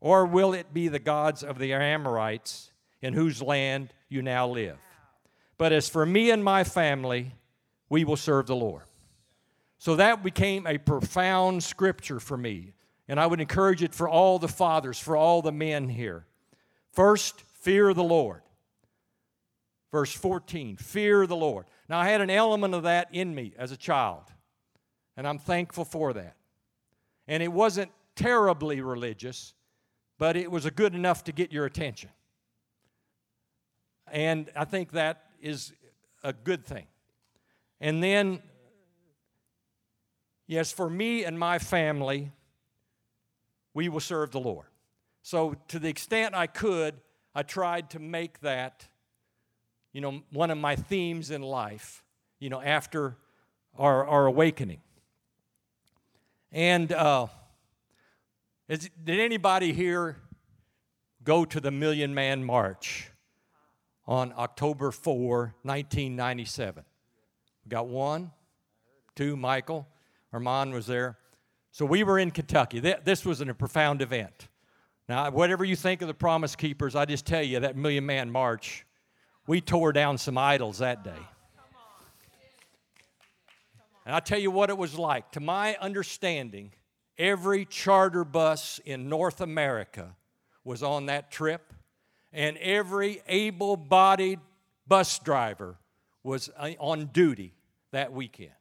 [0.01, 2.71] Or will it be the gods of the Amorites
[3.01, 4.77] in whose land you now live?
[5.57, 7.33] But as for me and my family,
[7.89, 8.83] we will serve the Lord.
[9.77, 12.73] So that became a profound scripture for me.
[13.07, 16.25] And I would encourage it for all the fathers, for all the men here.
[16.91, 18.41] First, Fear the Lord.
[19.91, 21.65] Verse 14, fear the Lord.
[21.89, 24.23] Now, I had an element of that in me as a child,
[25.17, 26.35] and I'm thankful for that.
[27.27, 29.55] And it wasn't terribly religious,
[30.19, 32.11] but it was good enough to get your attention.
[34.11, 35.73] And I think that is
[36.23, 36.85] a good thing.
[37.81, 38.41] And then,
[40.47, 42.31] yes, for me and my family,
[43.73, 44.67] we will serve the Lord.
[45.21, 46.95] So, to the extent I could,
[47.35, 48.87] I tried to make that,
[49.93, 52.03] you know, one of my themes in life,
[52.39, 53.17] you know, after
[53.77, 54.81] our, our awakening.
[56.51, 57.27] And uh,
[58.67, 60.17] is, did anybody here
[61.23, 63.11] go to the Million Man March
[64.07, 66.83] on October 4, 1997?
[67.69, 68.31] Got one,
[69.15, 69.87] two, Michael,
[70.33, 71.17] Armand was there.
[71.71, 72.79] So we were in Kentucky.
[72.79, 74.47] This was a profound event.
[75.07, 78.31] Now, whatever you think of the Promise Keepers, I just tell you that Million Man
[78.31, 78.85] March,
[79.45, 81.19] we tore down some idols that day.
[84.05, 85.31] And I tell you what it was like.
[85.33, 86.73] To my understanding,
[87.19, 90.15] every charter bus in North America
[90.63, 91.71] was on that trip,
[92.33, 94.39] and every able bodied
[94.87, 95.77] bus driver
[96.23, 97.53] was uh, on duty
[97.91, 98.51] that weekend.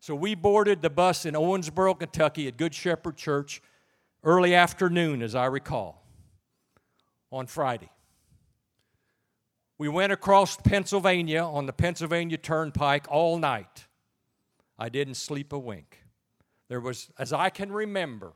[0.00, 3.62] So we boarded the bus in Owensboro, Kentucky at Good Shepherd Church
[4.22, 6.04] early afternoon, as I recall,
[7.32, 7.90] on Friday.
[9.78, 13.86] We went across Pennsylvania on the Pennsylvania Turnpike all night.
[14.78, 16.04] I didn't sleep a wink.
[16.68, 18.32] There was, as I can remember,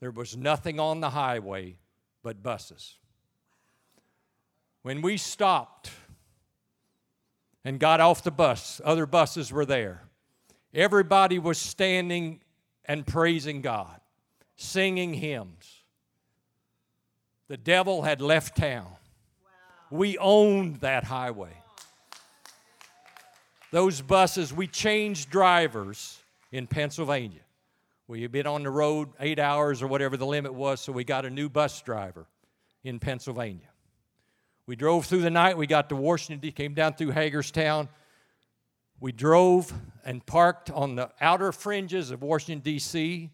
[0.00, 1.76] there was nothing on the highway
[2.22, 2.98] but buses.
[4.82, 5.90] When we stopped
[7.66, 10.04] and got off the bus, other buses were there.
[10.72, 12.40] Everybody was standing
[12.84, 14.00] and praising God
[14.54, 15.82] singing hymns.
[17.48, 18.86] The devil had left town.
[18.86, 19.50] Wow.
[19.90, 21.54] We owned that highway.
[23.72, 26.20] Those buses, we changed drivers
[26.52, 27.40] in Pennsylvania.
[28.06, 31.02] We had been on the road eight hours or whatever the limit was, so we
[31.02, 32.28] got a new bus driver
[32.84, 33.68] in Pennsylvania.
[34.66, 35.56] We drove through the night.
[35.56, 37.88] We got to Washington, came down through Hagerstown.
[38.98, 39.72] We drove
[40.04, 43.30] and parked on the outer fringes of Washington, D.C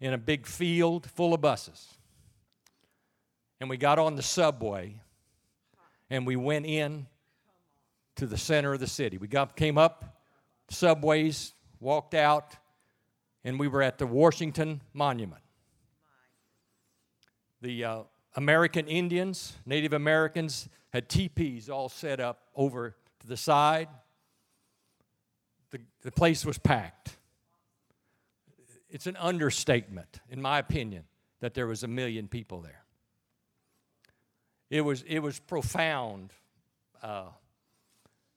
[0.00, 1.88] in a big field full of buses.
[3.60, 5.00] And we got on the subway
[6.10, 7.06] and we went in
[8.16, 9.18] to the center of the city.
[9.18, 10.20] We got, came up
[10.68, 12.56] subways, walked out,
[13.44, 15.42] and we were at the Washington Monument.
[17.62, 17.98] The uh,
[18.36, 23.88] American Indians, Native Americans, had teepees all set up over to the side.
[25.70, 27.16] The, the place was packed.
[28.90, 31.04] It's an understatement, in my opinion,
[31.40, 32.84] that there was a million people there.
[34.68, 36.32] It was, it was profound.
[37.02, 37.26] Uh,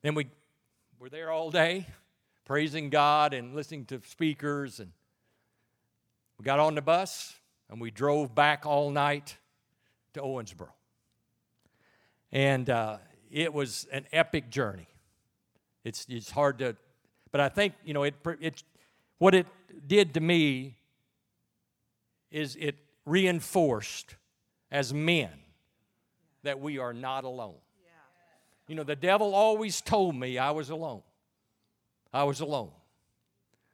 [0.02, 0.28] then we
[0.98, 1.88] were there all day,
[2.46, 4.80] praising God and listening to speakers.
[4.80, 4.92] And
[6.38, 7.36] we got on the bus
[7.70, 9.38] and we drove back all night
[10.14, 10.69] to Owensboro.
[12.31, 12.98] And uh,
[13.31, 14.88] it was an epic journey.
[15.84, 16.76] It's, it's hard to,
[17.31, 18.64] but I think, you know, it, it,
[19.18, 19.48] what it
[19.88, 20.76] did to me
[22.31, 22.76] is it
[23.06, 24.15] reinforced
[24.72, 25.30] as men
[26.44, 27.56] that we are not alone.
[28.68, 31.02] You know, the devil always told me I was alone.
[32.14, 32.69] I was alone.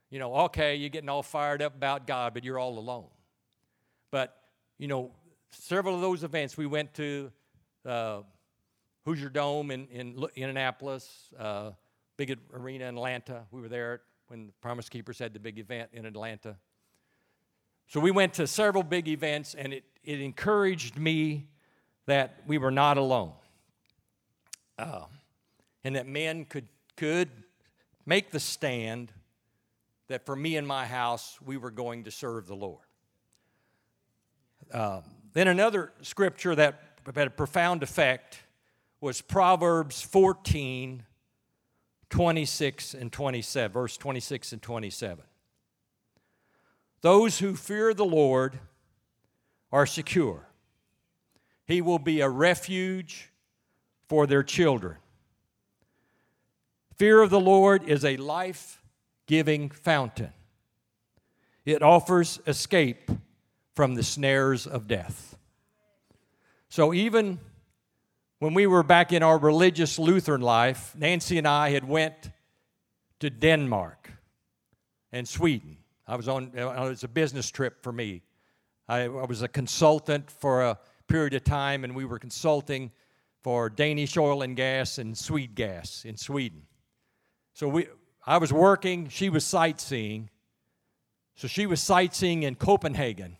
[0.09, 3.07] You know, okay, you're getting all fired up about God, but you're all alone.
[4.09, 4.37] But,
[4.77, 5.11] you know,
[5.51, 7.31] several of those events we went to
[7.85, 8.21] uh,
[9.05, 11.71] Hoosier Dome in, in Indianapolis, uh,
[12.17, 13.43] big arena in Atlanta.
[13.51, 16.55] We were there when the Promise Keepers had the big event in Atlanta.
[17.87, 21.47] So we went to several big events, and it, it encouraged me
[22.07, 23.33] that we were not alone.
[24.77, 25.03] Uh,
[25.83, 26.67] and that men could,
[26.97, 27.29] could
[28.05, 29.11] make the stand
[30.07, 32.85] that for me and my house, we were going to serve the Lord.
[34.71, 35.01] Uh,
[35.35, 36.79] then another scripture that
[37.13, 38.39] had a profound effect
[39.01, 41.03] was Proverbs 14,
[42.09, 45.25] 26 and 27, verse 26 and 27.
[47.01, 48.59] Those who fear the Lord
[49.73, 50.47] are secure.
[51.65, 53.29] He will be a refuge
[54.07, 54.95] for their children.
[56.95, 58.81] Fear of the Lord is a life
[59.27, 60.31] giving fountain,
[61.65, 63.11] it offers escape
[63.75, 65.37] from the snares of death.
[66.69, 67.39] So, even
[68.39, 72.31] when we were back in our religious Lutheran life, Nancy and I had went
[73.19, 74.11] to Denmark
[75.11, 75.77] and Sweden.
[76.07, 78.21] I was on, uh, it was a business trip for me.
[78.87, 80.77] I, I was a consultant for a
[81.07, 82.91] period of time, and we were consulting
[83.41, 86.63] for Danish oil and gas and Swedegas in Sweden.
[87.53, 87.87] So we,
[88.25, 90.29] I was working, she was sightseeing.
[91.35, 93.37] So she was sightseeing in Copenhagen,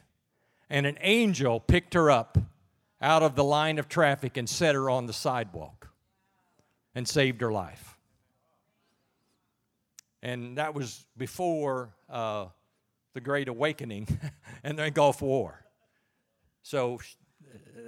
[0.70, 2.38] and an angel picked her up
[3.02, 5.90] out of the line of traffic and set her on the sidewalk
[6.94, 7.98] and saved her life.
[10.24, 12.48] And that was before uh,
[13.14, 14.08] the Great Awakening
[14.64, 15.64] and the Gulf War.
[16.64, 17.00] So,
[17.54, 17.80] uh,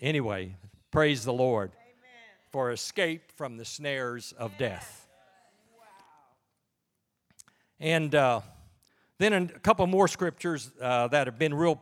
[0.00, 0.56] anyway,
[0.90, 2.10] praise the Lord Amen.
[2.50, 5.06] for escape from the snares of death.
[5.76, 5.84] Wow.
[7.78, 8.40] And uh,
[9.18, 11.80] then a couple more scriptures uh, that have been real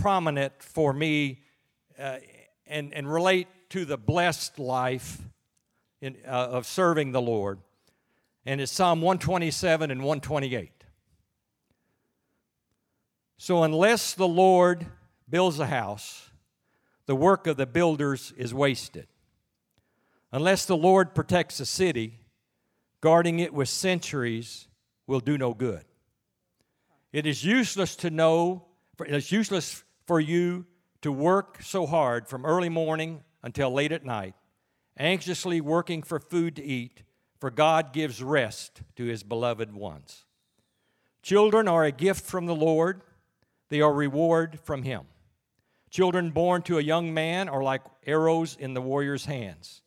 [0.00, 1.42] prominent for me
[1.98, 2.16] uh,
[2.66, 5.18] and, and relate to the blessed life
[6.00, 7.60] in, uh, of serving the Lord.
[8.46, 10.72] And it's Psalm 127 and 128.
[13.36, 14.86] So, unless the Lord
[15.28, 16.30] builds a house,
[17.06, 19.06] the work of the builders is wasted.
[20.32, 22.20] Unless the Lord protects a city,
[23.00, 24.68] guarding it with centuries
[25.06, 25.84] will do no good.
[27.12, 28.66] It is useless to know,
[29.00, 30.66] it is useless for you
[31.02, 34.34] to work so hard from early morning until late at night,
[34.98, 37.04] anxiously working for food to eat,
[37.38, 40.24] for God gives rest to his beloved ones.
[41.22, 43.02] Children are a gift from the Lord
[43.68, 45.02] they are reward from him.
[45.90, 49.80] Children born to a young man are like arrows in the warrior's hands.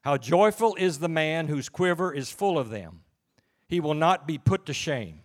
[0.00, 3.00] How joyful is the man whose quiver is full of them.
[3.68, 5.20] He will not be put to shame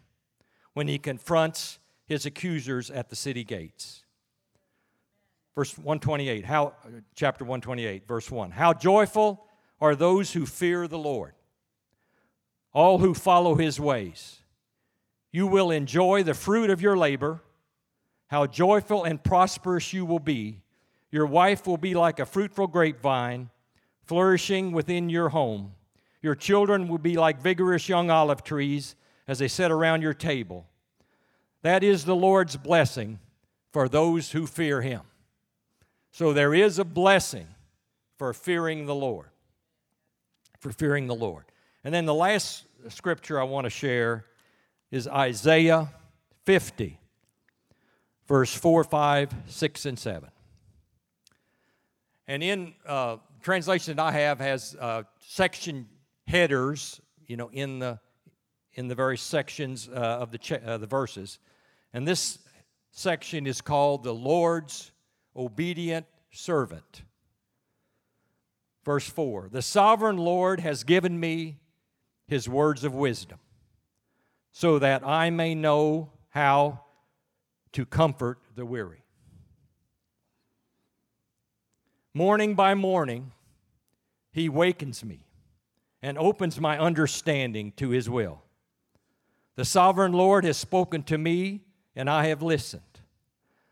[0.74, 4.02] when he confronts his accusers at the city gates.
[5.56, 6.74] Verse 128, how,
[7.16, 8.52] chapter 128, verse 1.
[8.52, 9.46] How joyful
[9.80, 11.34] are those who fear the Lord,
[12.74, 14.42] all who follow his ways.
[15.32, 17.42] You will enjoy the fruit of your labor
[18.28, 20.62] how joyful and prosperous you will be.
[21.12, 23.50] Your wife will be like a fruitful grapevine,
[24.04, 25.74] flourishing within your home.
[26.22, 28.96] Your children will be like vigorous young olive trees
[29.28, 30.66] as they sit around your table.
[31.62, 33.20] That is the Lord's blessing
[33.72, 35.02] for those who fear him.
[36.16, 37.46] So there is a blessing
[38.18, 39.28] for fearing the Lord.
[40.62, 41.44] For fearing the Lord.
[41.84, 44.24] And then the last scripture I want to share
[44.92, 45.92] is Isaiah
[46.46, 46.98] 50
[48.30, 50.30] verse 4, 5, 6, and 7.
[52.30, 55.86] And in uh, translation that I have has uh, section
[56.30, 58.00] headers you know, in the
[58.76, 61.40] in the various sections uh, of the ch- uh, the verses,
[61.94, 62.40] and this
[62.92, 64.94] section is called the Lord's
[65.36, 67.04] obedient servant.
[68.84, 71.58] Verse 4 The sovereign Lord has given me
[72.28, 73.40] his words of wisdom,
[74.52, 76.82] so that I may know how
[77.74, 79.04] to comfort the weary.
[82.14, 83.34] Morning by morning,
[84.32, 85.26] he wakens me
[86.02, 88.44] and opens my understanding to his will.
[89.56, 91.62] The sovereign Lord has spoken to me,
[91.96, 92.95] and I have listened.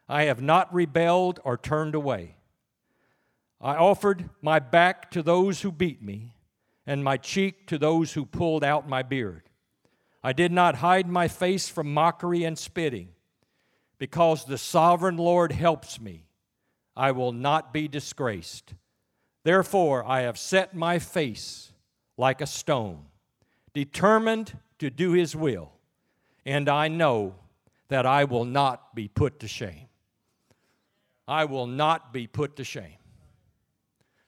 [0.07, 2.35] I have not rebelled or turned away.
[3.61, 6.35] I offered my back to those who beat me,
[6.85, 9.43] and my cheek to those who pulled out my beard.
[10.21, 13.09] I did not hide my face from mockery and spitting.
[13.97, 16.25] Because the sovereign Lord helps me,
[16.95, 18.73] I will not be disgraced.
[19.43, 21.71] Therefore, I have set my face
[22.17, 23.05] like a stone,
[23.73, 25.71] determined to do his will,
[26.45, 27.35] and I know
[27.87, 29.87] that I will not be put to shame.
[31.27, 32.97] I will not be put to shame.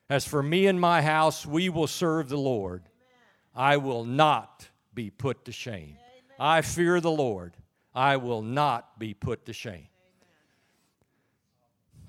[0.10, 2.84] As for me and my house, we will serve the Lord.
[3.56, 5.98] I will not be put to shame.
[6.40, 7.56] I fear the Lord.
[7.94, 9.88] I will not be put to shame.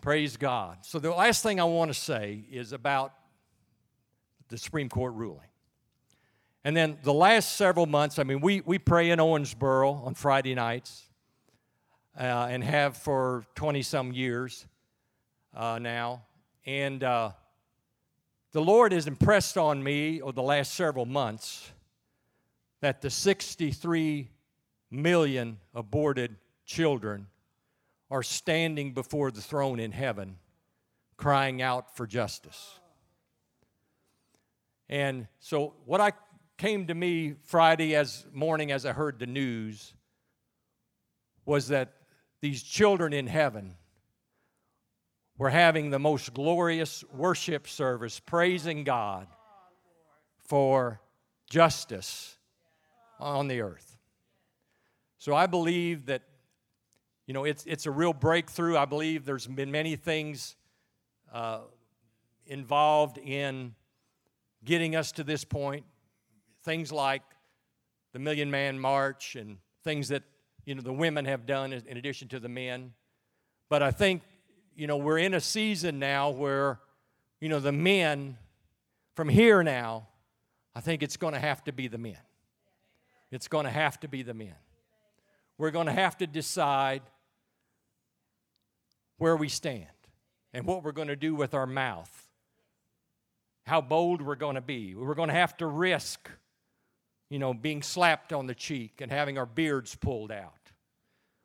[0.03, 0.79] Praise God.
[0.83, 3.13] So, the last thing I want to say is about
[4.49, 5.49] the Supreme Court ruling.
[6.65, 10.55] And then the last several months, I mean, we, we pray in Owensboro on Friday
[10.55, 11.05] nights
[12.19, 14.67] uh, and have for 20 some years
[15.57, 16.23] uh, now.
[16.67, 17.31] And uh,
[18.53, 21.73] the Lord has impressed on me over the last several months
[22.81, 24.31] that the 63
[24.91, 27.27] million aborted children
[28.11, 30.37] are standing before the throne in heaven
[31.17, 32.79] crying out for justice.
[34.89, 36.13] And so, what I
[36.59, 39.95] came to me Friday as morning as I heard the news
[41.45, 41.95] was that
[42.41, 43.75] these children in heaven
[45.39, 49.27] we're having the most glorious worship service, praising God
[50.39, 51.01] for
[51.51, 52.37] justice
[53.21, 53.99] on the earth.
[55.19, 56.23] So I believe that,
[57.27, 58.77] you know, it's, it's a real breakthrough.
[58.77, 60.57] I believe there's been many things
[61.33, 61.61] uh,
[62.47, 63.75] involved in
[64.65, 65.85] getting us to this point.
[66.65, 67.23] Things like
[68.13, 70.23] the Million Man March and things that,
[70.65, 72.93] you know, the women have done in addition to the men.
[73.69, 74.23] But I think
[74.77, 76.79] you know, we're in a season now where,
[77.41, 78.37] you know, the men
[79.15, 80.07] from here now,
[80.75, 82.19] I think it's going to have to be the men.
[83.31, 84.55] It's going to have to be the men.
[85.59, 87.03] We're going to have to decide
[89.17, 89.87] where we stand
[90.53, 92.29] and what we're going to do with our mouth,
[93.67, 94.95] how bold we're going to be.
[94.95, 96.31] We're going to have to risk,
[97.31, 100.53] you know, being slapped on the cheek and having our beards pulled out.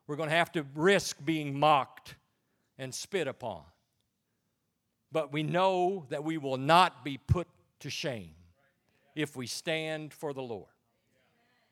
[0.07, 2.15] We're going to have to risk being mocked
[2.81, 3.61] and spit upon.
[5.11, 7.47] But we know that we will not be put
[7.81, 8.33] to shame
[9.15, 10.65] if we stand for the Lord.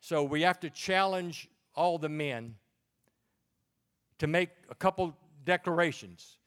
[0.02, 2.56] So we have to challenge all the men
[4.19, 5.15] to make a couple
[5.45, 6.38] declarations.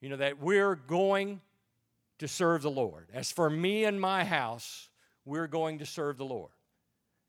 [0.00, 1.42] You know, that we're going
[2.20, 3.08] to serve the Lord.
[3.12, 4.88] As for me and my house,
[5.26, 6.52] we're going to serve the Lord.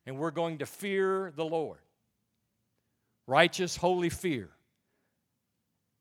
[0.06, 1.80] And we're going to fear the Lord.
[3.28, 4.52] Righteous, holy fear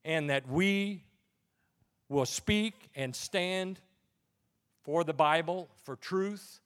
[0.05, 1.05] and that we
[2.09, 3.81] will speak and stand
[4.83, 6.61] for the Bible, for truth,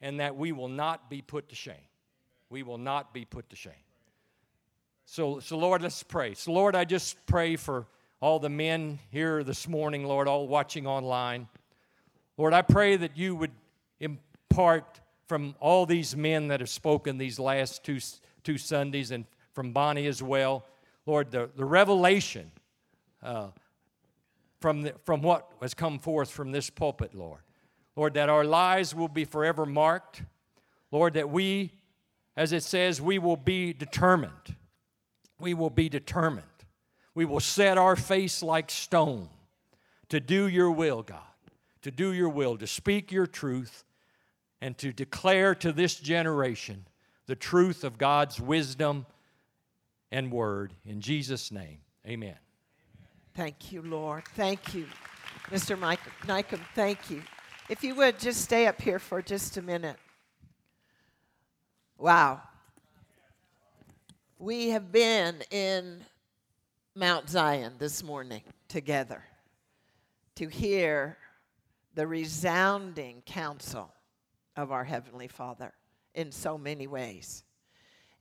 [0.00, 1.74] and that we will not be put to shame.
[2.50, 3.72] We will not be put to shame.
[5.04, 6.34] So, so Lord, let's pray.
[6.34, 7.86] So, Lord, I just pray for
[8.20, 11.48] all the men here this morning, Lord, all watching online.
[12.36, 13.52] Lord, I pray that you would
[14.00, 17.98] impart from all these men that have spoken these last two,
[18.44, 20.64] two Sundays and from Bonnie as well,
[21.04, 22.52] Lord, the, the revelation
[23.22, 23.48] uh,
[24.60, 27.40] from, the, from what has come forth from this pulpit, Lord.
[27.96, 30.22] Lord, that our lives will be forever marked.
[30.90, 31.72] Lord, that we,
[32.36, 34.56] as it says, we will be determined.
[35.40, 36.44] We will be determined.
[37.14, 39.28] We will set our face like stone
[40.08, 41.18] to do your will, God,
[41.82, 43.84] to do your will, to speak your truth,
[44.60, 46.86] and to declare to this generation
[47.26, 49.06] the truth of God's wisdom
[50.10, 50.72] and word.
[50.84, 52.36] In Jesus' name, amen.
[53.38, 54.24] Thank you, Lord.
[54.34, 54.86] Thank you.
[55.48, 55.78] Mr.
[55.78, 57.22] Mike, Nykum, thank you.
[57.68, 59.94] If you would just stay up here for just a minute.
[61.98, 62.42] Wow.
[64.40, 66.00] We have been in
[66.96, 69.22] Mount Zion this morning together
[70.34, 71.16] to hear
[71.94, 73.94] the resounding counsel
[74.56, 75.72] of our Heavenly Father.
[76.12, 77.44] in so many ways.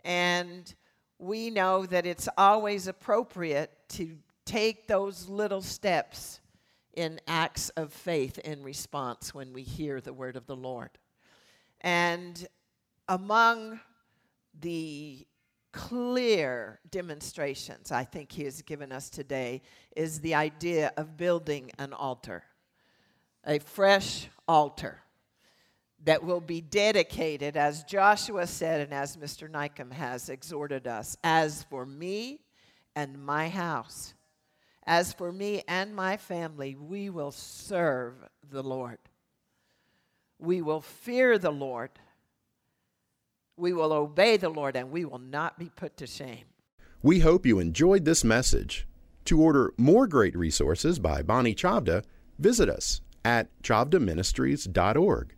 [0.04, 0.72] And
[1.18, 4.16] we know that it's always appropriate to
[4.48, 6.40] take those little steps
[6.94, 10.90] in acts of faith in response when we hear the word of the Lord.
[11.82, 12.48] And
[13.08, 13.80] among
[14.60, 15.28] the
[15.72, 19.62] clear demonstrations I think he has given us today
[19.96, 22.44] is the idea of building an altar,
[23.46, 25.02] a fresh altar
[26.06, 29.50] that will be dedicated, as Joshua said, and as Mr.
[29.50, 32.40] Nykum has exhorted us, as for me
[32.96, 34.16] and my house,
[34.88, 38.16] as for me and my family, we will serve
[38.50, 38.98] the Lord.
[40.40, 41.92] We will fear the Lord.
[43.58, 46.46] We will obey the Lord, and we will not be put to shame.
[47.04, 48.88] We hope you enjoyed this message.
[49.26, 52.06] To order more great resources by Bonnie Chavda,
[52.40, 55.34] visit us at chavdaministries.org.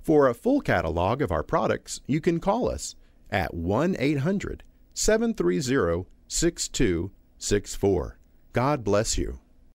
[0.00, 2.94] For a full catalog of our products, you can call us
[3.30, 4.62] at 1 800
[4.92, 8.18] 730 6264.
[8.54, 9.40] God bless you.